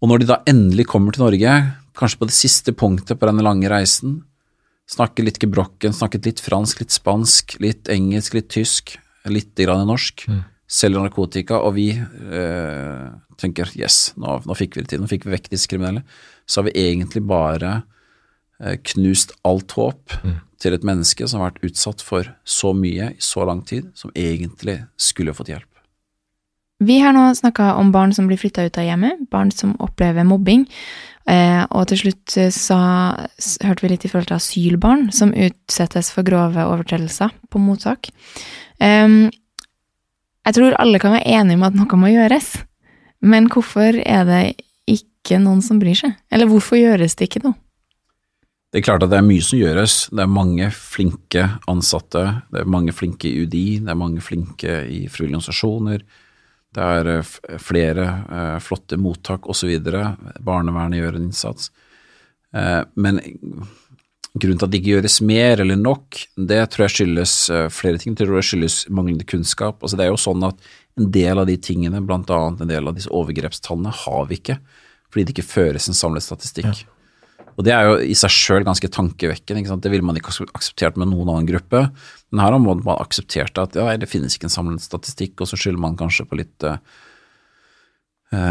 Og 0.02 0.10
når 0.10 0.20
de 0.20 0.28
da 0.34 0.42
endelig 0.50 0.90
kommer 0.90 1.14
til 1.14 1.24
Norge, 1.24 1.54
kanskje 1.98 2.20
på 2.20 2.28
det 2.28 2.36
siste 2.36 2.74
punktet 2.76 3.20
på 3.20 3.28
denne 3.28 3.44
lange 3.44 3.70
reisen. 3.70 4.20
Snakket 4.90 5.26
litt 5.26 5.40
gebrokken, 5.42 5.94
snakket 5.94 6.26
litt 6.28 6.42
fransk, 6.42 6.82
litt 6.82 6.94
spansk, 6.94 7.56
litt 7.62 7.90
engelsk, 7.92 8.36
litt 8.36 8.50
tysk, 8.52 8.96
litt 9.30 9.54
grann 9.58 9.86
norsk. 9.88 10.26
Mm. 10.28 10.42
Selger 10.72 11.04
narkotika, 11.04 11.58
og 11.60 11.74
vi 11.76 11.90
øh, 11.92 13.08
tenker 13.40 13.68
yes, 13.76 14.14
nå, 14.16 14.38
nå, 14.48 14.56
fikk 14.56 14.76
vi 14.76 14.84
det 14.84 14.92
til, 14.94 15.02
nå 15.02 15.08
fikk 15.10 15.26
vi 15.26 15.34
vekk 15.34 15.50
disse 15.52 15.68
kriminelle. 15.68 16.04
Så 16.48 16.60
har 16.60 16.70
vi 16.70 16.86
egentlig 16.86 17.20
bare 17.28 17.82
øh, 18.62 18.78
knust 18.92 19.36
alt 19.48 19.76
håp 19.76 20.16
mm. 20.24 20.38
til 20.64 20.78
et 20.78 20.86
menneske 20.88 21.28
som 21.28 21.42
har 21.42 21.52
vært 21.52 21.68
utsatt 21.68 22.04
for 22.04 22.32
så 22.48 22.72
mye 22.76 23.12
i 23.12 23.20
så 23.20 23.44
lang 23.48 23.60
tid, 23.68 23.92
som 23.98 24.14
egentlig 24.16 24.80
skulle 24.96 25.36
fått 25.36 25.52
hjelp. 25.52 25.68
Vi 26.82 26.98
har 26.98 27.12
nå 27.14 27.28
snakka 27.38 27.74
om 27.78 27.92
barn 27.94 28.10
som 28.14 28.26
blir 28.26 28.40
flytta 28.40 28.64
ut 28.66 28.78
av 28.80 28.88
hjemmet, 28.88 29.26
barn 29.30 29.52
som 29.54 29.76
opplever 29.84 30.26
mobbing. 30.26 30.64
Eh, 31.30 31.62
og 31.70 31.86
til 31.90 32.00
slutt 32.00 32.34
så 32.54 32.78
hørte 33.62 33.84
vi 33.84 33.92
litt 33.92 34.06
i 34.06 34.10
forhold 34.10 34.30
til 34.32 34.40
asylbarn 34.40 35.06
som 35.14 35.30
utsettes 35.30 36.10
for 36.14 36.26
grove 36.26 36.64
overtredelser 36.66 37.30
på 37.52 37.62
mottak. 37.62 38.10
Eh, 38.82 39.30
jeg 40.42 40.58
tror 40.58 40.78
alle 40.82 40.98
kan 41.02 41.14
være 41.14 41.38
enige 41.38 41.60
om 41.60 41.66
at 41.68 41.78
noe 41.78 42.00
må 42.00 42.10
gjøres, 42.10 42.56
men 43.22 43.46
hvorfor 43.52 44.00
er 44.02 44.24
det 44.26 44.44
ikke 44.90 45.38
noen 45.38 45.62
som 45.62 45.78
bryr 45.78 45.94
seg? 45.98 46.16
Eller 46.34 46.50
hvorfor 46.50 46.80
gjøres 46.80 47.14
det 47.14 47.30
ikke 47.30 47.44
noe? 47.46 47.58
Det 48.72 48.80
er 48.80 48.86
klart 48.86 49.04
at 49.04 49.10
det 49.12 49.18
er 49.20 49.26
mye 49.26 49.44
som 49.44 49.60
gjøres. 49.60 49.94
Det 50.08 50.22
er 50.24 50.30
mange 50.32 50.70
flinke 50.72 51.44
ansatte. 51.68 52.22
Det 52.48 52.62
er 52.62 52.70
mange 52.72 52.94
flinke 52.96 53.28
i 53.28 53.42
UDI, 53.44 53.82
det 53.84 53.92
er 53.92 53.98
mange 54.00 54.22
flinke 54.24 54.78
i 54.88 55.02
frivillige 55.12 55.42
organisasjoner. 55.42 56.06
Det 56.72 56.88
er 56.96 57.10
eh, 57.18 57.32
flere 57.60 58.08
eh, 58.32 58.58
flotte 58.64 58.98
mottak 59.00 59.48
osv. 59.50 59.72
Barnevernet 60.40 61.02
gjør 61.02 61.18
en 61.18 61.28
innsats. 61.28 61.70
Eh, 62.56 62.80
men 62.94 63.20
grunnen 64.32 64.60
til 64.60 64.66
at 64.66 64.72
det 64.72 64.80
ikke 64.80 64.94
gjøres 64.94 65.18
mer 65.28 65.60
eller 65.60 65.76
nok, 65.76 66.22
det 66.36 66.62
tror 66.72 66.86
jeg 66.86 66.94
skyldes 66.96 67.34
flere 67.76 68.00
ting. 68.00 68.14
Jeg 68.16 68.24
tror 68.24 68.38
det 68.40 68.46
skyldes 68.48 68.78
manglende 68.88 69.28
kunnskap. 69.28 69.82
Altså 69.82 69.98
det 70.00 70.06
er 70.06 70.14
jo 70.14 70.22
sånn 70.22 70.46
at 70.48 70.70
en 71.00 71.10
del 71.12 71.40
av 71.40 71.48
de 71.48 71.58
tingene, 71.60 72.00
annet 72.00 72.64
en 72.64 72.72
del 72.72 72.88
av 72.88 72.96
disse 72.96 73.12
overgrepstallene, 73.12 73.92
har 74.04 74.24
vi 74.30 74.40
ikke 74.40 74.58
fordi 75.12 75.26
det 75.28 75.34
ikke 75.34 75.44
føres 75.44 75.90
en 75.90 75.96
samlet 75.96 76.24
statistikk. 76.24 76.70
Ja. 76.70 76.91
Og 77.62 77.66
det 77.68 77.76
er 77.76 77.86
jo 77.86 77.98
i 78.10 78.14
seg 78.18 78.32
sjøl 78.34 78.64
ganske 78.66 78.88
tankevekkende. 78.90 79.76
Det 79.78 79.90
ville 79.92 80.02
man 80.02 80.16
ikke 80.18 80.32
akseptert 80.50 80.96
med 80.98 81.12
noen 81.12 81.28
annen 81.30 81.46
gruppe. 81.46 81.84
Men 82.34 82.40
her 82.42 82.56
har 82.56 82.58
man 82.58 82.80
akseptert 82.96 83.60
at 83.62 83.76
ja, 83.78 83.84
det 83.94 84.08
finnes 84.10 84.34
ikke 84.34 84.48
en 84.48 84.54
samlet 84.56 84.82
statistikk, 84.82 85.36
og 85.38 85.46
så 85.46 85.54
skylder 85.54 85.78
man 85.84 85.94
kanskje 86.00 86.26
på 86.26 86.40
litt 86.40 86.66
uh, 86.66 86.80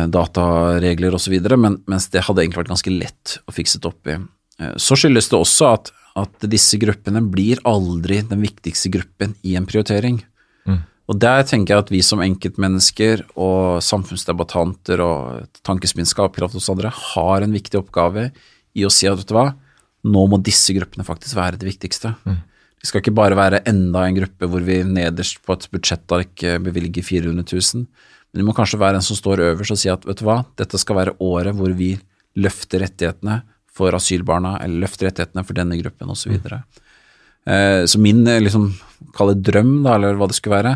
dataregler 0.07 1.17
osv., 1.17 1.35
men, 1.59 1.81
mens 1.91 2.07
det 2.13 2.23
hadde 2.23 2.45
egentlig 2.45 2.61
vært 2.61 2.71
ganske 2.71 2.93
lett 2.93 3.33
å 3.43 3.55
fikse 3.57 3.81
det 3.83 3.89
opp 3.91 4.13
i. 4.13 4.15
Uh, 4.63 4.77
så 4.79 4.95
skyldes 4.95 5.27
det 5.33 5.41
også 5.41 5.67
at, 5.73 5.91
at, 6.23 6.47
disse 6.47 6.79
gruppene 6.79 7.25
blir 7.33 7.59
aldri 7.67 8.21
den 8.31 8.47
viktigste 8.47 8.93
gruppen 8.95 9.35
i 9.43 9.57
en 9.59 9.67
prioritering. 9.67 10.21
Mm. 10.63 10.79
Og 11.11 11.19
der 11.19 11.43
tenker 11.51 11.75
jeg 11.75 11.87
at 11.87 11.91
vi 11.91 11.99
som 12.05 12.23
enkeltmennesker 12.23 13.27
og 13.35 13.83
samfunnsdebattanter 13.83 15.03
og 15.03 15.61
tankespinnskap 15.67 16.39
hos 16.47 16.71
andre 16.71 16.95
har 16.95 17.43
en 17.43 17.59
viktig 17.59 17.83
oppgave 17.83 18.29
i 18.77 18.85
å 18.87 18.93
si 18.93 19.09
at 19.09 19.19
vet 19.19 19.29
du 19.29 19.35
hva, 19.35 19.51
nå 20.07 20.23
må 20.29 20.39
disse 20.41 20.73
gruppene 20.73 21.05
faktisk 21.05 21.37
være 21.37 21.59
det 21.61 21.67
viktigste. 21.67 22.15
Mm. 22.25 22.39
Det 22.81 22.89
skal 22.89 23.03
ikke 23.03 23.13
bare 23.13 23.37
være 23.37 23.61
enda 23.69 24.07
en 24.07 24.17
gruppe 24.17 24.47
hvor 24.49 24.63
vi 24.65 24.79
nederst 24.87 25.41
på 25.45 25.53
et 25.53 25.67
budsjettark 25.73 26.45
bevilger 26.65 27.05
400 27.05 27.45
000, 27.45 27.85
men 28.31 28.41
det 28.41 28.47
må 28.47 28.55
kanskje 28.57 28.79
være 28.81 28.97
en 28.97 29.05
som 29.05 29.17
står 29.19 29.43
øverst 29.51 29.75
og 29.75 29.79
sier 29.81 29.97
at 29.97 30.07
vet 30.07 30.21
du 30.21 30.25
hva, 30.25 30.39
dette 30.57 30.79
skal 30.81 30.97
være 30.97 31.17
året 31.21 31.57
hvor 31.57 31.73
vi 31.77 31.93
løfter 32.39 32.81
rettighetene 32.85 33.41
for 33.75 33.95
asylbarna, 33.95 34.57
eller 34.63 34.85
løfter 34.85 35.09
rettighetene 35.09 35.43
for 35.47 35.57
denne 35.57 35.77
gruppen, 35.79 36.11
osv. 36.11 36.23
Så, 36.23 36.33
videre. 36.33 36.61
eh, 37.45 37.83
så 37.87 38.01
min 38.03 38.25
eh, 38.27 38.41
liksom, 38.43 38.69
kall 39.15 39.33
det 39.33 39.45
drøm, 39.51 39.81
da, 39.85 39.95
eller 39.97 40.19
hva 40.19 40.29
det 40.31 40.37
skulle 40.37 40.59
være, 40.59 40.75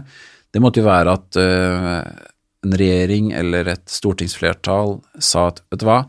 det 0.55 0.63
måtte 0.63 0.81
jo 0.81 0.87
være 0.87 1.15
at 1.15 1.39
eh, 1.39 2.27
en 2.65 2.77
regjering 2.79 3.31
eller 3.35 3.71
et 3.75 3.85
stortingsflertall 3.91 4.97
sa 5.21 5.49
at 5.51 5.61
vet 5.71 5.83
du 5.83 5.87
hva, 5.89 6.01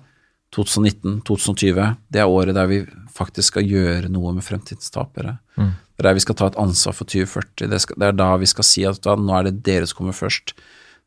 2019-2020, 0.56 1.96
det 2.12 2.22
er 2.22 2.30
året 2.32 2.56
der 2.56 2.70
vi 2.70 2.80
faktisk 3.16 3.54
skal 3.54 3.68
gjøre 3.68 4.10
noe 4.12 4.32
med 4.36 4.44
fremtidens 4.44 4.92
tapere. 4.92 5.36
Mm. 5.56 5.74
Det 5.76 6.02
er 6.02 6.08
der 6.08 6.16
vi 6.18 6.24
skal 6.24 6.36
ta 6.36 6.48
et 6.50 6.58
ansvar 6.60 6.96
for 6.96 7.08
2040. 7.08 7.68
Det, 7.72 7.80
skal, 7.84 8.00
det 8.00 8.08
er 8.08 8.16
da 8.16 8.30
vi 8.40 8.48
skal 8.50 8.66
si 8.68 8.84
at 8.88 9.00
da, 9.04 9.16
nå 9.16 9.36
er 9.36 9.48
det 9.48 9.62
dere 9.66 9.88
som 9.88 10.00
kommer 10.00 10.16
først. 10.16 10.54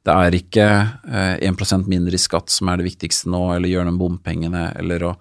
Det 0.07 0.15
er 0.15 0.37
ikke 0.37 0.65
eh, 0.65 1.35
1% 1.49 1.89
mindre 1.91 2.15
i 2.15 2.21
skatt 2.21 2.49
som 2.53 2.71
er 2.71 2.79
det 2.79 2.87
viktigste 2.87 3.29
nå, 3.29 3.43
eller 3.55 3.69
gjøre 3.69 3.89
noe 3.89 3.97
med 3.97 4.01
bompengene, 4.01 4.63
eller 4.79 5.05
å 5.11 5.13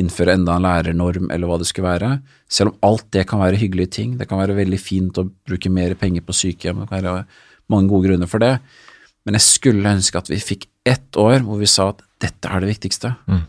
innføre 0.00 0.34
enda 0.34 0.56
en 0.56 0.64
lærernorm, 0.64 1.28
eller 1.30 1.50
hva 1.50 1.60
det 1.60 1.68
skulle 1.70 1.92
være. 1.92 2.16
Selv 2.50 2.72
om 2.72 2.88
alt 2.88 3.06
det 3.14 3.28
kan 3.30 3.42
være 3.42 3.60
hyggelige 3.60 3.92
ting. 4.00 4.16
Det 4.18 4.26
kan 4.30 4.40
være 4.40 4.56
veldig 4.58 4.80
fint 4.82 5.20
å 5.20 5.28
bruke 5.46 5.70
mer 5.70 5.94
penger 6.00 6.24
på 6.26 6.34
sykehjem, 6.34 6.82
det 6.82 6.90
kan 6.90 7.04
være 7.04 7.26
mange 7.70 7.92
gode 7.92 8.10
grunner 8.10 8.30
for 8.30 8.42
det. 8.42 8.56
Men 9.24 9.38
jeg 9.38 9.46
skulle 9.46 9.94
ønske 9.96 10.20
at 10.20 10.28
vi 10.28 10.40
fikk 10.42 10.66
ett 10.84 11.16
år 11.20 11.44
hvor 11.46 11.60
vi 11.62 11.70
sa 11.70 11.92
at 11.94 12.02
dette 12.24 12.50
er 12.50 12.64
det 12.64 12.74
viktigste. 12.74 13.14
Mm. 13.30 13.44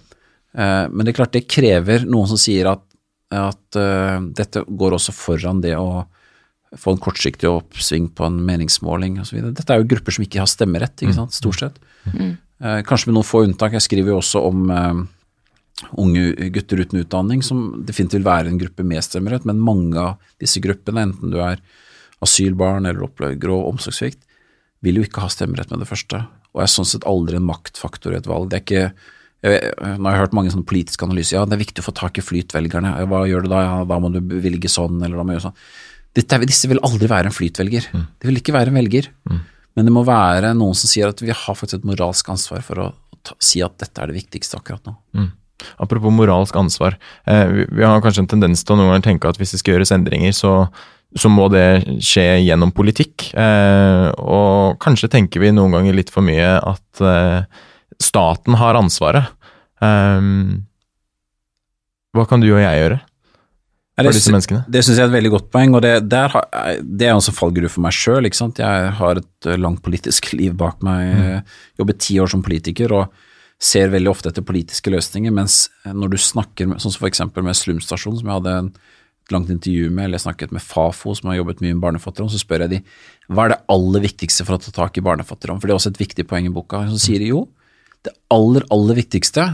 Eh, 0.56 0.86
men 0.92 1.04
det 1.04 1.12
er 1.12 1.20
klart 1.20 1.36
det 1.36 1.48
krever 1.52 2.06
noen 2.08 2.30
som 2.32 2.40
sier 2.40 2.70
at, 2.72 2.84
at 3.36 3.80
uh, 3.80 4.22
dette 4.38 4.64
går 4.64 4.96
også 4.96 5.16
foran 5.16 5.60
det 5.64 5.74
å 5.76 6.06
få 6.80 6.94
en 6.94 7.02
kortsiktig 7.02 7.48
oppsving 7.50 8.08
på 8.16 8.28
en 8.28 8.38
meningsmåling 8.48 9.18
osv. 9.24 9.42
Dette 9.56 9.74
er 9.74 9.82
jo 9.82 9.90
grupper 9.96 10.16
som 10.16 10.26
ikke 10.26 10.42
har 10.44 10.52
stemmerett, 10.52 10.96
ikke 11.00 11.14
mm. 11.14 11.18
sant, 11.18 11.36
stort 11.36 11.60
sett. 11.60 11.80
Mm. 12.08 12.36
Uh, 12.64 12.80
kanskje 12.88 13.10
med 13.10 13.18
noen 13.18 13.28
få 13.28 13.44
unntak. 13.48 13.76
Jeg 13.76 13.88
skriver 13.88 14.14
jo 14.14 14.22
også 14.22 14.44
om 14.48 14.72
unge 16.00 16.50
gutter 16.56 16.80
uten 16.86 17.02
utdanning, 17.02 17.42
som 17.44 17.66
definitivt 17.84 18.22
vil 18.22 18.30
være 18.30 18.52
en 18.52 18.60
gruppe 18.62 18.86
med 18.88 19.04
stemmerett, 19.04 19.44
men 19.48 19.60
mange 19.60 20.00
av 20.00 20.30
disse 20.40 20.62
gruppene, 20.64 21.04
enten 21.10 21.34
du 21.34 21.42
er 21.44 21.60
asylbarn 22.24 22.88
eller 22.88 23.04
opplever 23.10 23.36
grov 23.42 23.66
omsorgssvikt, 23.74 24.22
vil 24.86 25.02
jo 25.02 25.04
ikke 25.08 25.26
ha 25.26 25.32
stemmerett 25.34 25.74
med 25.74 25.84
det 25.84 25.90
første, 25.90 26.22
og 26.56 26.64
er 26.64 26.72
sånn 26.72 26.88
sett 26.88 27.08
aldri 27.10 27.42
en 27.42 27.50
maktfaktor 27.50 28.16
i 28.16 28.22
et 28.22 28.30
valg. 28.30 28.48
Det 28.52 28.62
er 28.62 28.64
ikke 28.64 28.88
nå 29.46 30.08
har 30.08 30.16
jeg 30.16 30.24
hørt 30.24 30.38
mange 30.38 30.52
sånne 30.54 30.68
politiske 30.68 31.06
analyser. 31.06 31.38
Ja, 31.38 31.46
det 31.46 31.58
er 31.58 31.64
viktig 31.64 31.84
å 31.84 31.88
få 31.88 31.94
tak 31.96 32.18
i 32.20 32.26
flytvelgerne. 32.26 32.94
Hva 33.12 33.26
gjør 33.30 33.46
du 33.46 33.52
da? 33.52 33.64
Ja, 33.66 33.76
da 33.88 34.00
må 34.02 34.10
du 34.14 34.22
bevilge 34.26 34.72
sånn, 34.72 34.98
eller 35.02 35.20
da 35.20 35.26
må 35.26 35.34
du 35.34 35.38
gjøre 35.38 35.48
sånn. 35.50 35.60
Dette, 36.16 36.40
disse 36.48 36.70
vil 36.72 36.80
aldri 36.86 37.10
være 37.12 37.30
en 37.30 37.36
flytvelger. 37.36 37.90
Mm. 37.92 38.06
De 38.22 38.30
vil 38.30 38.40
ikke 38.40 38.56
være 38.56 38.72
en 38.72 38.80
velger. 38.80 39.10
Mm. 39.30 39.42
Men 39.76 39.90
det 39.90 39.94
må 39.96 40.06
være 40.08 40.54
noen 40.56 40.78
som 40.80 40.90
sier 40.90 41.12
at 41.12 41.22
vi 41.22 41.34
har 41.36 41.58
faktisk 41.60 41.82
et 41.82 41.90
moralsk 41.90 42.30
ansvar 42.32 42.64
for 42.64 42.82
å 42.82 42.92
ta, 43.26 43.36
si 43.44 43.62
at 43.66 43.76
dette 43.82 44.02
er 44.02 44.12
det 44.12 44.22
viktigste 44.22 44.62
akkurat 44.62 44.88
nå. 44.88 44.96
Mm. 45.18 45.32
Apropos 45.82 46.14
moralsk 46.14 46.56
ansvar. 46.60 46.98
Eh, 47.28 47.46
vi, 47.52 47.68
vi, 47.80 47.84
har 47.84 48.04
kanskje 48.04 48.24
en 48.24 48.32
tendens 48.36 48.64
til 48.64 48.76
å 48.76 48.80
noen 48.80 48.94
ganger 48.94 49.08
tenke 49.10 49.32
at 49.32 49.40
hvis 49.40 49.56
det 49.56 49.62
skal 49.62 49.76
gjøres 49.76 49.94
endringer, 49.96 50.36
så, 50.36 50.54
så 51.20 51.32
må 51.32 51.50
det 51.52 51.68
skje 52.04 52.26
gjennom 52.46 52.72
politikk. 52.76 53.30
Eh, 53.36 54.10
og 54.24 54.80
kanskje 54.84 55.12
tenker 55.18 55.44
vi 55.44 55.54
noen 55.56 55.76
ganger 55.76 56.00
litt 56.00 56.14
for 56.14 56.26
mye 56.26 56.56
at 56.60 57.04
eh, 57.04 57.66
staten 58.04 58.58
har 58.60 58.78
ansvaret. 58.80 59.34
Um, 59.84 60.66
hva 62.16 62.26
kan 62.30 62.42
du 62.44 62.48
og 62.54 62.62
jeg 62.62 62.80
gjøre 62.80 63.02
for 63.96 64.16
disse 64.16 64.34
menneskene? 64.34 64.64
Det 64.72 64.84
syns 64.84 65.00
jeg 65.00 65.06
er 65.06 65.12
et 65.12 65.18
veldig 65.18 65.32
godt 65.36 65.52
poeng, 65.54 65.76
og 65.78 65.84
det, 65.84 66.22
har, 66.34 66.50
det 66.82 67.08
er 67.08 67.16
også 67.16 67.36
fallgruve 67.36 67.72
for 67.72 67.86
meg 67.86 67.96
sjøl. 67.96 68.28
Jeg 68.28 68.92
har 69.00 69.22
et 69.22 69.50
eh, 69.50 69.60
langt 69.60 69.84
politisk 69.86 70.32
liv 70.40 70.56
bak 70.60 70.84
meg, 70.86 71.16
mm. 71.16 71.56
jobber 71.82 72.00
ti 72.00 72.20
år 72.24 72.32
som 72.32 72.44
politiker 72.46 72.96
og 72.96 73.24
ser 73.62 73.92
veldig 73.94 74.12
ofte 74.12 74.32
etter 74.32 74.44
politiske 74.44 74.92
løsninger, 74.92 75.32
mens 75.32 75.70
når 75.88 76.12
du 76.12 76.20
snakker 76.20 76.68
med, 76.68 76.84
sånn 76.84 76.92
som 76.92 77.06
f.eks. 77.06 77.24
med 77.40 77.56
Slumstasjonen, 77.56 78.20
som 78.20 78.30
jeg 78.30 78.40
hadde 78.42 78.56
en, 78.60 78.72
et 79.26 79.32
langt 79.32 79.52
intervju 79.54 79.88
med, 79.88 80.06
eller 80.06 80.20
jeg 80.20 80.26
snakket 80.26 80.56
med 80.56 80.64
Fafo, 80.64 81.16
som 81.16 81.32
har 81.32 81.40
jobbet 81.40 81.64
mye 81.64 81.72
med 81.72 81.84
barnefattigdom, 81.86 82.28
så 82.34 82.42
spør 82.42 82.66
jeg 82.66 82.74
de 82.76 82.82
hva 83.32 83.46
er 83.46 83.56
det 83.56 83.62
aller 83.72 84.04
viktigste 84.04 84.44
for 84.46 84.58
å 84.58 84.62
ta 84.62 84.76
tak 84.76 85.00
i 85.00 85.06
barnefattigdom, 85.06 85.62
for 85.62 85.72
det 85.72 85.74
er 85.76 85.80
også 85.80 85.94
et 85.96 86.04
viktig 86.04 86.28
poeng 86.30 86.50
i 86.50 86.54
boka. 86.54 86.84
Så 86.92 87.00
sier 87.08 87.24
de 87.24 87.32
jo, 87.32 87.46
det 88.08 88.14
aller, 88.34 88.66
aller 88.74 88.98
viktigste 88.98 89.50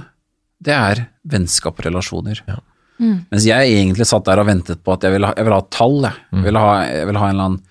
det 0.61 0.73
er 0.75 1.05
vennskap 1.27 1.79
og 1.79 1.87
relasjoner. 1.87 2.43
Ja. 2.47 2.59
Mm. 3.01 3.25
Mens 3.31 3.47
jeg 3.47 3.73
egentlig 3.73 4.05
satt 4.09 4.27
der 4.27 4.43
og 4.43 4.47
ventet 4.49 4.83
på 4.85 4.93
at 4.93 5.05
jeg 5.07 5.15
ville 5.15 5.29
ha, 5.29 5.33
jeg 5.37 5.47
ville 5.47 5.57
ha 5.57 5.67
tall. 5.73 5.97
Jeg. 6.05 6.19
Mm. 6.29 6.37
Jeg, 6.37 6.45
ville 6.47 6.63
ha, 6.63 6.73
jeg, 6.85 7.07
ville 7.09 7.23
ha, 7.23 7.29
en 7.29 7.35
eller 7.35 7.49
annen 7.49 7.61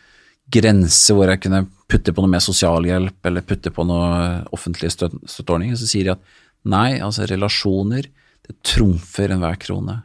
grense 0.51 1.15
hvor 1.15 1.31
jeg 1.31 1.43
kunne 1.45 1.63
putte 1.91 2.15
på 2.15 2.25
noe 2.25 2.33
mer 2.33 2.43
sosialhjelp 2.43 3.31
eller 3.31 3.47
putte 3.47 3.71
på 3.75 3.87
noe 3.87 4.11
offentlige 4.57 4.97
støt, 4.97 5.15
støtteordninger. 5.31 5.79
Så 5.79 5.91
sier 5.91 6.09
de 6.09 6.15
at 6.17 6.39
nei, 6.71 6.99
altså 6.99 7.29
relasjoner 7.31 8.11
det 8.11 8.57
trumfer 8.67 9.31
enhver 9.31 9.59
krone. 9.63 10.01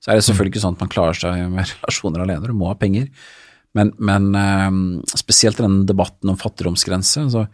Så 0.00 0.12
er 0.12 0.20
det 0.20 0.24
selvfølgelig 0.28 0.54
ikke 0.54 0.62
sånn 0.62 0.78
at 0.78 0.84
man 0.84 0.92
klarer 0.94 1.18
seg 1.18 1.42
med 1.50 1.66
relasjoner 1.74 2.24
alene, 2.24 2.46
du 2.46 2.56
må 2.56 2.70
ha 2.70 2.78
penger. 2.78 3.10
Men, 3.74 3.92
men 4.02 4.30
um, 4.34 4.78
spesielt 5.10 5.58
i 5.60 5.66
denne 5.66 5.86
debatten 5.86 6.30
om 6.30 6.38
fattigdomsgrense, 6.38 7.26
så 7.34 7.44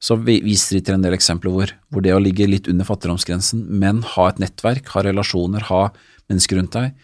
så 0.00 0.16
viser 0.16 0.78
de 0.78 0.82
til 0.84 0.96
en 0.96 1.04
del 1.04 1.14
eksempler 1.14 1.52
hvor, 1.52 1.72
hvor, 1.92 2.04
det 2.04 2.14
å 2.16 2.22
ligge 2.22 2.48
litt 2.48 2.70
under 2.72 2.88
fattigdomsgrensen, 2.88 3.66
men 3.82 4.00
ha 4.14 4.30
et 4.30 4.40
nettverk, 4.40 4.88
ha 4.94 5.04
relasjoner, 5.04 5.66
ha 5.68 5.90
mennesker 6.30 6.56
rundt 6.56 6.76
deg, 6.76 6.94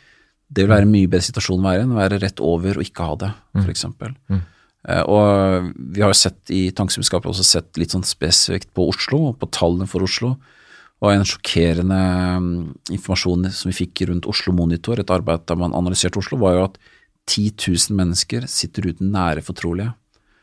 det 0.49 0.65
vil 0.65 0.73
være 0.73 0.87
en 0.87 0.93
mye 0.95 1.11
bedre 1.11 1.27
situasjon 1.27 1.61
å 1.61 1.67
være 1.67 1.85
enn 1.85 1.93
å 1.93 1.99
være 1.99 2.21
rett 2.23 2.41
over 2.45 2.79
og 2.79 2.87
ikke 2.87 3.09
ha 3.09 3.17
det, 3.21 3.33
f.eks. 3.65 3.89
Mm. 3.93 4.21
mm. 4.33 4.45
Uh, 4.87 5.03
og 5.11 5.73
vi 5.75 6.03
har 6.05 6.13
jo 6.13 6.19
sett 6.19 6.53
i 6.55 6.69
Tankeskapet 6.71 7.27
også 7.27 7.43
sett 7.43 7.81
litt 7.81 7.91
sånn 7.91 8.07
spesifikt 8.07 8.71
på 8.77 8.85
Oslo, 8.93 9.33
og 9.33 9.41
på 9.41 9.49
tallene 9.51 9.89
for 9.91 10.07
Oslo. 10.07 10.37
Og 11.03 11.11
en 11.11 11.27
sjokkerende 11.27 11.99
um, 12.39 12.53
informasjon 12.95 13.51
som 13.51 13.73
vi 13.73 13.81
fikk 13.83 14.07
rundt 14.09 14.29
Oslo 14.31 14.55
Monitor, 14.57 15.03
et 15.03 15.11
arbeid 15.13 15.43
der 15.51 15.59
man 15.59 15.75
analyserte 15.77 16.23
Oslo, 16.23 16.39
var 16.41 16.55
jo 16.55 16.69
at 16.69 16.79
10 17.27 17.59
000 17.59 17.99
mennesker 17.99 18.47
sitter 18.49 18.87
uten 18.93 19.11
nære 19.11 19.43
fortrolige. 19.45 19.91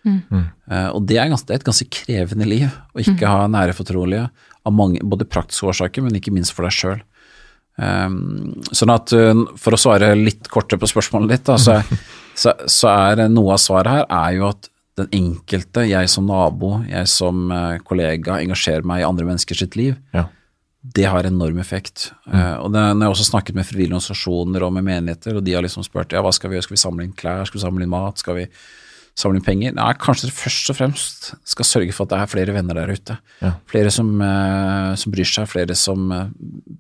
Mm. 0.04 0.48
Uh, 0.68 0.90
og 0.92 1.06
det 1.08 1.18
er, 1.18 1.30
ganske, 1.32 1.48
det 1.48 1.56
er, 1.56 1.62
et 1.62 1.70
ganske 1.70 1.88
krevende 1.94 2.48
liv 2.48 2.68
å 2.68 3.02
ikke 3.04 3.22
mm. 3.22 3.30
ha 3.30 3.48
nære 3.52 3.76
fortrolige, 3.78 4.28
av 4.64 4.76
mange, 4.76 5.02
både 5.04 5.28
praktiske 5.28 5.68
årsaker, 5.72 6.06
men 6.06 6.16
ikke 6.20 6.34
minst 6.36 6.56
for 6.56 6.68
deg 6.68 6.76
sjøl. 6.76 7.02
Um, 7.74 7.86
ehm, 7.88 8.68
sånn 8.70 8.92
at 8.94 9.10
uh, 9.18 9.32
For 9.58 9.74
å 9.74 9.80
svare 9.82 10.12
litt 10.14 10.46
kortere 10.54 10.78
på 10.78 10.92
spørsmålet 10.92 11.32
ditt, 11.32 11.48
da, 11.48 11.58
så, 11.58 11.80
så, 12.42 12.54
så, 12.70 12.92
er 12.92 13.26
noe 13.34 13.56
av 13.56 13.64
svaret 13.64 13.90
her 13.96 14.06
er 14.06 14.38
jo 14.38 14.46
at 14.52 14.70
den 15.00 15.10
enkelte, 15.18 15.88
jeg 15.90 16.10
som 16.12 16.28
nabo, 16.30 16.76
jeg 16.86 17.10
som 17.10 17.48
uh, 17.50 17.80
kollega, 17.86 18.38
engasjerer 18.44 18.86
meg 18.86 19.02
i 19.02 19.08
andre 19.08 19.26
menneskers 19.32 19.64
sitt 19.66 19.78
liv. 19.80 19.98
Ja. 20.14 20.28
Det 20.84 21.08
har 21.08 21.26
enorm 21.26 21.58
effekt. 21.64 22.12
Mm. 22.28 22.36
Uh, 22.36 22.56
og 22.62 22.70
det, 22.76 22.86
når 22.94 23.08
jeg 23.08 23.16
også 23.16 23.28
snakket 23.32 23.58
med 23.58 23.66
frivillige 23.66 23.96
organisasjoner 23.96 24.68
og 24.68 24.76
med 24.78 24.86
menigheter, 24.86 25.40
og 25.40 25.48
de 25.48 25.58
har 25.58 25.66
liksom 25.66 25.88
spurt 25.88 26.14
ja, 26.14 26.22
hva 26.22 26.34
skal 26.36 26.52
vi 26.52 26.60
gjøre, 26.60 26.68
skal 26.68 26.78
vi 26.78 26.86
samle 26.86 27.08
inn 27.08 27.18
klær, 27.18 27.48
skal 27.50 27.58
vi 27.58 27.66
samle 27.66 27.88
inn 27.88 27.94
mat, 27.96 28.22
skal 28.22 28.38
vi 28.38 28.48
samle 29.18 29.40
inn 29.40 29.46
penger. 29.46 29.74
Nei, 29.78 29.92
kanskje 30.02 30.28
dere 30.28 30.38
først 30.38 30.72
og 30.74 30.78
fremst 30.80 31.32
skal 31.50 31.68
sørge 31.70 31.94
for 31.94 32.08
at 32.08 32.14
det 32.14 32.20
er 32.20 32.32
flere 32.32 32.56
venner 32.56 32.80
der 32.80 32.94
ute. 32.94 33.18
Ja. 33.44 33.54
Flere 33.70 33.94
som, 33.94 34.10
uh, 34.18 34.94
som, 35.00 35.14
bryr 35.14 35.30
seg, 35.30 35.50
flere 35.52 35.78
som 35.78 36.08
uh, 36.10 36.30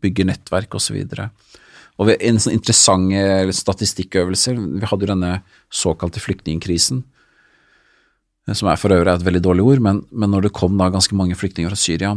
bygger 0.03 0.31
nettverk 0.31 0.73
osv. 0.79 0.97
Og 2.01 2.09
ved 2.09 2.23
en 2.25 2.39
sånn 2.41 2.55
interessant 2.55 3.13
eh, 3.13 3.51
statistikkøvelse 3.53 4.55
Vi 4.57 4.88
hadde 4.89 5.05
jo 5.05 5.09
denne 5.11 5.34
såkalte 5.69 6.23
flyktningkrisen, 6.23 7.03
som 8.49 8.69
er 8.69 8.79
for 8.81 8.91
øvrig 8.95 9.13
et 9.13 9.25
veldig 9.27 9.41
dårlig 9.45 9.65
ord, 9.67 9.84
men, 9.86 9.99
men, 10.09 10.31
når 10.34 10.47
det 10.47 10.55
kom 10.57 10.73
da 10.79 10.89
ganske 10.91 11.15
mange 11.15 11.38
flyktninger 11.38 11.71
fra 11.71 11.79
Syria, 11.79 12.11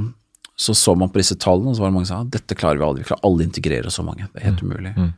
så 0.56 0.74
så 0.74 0.96
man 0.96 1.12
på 1.12 1.20
disse 1.20 1.36
tallene, 1.38 1.70
og 1.70 1.76
så 1.76 1.84
var 1.84 1.92
det 1.92 1.96
mange 1.98 2.08
som 2.08 2.24
sa 2.24 2.30
dette 2.38 2.56
klarer 2.56 2.80
vi 2.80 2.86
aldri, 2.88 3.04
vi 3.04 3.10
klarer 3.12 3.28
å 3.28 3.44
integrere 3.44 3.92
så 3.92 4.02
mange, 4.02 4.26
det 4.32 4.40
er 4.40 4.48
helt 4.48 4.64
mm. 4.64 4.72
umulig. 4.72 4.94
Mm. 4.96 5.12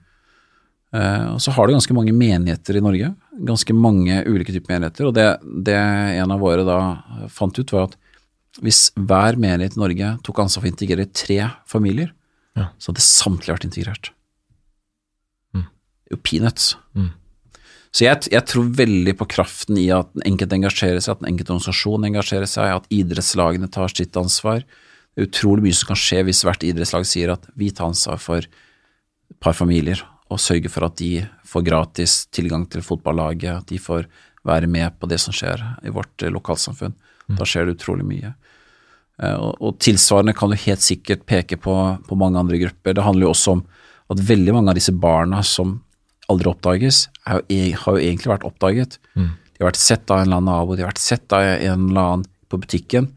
Uh, 0.88 1.26
og 1.34 1.40
så 1.44 1.52
har 1.54 1.68
du 1.68 1.76
ganske 1.76 1.96
mange 1.96 2.14
menigheter 2.16 2.78
i 2.78 2.84
Norge, 2.84 3.12
ganske 3.46 3.74
mange 3.76 4.20
ulike 4.26 4.54
typer 4.54 4.74
menigheter. 4.74 5.08
Og 5.08 5.14
det, 5.16 5.26
det, 5.66 5.78
en 5.78 6.34
av 6.34 6.42
våre 6.42 6.66
da 6.66 6.78
fant 7.32 7.58
ut, 7.58 7.74
var 7.74 7.88
at 7.88 7.96
hvis 8.64 8.88
hver 8.96 9.38
menighet 9.38 9.76
i 9.76 9.82
Norge 9.82 10.12
tok 10.26 10.42
ansvar 10.42 10.64
for 10.64 10.70
å 10.70 10.72
integrere 10.72 11.08
tre 11.14 11.40
familier, 11.68 12.10
ja. 12.58 12.70
så 12.80 12.90
hadde 12.90 13.04
samtlige 13.04 13.54
vært 13.54 13.68
integrert. 13.68 14.10
er 16.08 16.16
jo 16.16 16.22
peanuts. 16.24 16.72
Mm. 16.96 17.12
Så 17.88 18.04
jeg, 18.04 18.28
jeg, 18.32 18.44
tror 18.50 18.68
veldig 18.78 19.14
på 19.20 19.28
kraften 19.32 19.78
i 19.80 19.88
at 19.94 20.10
den 20.14 20.26
enkelte 20.32 20.58
engasjerer 20.58 21.00
seg, 21.00 21.16
at 21.16 21.22
den 21.22 21.32
enkelte 21.32 21.54
organisasjon 21.54 22.06
engasjerer 22.10 22.50
seg, 22.50 22.74
at 22.74 22.90
idrettslagene 22.92 23.70
tar 23.72 23.92
sitt 23.92 24.16
ansvar. 24.20 24.64
Det 25.14 25.24
er 25.24 25.30
utrolig 25.30 25.64
mye 25.64 25.78
som 25.78 25.92
kan 25.92 26.00
skje 26.00 26.22
hvis 26.28 26.44
hvert 26.46 26.66
idrettslag 26.66 27.06
sier 27.08 27.32
at 27.34 27.48
vi 27.58 27.70
tar 27.72 27.90
ansvar 27.90 28.20
for 28.22 28.44
et 28.44 29.38
par 29.44 29.56
familier, 29.56 30.02
og 30.28 30.40
sørge 30.42 30.70
for 30.72 30.86
at 30.88 30.98
de 31.00 31.22
får 31.48 31.64
gratis 31.66 32.18
tilgang 32.34 32.66
til 32.70 32.84
fotballaget, 32.84 33.62
at 33.62 33.70
de 33.70 33.78
får 33.80 34.06
være 34.48 34.68
med 34.70 34.96
på 35.00 35.08
det 35.10 35.20
som 35.22 35.34
skjer 35.34 35.62
i 35.86 35.92
vårt 35.92 36.22
eh, 36.22 36.32
lokalsamfunn. 36.32 36.94
Da 37.36 37.44
skjer 37.44 37.66
det 37.68 37.76
utrolig 37.76 38.06
mye. 38.08 38.32
Eh, 39.20 39.34
og, 39.34 39.58
og 39.60 39.76
tilsvarende 39.82 40.36
kan 40.36 40.52
du 40.52 40.56
helt 40.60 40.84
sikkert 40.84 41.26
peke 41.28 41.58
på, 41.60 41.74
på 42.06 42.18
mange 42.18 42.40
andre 42.40 42.60
grupper. 42.62 42.96
Det 42.96 43.04
handler 43.04 43.28
jo 43.28 43.34
også 43.34 43.56
om 43.56 43.64
at 44.08 44.24
veldig 44.30 44.54
mange 44.56 44.72
av 44.72 44.78
disse 44.78 44.94
barna 44.96 45.42
som 45.44 45.78
aldri 46.32 46.50
oppdages, 46.50 47.06
jo, 47.28 47.42
e, 47.52 47.72
har 47.76 47.96
jo 47.96 48.04
egentlig 48.04 48.32
vært 48.32 48.46
oppdaget. 48.48 48.98
Mm. 49.16 49.30
De 49.36 49.62
har 49.62 49.70
vært 49.70 49.80
sett 49.80 50.12
av 50.12 50.20
en 50.20 50.28
eller 50.28 50.40
annen 50.40 50.52
nabo, 50.52 50.76
de 50.76 50.84
har 50.84 50.92
vært 50.92 51.02
sett 51.02 51.34
av 51.36 51.44
en 51.44 51.88
eller 51.88 52.02
annen 52.02 52.28
på 52.48 52.60
butikken, 52.60 53.08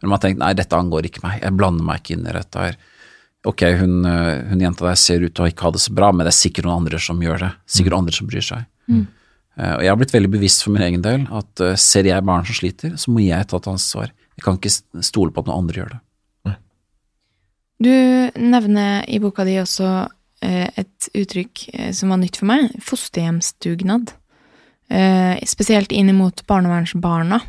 men 0.00 0.08
man 0.08 0.16
har 0.16 0.22
tenkt 0.24 0.40
nei, 0.40 0.52
dette 0.58 0.78
angår 0.78 1.06
ikke 1.06 1.22
meg, 1.26 1.42
jeg 1.42 1.56
blander 1.58 1.86
meg 1.86 2.00
ikke 2.00 2.16
inn 2.16 2.24
i 2.26 2.34
dette 2.34 2.62
her. 2.64 2.78
Ok, 3.48 3.64
hun, 3.80 4.04
eh, 4.04 4.42
hun 4.50 4.60
jenta 4.60 4.84
der 4.84 4.98
ser 5.00 5.24
ut 5.24 5.32
til 5.34 5.46
å 5.46 5.48
ikke 5.48 5.68
ha 5.68 5.72
det 5.72 5.80
så 5.80 5.94
bra, 5.96 6.10
men 6.12 6.26
det 6.26 6.34
er 6.34 6.40
sikkert 6.40 6.68
noen 6.68 6.82
andre 6.82 7.00
som 7.00 7.22
gjør 7.24 7.46
det. 7.46 7.50
Sikkert 7.78 7.96
andre 7.96 8.16
som 8.16 8.28
bryr 8.28 8.44
seg. 8.44 8.66
Mm. 8.90 9.06
Uh, 9.60 9.74
og 9.74 9.82
jeg 9.82 9.90
har 9.90 9.98
blitt 9.98 10.12
veldig 10.14 10.30
bevisst 10.30 10.62
for 10.64 10.72
min 10.72 10.84
egen 10.86 11.02
del 11.04 11.24
at 11.36 11.62
uh, 11.64 11.72
ser 11.76 12.06
jeg 12.06 12.24
barn 12.24 12.46
som 12.46 12.56
sliter, 12.56 12.94
så 13.00 13.12
må 13.12 13.24
jeg 13.24 13.48
ta 13.50 13.58
et 13.58 13.68
ansvar. 13.68 14.12
Jeg 14.38 14.44
kan 14.44 14.56
ikke 14.56 15.04
stole 15.04 15.34
på 15.34 15.42
at 15.42 15.50
noen 15.50 15.64
andre 15.64 15.82
gjør 15.82 15.90
det. 15.96 16.00
Du 17.80 17.92
nevner 18.36 19.06
i 19.08 19.18
boka 19.22 19.44
di 19.48 19.54
også 19.56 19.86
eh, 20.44 20.68
et 20.76 21.06
uttrykk 21.16 21.62
eh, 21.72 21.92
som 21.96 22.12
var 22.12 22.20
nytt 22.20 22.36
for 22.36 22.50
meg, 22.50 22.74
fosterhjemsdugnad. 22.84 24.12
Eh, 24.92 25.40
spesielt 25.48 25.94
inn 25.96 26.12
mot 26.18 26.44
barnevernsbarna. 26.50 27.40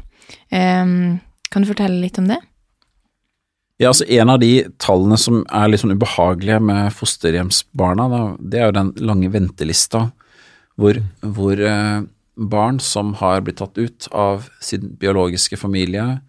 Eh, 0.55 0.93
kan 1.51 1.65
du 1.65 1.67
fortelle 1.67 1.99
litt 1.99 2.21
om 2.21 2.31
det? 2.31 2.39
Ja, 3.81 3.89
altså 3.89 4.05
En 4.05 4.29
av 4.29 4.37
de 4.43 4.67
tallene 4.77 5.17
som 5.17 5.39
er 5.49 5.71
litt 5.71 5.81
sånn 5.81 5.95
ubehagelige 5.95 6.59
med 6.61 6.91
fosterhjemsbarna, 6.93 8.05
da, 8.11 8.19
det 8.37 8.59
er 8.59 8.67
jo 8.69 8.75
den 8.77 8.91
lange 9.01 9.31
ventelista 9.33 10.11
hvor, 10.77 10.99
hvor 11.25 11.57
eh, 11.57 12.03
barn 12.51 12.77
som 12.81 13.15
har 13.17 13.41
blitt 13.41 13.57
tatt 13.57 13.79
ut 13.81 14.05
av 14.13 14.45
sin 14.61 14.93
biologiske 15.01 15.57
familie, 15.57 16.21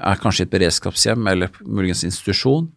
er 0.00 0.18
kanskje 0.18 0.44
i 0.44 0.48
et 0.48 0.52
beredskapshjem 0.52 1.30
eller 1.30 1.54
muligens 1.62 2.02
institusjon, 2.08 2.68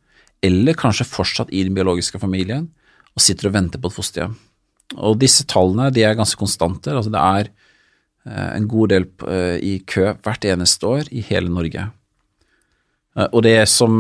eller 0.46 0.78
kanskje 0.78 1.10
fortsatt 1.10 1.50
i 1.50 1.64
den 1.66 1.74
biologiske 1.74 2.22
familien 2.22 2.70
og 3.14 3.26
sitter 3.26 3.50
og 3.50 3.58
venter 3.58 3.82
på 3.82 3.90
et 3.90 3.98
fosterhjem. 3.98 4.38
Og 5.00 5.18
disse 5.22 5.48
tallene 5.50 5.90
de 5.94 6.06
er 6.06 6.18
ganske 6.20 6.38
konstante. 6.38 6.94
altså 6.94 7.10
Det 7.10 7.24
er 7.24 7.50
eh, 8.30 8.50
en 8.60 8.70
god 8.70 8.94
del 8.94 9.10
eh, 9.26 9.58
i 9.58 9.76
kø 9.90 10.12
hvert 10.22 10.46
eneste 10.54 10.86
år 10.86 11.10
i 11.10 11.26
hele 11.26 11.50
Norge. 11.50 11.90
Eh, 13.18 13.30
og 13.30 13.44
det 13.46 13.58
som, 13.72 14.00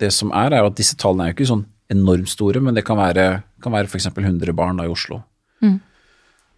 det 0.00 0.10
som 0.14 0.34
er, 0.34 0.58
er 0.58 0.68
at 0.68 0.76
disse 0.78 0.98
tallene 1.00 1.28
er 1.28 1.32
jo 1.32 1.38
ikke 1.38 1.52
sånn 1.54 1.66
enormt 1.92 2.30
store, 2.32 2.62
men 2.64 2.76
det 2.76 2.84
kan 2.86 2.98
være, 2.98 3.42
kan 3.62 3.74
være 3.74 3.90
f.eks. 3.90 4.08
100 4.12 4.54
barn 4.56 4.80
da 4.80 4.86
i 4.88 4.92
Oslo. 4.92 5.20
Mm. 5.64 5.78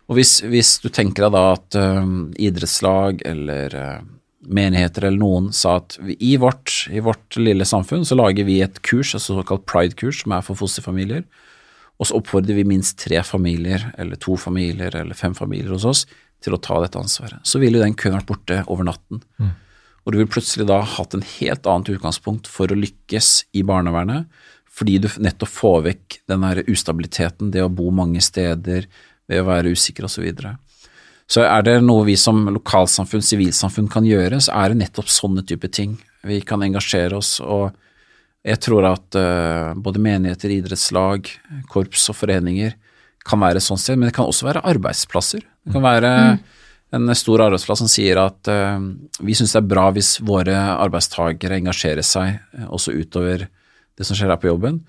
Og 0.06 0.18
hvis, 0.18 0.38
hvis, 0.46 0.76
du 0.82 0.90
tenker 0.94 1.26
deg 1.26 1.34
da 1.34 1.46
at 1.56 1.78
um, 1.80 2.28
idrettslag 2.38 3.24
eller 3.26 3.74
uh, 3.74 4.04
menigheter 4.46 5.08
eller 5.08 5.18
noen 5.18 5.48
sa 5.56 5.80
at 5.80 5.96
vi, 5.98 6.14
i, 6.22 6.36
vårt, 6.38 6.86
i, 6.92 7.02
vårt, 7.02 7.38
lille 7.40 7.66
samfunn 7.66 8.06
så 8.06 8.18
lager 8.18 8.46
vi 8.46 8.60
et 8.62 8.78
kurs, 8.86 9.16
et 9.16 9.24
såkalt 9.24 9.66
pride-kurs, 9.66 10.22
som 10.22 10.36
er 10.36 10.46
for 10.46 10.58
fosterfamilier, 10.58 11.26
og 11.96 12.08
så 12.08 12.20
oppfordrer 12.20 12.58
vi 12.58 12.66
minst 12.68 12.98
tre 13.00 13.18
familier, 13.24 13.88
eller 13.98 14.20
to 14.20 14.36
familier, 14.38 14.94
eller 14.94 15.16
fem 15.16 15.34
familier 15.34 15.72
hos 15.74 15.86
oss 15.88 16.04
til 16.44 16.54
å 16.54 16.60
ta 16.62 16.78
dette 16.82 17.00
ansvaret. 17.00 17.40
Så 17.48 17.58
ville 17.58 17.80
den 17.80 17.96
køen 17.98 18.18
vært 18.18 18.28
borte 18.28 18.60
over 18.70 18.86
natten. 18.86 19.22
Mm. 19.40 19.54
Og 20.06 20.14
du 20.14 20.20
vil 20.20 20.30
plutselig 20.30 20.68
da 20.68 20.78
hatt 20.86 21.16
en 21.16 21.24
helt 21.26 21.66
annet 21.66 21.90
utgangspunkt 21.96 22.46
for 22.50 22.70
å 22.70 22.78
lykkes 22.78 23.48
i 23.58 23.64
barnevernet, 23.66 24.30
fordi 24.76 25.00
du 25.02 25.08
nettopp 25.24 25.50
får 25.50 25.80
vekk 25.88 26.18
den 26.30 26.44
der 26.46 26.62
ustabiliteten, 26.70 27.50
det 27.50 27.64
å 27.64 27.72
bo 27.72 27.90
mange 27.94 28.22
steder, 28.22 28.86
ved 29.26 29.42
å 29.42 29.48
være 29.48 29.72
usikker 29.74 30.06
osv. 30.06 30.20
Så, 30.20 30.22
videre. 30.22 30.52
så 31.26 31.42
er 31.42 31.64
det 31.66 31.80
noe 31.82 32.04
vi 32.06 32.14
som 32.20 32.44
lokalsamfunn, 32.54 33.24
sivilsamfunn 33.24 33.88
kan 33.90 34.06
gjøre, 34.06 34.38
så 34.44 34.54
er 34.60 34.70
det 34.70 34.84
nettopp 34.84 35.10
sånne 35.10 35.42
type 35.48 35.70
ting. 35.74 35.96
Vi 36.26 36.38
kan 36.46 36.62
engasjere 36.62 37.18
oss, 37.18 37.40
og 37.42 37.72
jeg 38.46 38.60
tror 38.62 38.86
at 38.92 39.18
uh, 39.18 39.74
både 39.74 40.02
menigheter, 40.02 40.54
idrettslag, 40.54 41.32
korps 41.72 42.06
og 42.12 42.20
foreninger 42.20 42.76
kan 43.26 43.42
være 43.42 43.58
et 43.58 43.66
sånt 43.66 43.82
sted, 43.82 43.98
men 43.98 44.12
det 44.12 44.14
kan 44.14 44.28
også 44.30 44.46
være 44.46 44.62
arbeidsplasser. 44.70 45.42
Det 45.66 45.74
kan 45.74 45.82
være 45.82 46.12
mm. 46.14 46.44
En 46.94 47.14
stor 47.14 47.42
arbeidsplass 47.42 47.82
som 47.82 47.90
sier 47.90 48.18
at 48.20 48.50
uh, 48.50 48.78
vi 49.18 49.34
syns 49.36 49.54
det 49.56 49.62
er 49.62 49.70
bra 49.72 49.88
hvis 49.94 50.16
våre 50.24 50.54
arbeidstakere 50.76 51.58
engasjerer 51.58 52.06
seg 52.06 52.38
uh, 52.54 52.68
også 52.70 52.94
utover 52.94 53.48
det 53.96 54.06
som 54.06 54.18
skjer 54.18 54.30
her 54.30 54.40
på 54.40 54.50
jobben. 54.50 54.82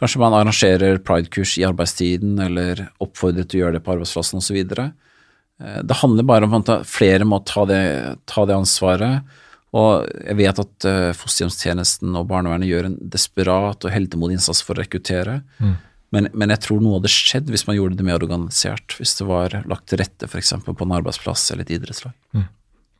Kanskje 0.00 0.20
man 0.22 0.34
arrangerer 0.36 1.00
pridekurs 1.04 1.56
i 1.60 1.66
arbeidstiden, 1.68 2.38
eller 2.40 2.86
oppfordrer 3.04 3.46
til 3.46 3.60
å 3.60 3.62
gjøre 3.64 3.78
det 3.78 3.84
på 3.86 3.94
arbeidsplassen 3.94 4.40
osv. 4.40 4.58
Uh, 4.76 5.80
det 5.84 6.00
handler 6.02 6.28
bare 6.28 6.48
om 6.48 6.58
at 6.60 6.74
flere 6.88 7.28
må 7.28 7.40
ta 7.48 7.64
det, 7.68 7.84
ta 8.28 8.44
det 8.48 8.58
ansvaret. 8.58 9.38
Og 9.70 10.02
jeg 10.26 10.34
vet 10.34 10.58
at 10.58 10.84
fosterhjemstjenesten 11.14 12.16
og 12.18 12.24
barnevernet 12.26 12.66
gjør 12.66 12.88
en 12.88 12.96
desperat 13.12 13.84
og 13.86 13.92
heltemodig 13.94 14.40
innsats 14.40 14.64
for 14.66 14.74
å 14.74 14.82
rekruttere. 14.82 15.36
Mm. 15.62 15.76
Men, 16.10 16.26
men, 16.34 16.50
jeg 16.50 16.64
tror 16.64 16.80
noe 16.82 16.98
hadde 16.98 17.12
skjedd 17.12 17.50
hvis 17.52 17.66
man 17.68 17.76
gjorde 17.78 17.98
det 17.98 18.06
mer 18.06 18.18
organisert. 18.18 18.96
Hvis 18.98 19.14
det 19.20 19.26
var 19.28 19.54
lagt 19.70 19.86
til 19.90 20.00
rette 20.02 20.26
f.eks. 20.26 20.56
på 20.66 20.86
en 20.86 20.96
arbeidsplass 20.96 21.52
eller 21.52 21.66
et 21.66 21.76
idrettslag. 21.76 22.16
Mm. 22.34 22.48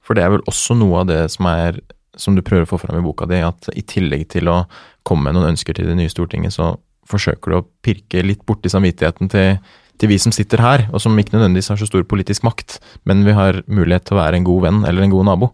For 0.06 0.18
det 0.18 0.24
er 0.24 0.36
vel 0.36 0.46
også 0.50 0.76
noe 0.78 1.02
av 1.02 1.10
det 1.10 1.24
som 1.34 1.48
er 1.50 1.80
som 2.18 2.34
du 2.34 2.42
prøver 2.44 2.66
å 2.66 2.70
få 2.70 2.80
fram 2.82 2.98
i 2.98 3.04
boka 3.04 3.26
di, 3.30 3.38
at 3.44 3.70
i 3.78 3.84
tillegg 3.86 4.26
til 4.34 4.50
å 4.50 4.64
komme 5.06 5.28
med 5.28 5.38
noen 5.38 5.52
ønsker 5.52 5.76
til 5.76 5.88
det 5.88 5.96
nye 5.98 6.10
Stortinget, 6.10 6.56
så 6.56 6.74
forsøker 7.10 7.52
du 7.52 7.58
å 7.58 7.66
pirke 7.84 8.22
litt 8.24 8.42
borti 8.46 8.70
samvittigheten 8.72 9.30
til, 9.32 9.60
til, 9.98 10.10
vi 10.10 10.18
som 10.22 10.34
sitter 10.34 10.62
her, 10.62 10.86
og 10.90 11.02
som 11.02 11.16
ikke 11.18 11.36
nødvendigvis 11.36 11.70
har 11.72 11.80
så 11.80 11.88
stor 11.88 12.04
politisk 12.10 12.44
makt, 12.46 12.78
men 13.08 13.24
vi 13.26 13.34
har 13.36 13.62
mulighet 13.70 14.08
til 14.08 14.18
å 14.18 14.20
være 14.20 14.40
en 14.40 14.48
god 14.48 14.66
venn 14.66 14.82
eller 14.90 15.06
en 15.06 15.14
god 15.14 15.30
nabo. 15.30 15.50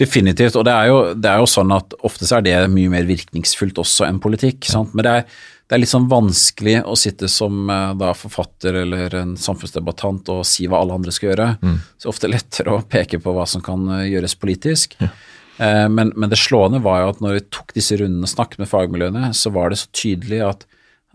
Definitivt, 0.00 0.56
og 0.58 0.66
det 0.66 0.74
er, 0.74 0.90
jo, 0.90 1.00
det 1.14 1.30
er 1.30 1.42
jo 1.42 1.48
sånn 1.50 1.72
at 1.74 1.94
ofte 2.02 2.26
så 2.26 2.38
er 2.38 2.46
det 2.46 2.56
mye 2.72 2.90
mer 2.90 3.06
virkningsfullt 3.06 3.78
også 3.78 4.06
enn 4.08 4.22
politikk. 4.24 4.66
Ja. 4.72 4.82
Men 4.90 5.06
det 5.06 5.12
er, 5.12 5.42
det 5.72 5.78
er, 5.78 5.80
litt 5.86 5.88
sånn 5.88 6.04
vanskelig 6.04 6.74
å 6.84 6.92
sitte 7.00 7.30
som 7.32 7.70
eh, 7.72 7.92
da, 7.96 8.10
forfatter 8.12 8.76
eller 8.82 9.14
en 9.16 9.30
samfunnsdebattant 9.40 10.28
og 10.34 10.42
si 10.44 10.66
hva 10.68 10.82
alle 10.82 10.98
andre 10.98 11.14
skal 11.16 11.30
gjøre. 11.30 11.46
Mm. 11.64 11.78
Så 11.96 12.10
ofte 12.12 12.28
er 12.28 12.34
lettere 12.34 12.74
å 12.74 12.82
peke 12.84 13.16
på 13.24 13.32
hva 13.32 13.46
som 13.48 13.64
kan 13.64 13.86
eh, 13.96 14.10
gjøres 14.10 14.34
politisk. 14.36 14.98
Ja. 15.00 15.08
Eh, 15.56 15.88
men, 15.88 16.12
men, 16.12 16.28
det 16.28 16.36
slående 16.42 16.82
var 16.84 17.00
jo 17.00 17.08
at 17.14 17.24
når 17.24 17.38
vi 17.38 17.44
tok 17.56 17.72
disse 17.72 17.96
rundene 17.96 18.28
og 18.28 18.34
snakket 18.34 18.60
med 18.60 18.68
fagmiljøene, 18.68 19.30
så 19.32 19.52
var 19.56 19.72
det 19.72 19.80
så 19.80 19.88
tydelig 19.96 20.42
at, 20.44 20.66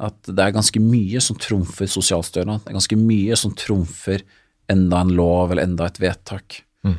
at 0.10 0.18
det 0.26 0.48
er 0.48 0.58
ganske 0.58 0.82
mye 0.82 1.22
som 1.22 1.38
trumfer 1.38 1.94
sosialstønad. 1.94 2.64
Det 2.66 2.74
er 2.74 2.80
ganske 2.80 3.00
mye 3.02 3.38
som 3.38 3.54
trumfer 3.62 4.26
enda 4.74 5.04
en 5.06 5.14
lov 5.22 5.54
eller 5.54 5.70
enda 5.70 5.86
et 5.86 6.02
vedtak. 6.02 6.64
Mm. 6.82 6.98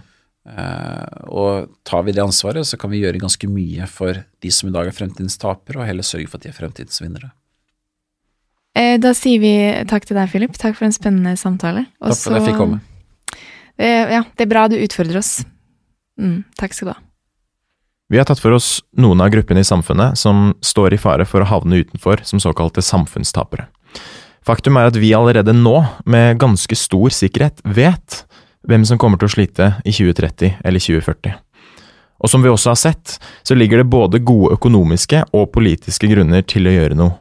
Uh, 0.49 1.27
og 1.29 1.75
tar 1.85 2.07
vi 2.07 2.15
det 2.15 2.23
ansvaret, 2.23 2.65
så 2.65 2.79
kan 2.81 2.95
vi 2.95 3.03
gjøre 3.03 3.21
ganske 3.21 3.51
mye 3.51 3.91
for 3.91 4.23
de 4.41 4.55
som 4.55 4.71
i 4.71 4.73
dag 4.79 4.89
er 4.89 4.97
fremtidens 4.97 5.37
tapere, 5.43 5.83
og 5.83 5.91
heller 5.91 6.07
sørge 6.07 6.31
for 6.31 6.39
at 6.39 6.47
de 6.47 6.55
er 6.55 6.57
fremtidens 6.57 7.03
vinnere. 7.03 7.35
Eh, 8.79 8.95
da 9.03 9.12
sier 9.16 9.43
vi 9.43 9.53
takk 9.91 10.07
til 10.07 10.18
deg, 10.18 10.31
Philip. 10.31 10.55
Takk 10.59 10.79
for 10.79 10.87
en 10.87 10.95
spennende 10.95 11.35
samtale. 11.41 11.89
Også, 11.99 12.14
takk 12.14 12.22
for 12.22 12.37
at 12.37 12.41
jeg 12.41 12.49
fikk 12.53 12.62
komme. 12.62 12.81
ja, 13.79 14.22
det 14.35 14.47
er 14.47 14.51
bra 14.51 14.68
du 14.70 14.79
utfordrer 14.79 15.20
oss. 15.20 15.41
Mm, 16.18 16.43
takk 16.59 16.74
skal 16.74 16.91
du 16.91 16.95
ha. 16.95 17.01
Vi 18.09 18.16
har 18.16 18.24
tatt 18.24 18.41
for 18.41 18.57
oss 18.57 18.79
noen 18.97 19.20
av 19.20 19.29
gruppene 19.35 19.61
i 19.61 19.66
samfunnet 19.68 20.16
som 20.16 20.55
står 20.64 20.97
i 20.97 21.01
fare 21.01 21.26
for 21.29 21.45
å 21.45 21.49
havne 21.51 21.83
utenfor 21.83 22.22
som 22.24 22.41
såkalte 22.41 22.81
samfunnstapere. 22.81 23.66
Faktum 24.49 24.79
er 24.81 24.89
at 24.89 24.97
vi 24.97 25.11
allerede 25.12 25.53
nå, 25.53 25.74
med 26.09 26.39
ganske 26.41 26.76
stor 26.79 27.12
sikkerhet, 27.12 27.61
vet 27.68 28.22
hvem 28.64 28.87
som 28.89 28.97
kommer 29.01 29.20
til 29.20 29.29
å 29.29 29.35
slite 29.35 29.68
i 29.85 29.93
2030 29.93 30.62
eller 30.64 30.81
2040. 30.81 31.37
Og 32.18 32.33
som 32.33 32.43
vi 32.43 32.51
også 32.51 32.72
har 32.72 32.81
sett, 32.81 33.18
så 33.45 33.55
ligger 33.55 33.83
det 33.83 33.91
både 33.93 34.22
gode 34.24 34.57
økonomiske 34.57 35.26
og 35.37 35.51
politiske 35.53 36.09
grunner 36.11 36.43
til 36.49 36.66
å 36.66 36.72
gjøre 36.72 36.97
noe. 36.99 37.18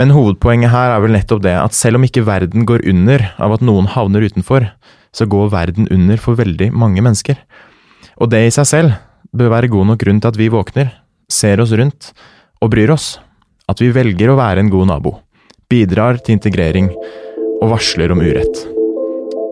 Men 0.00 0.14
hovedpoenget 0.16 0.72
her 0.72 0.94
er 0.94 1.02
vel 1.04 1.12
nettopp 1.12 1.42
det 1.44 1.52
at 1.60 1.76
selv 1.76 1.98
om 1.98 2.06
ikke 2.06 2.24
verden 2.24 2.64
går 2.64 2.86
under 2.88 3.26
av 3.36 3.58
at 3.58 3.64
noen 3.64 3.90
havner 3.92 4.24
utenfor, 4.24 4.70
så 5.12 5.26
går 5.28 5.50
verden 5.52 5.90
under 5.92 6.16
for 6.16 6.38
veldig 6.40 6.70
mange 6.72 7.04
mennesker. 7.04 7.36
Og 8.16 8.30
det 8.32 8.46
i 8.46 8.54
seg 8.54 8.68
selv 8.70 8.94
bør 9.36 9.52
være 9.52 9.68
god 9.74 9.90
nok 9.90 10.00
grunn 10.00 10.22
til 10.22 10.32
at 10.32 10.40
vi 10.40 10.48
våkner, 10.52 10.94
ser 11.28 11.60
oss 11.60 11.74
rundt 11.76 12.14
og 12.64 12.72
bryr 12.72 12.94
oss. 12.96 13.18
At 13.68 13.84
vi 13.84 13.92
velger 13.92 14.32
å 14.32 14.40
være 14.40 14.64
en 14.64 14.72
god 14.72 14.88
nabo, 14.88 15.18
bidrar 15.70 16.18
til 16.24 16.38
integrering 16.38 16.88
og 17.60 17.68
varsler 17.76 18.16
om 18.16 18.24
urett. 18.24 18.64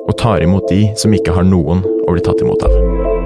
Og 0.09 0.17
tar 0.17 0.43
imot 0.43 0.73
de 0.73 0.89
som 0.99 1.13
ikke 1.13 1.37
har 1.37 1.45
noen 1.45 1.85
å 1.85 2.17
bli 2.17 2.25
tatt 2.25 2.41
imot 2.41 2.65
av. 2.65 3.18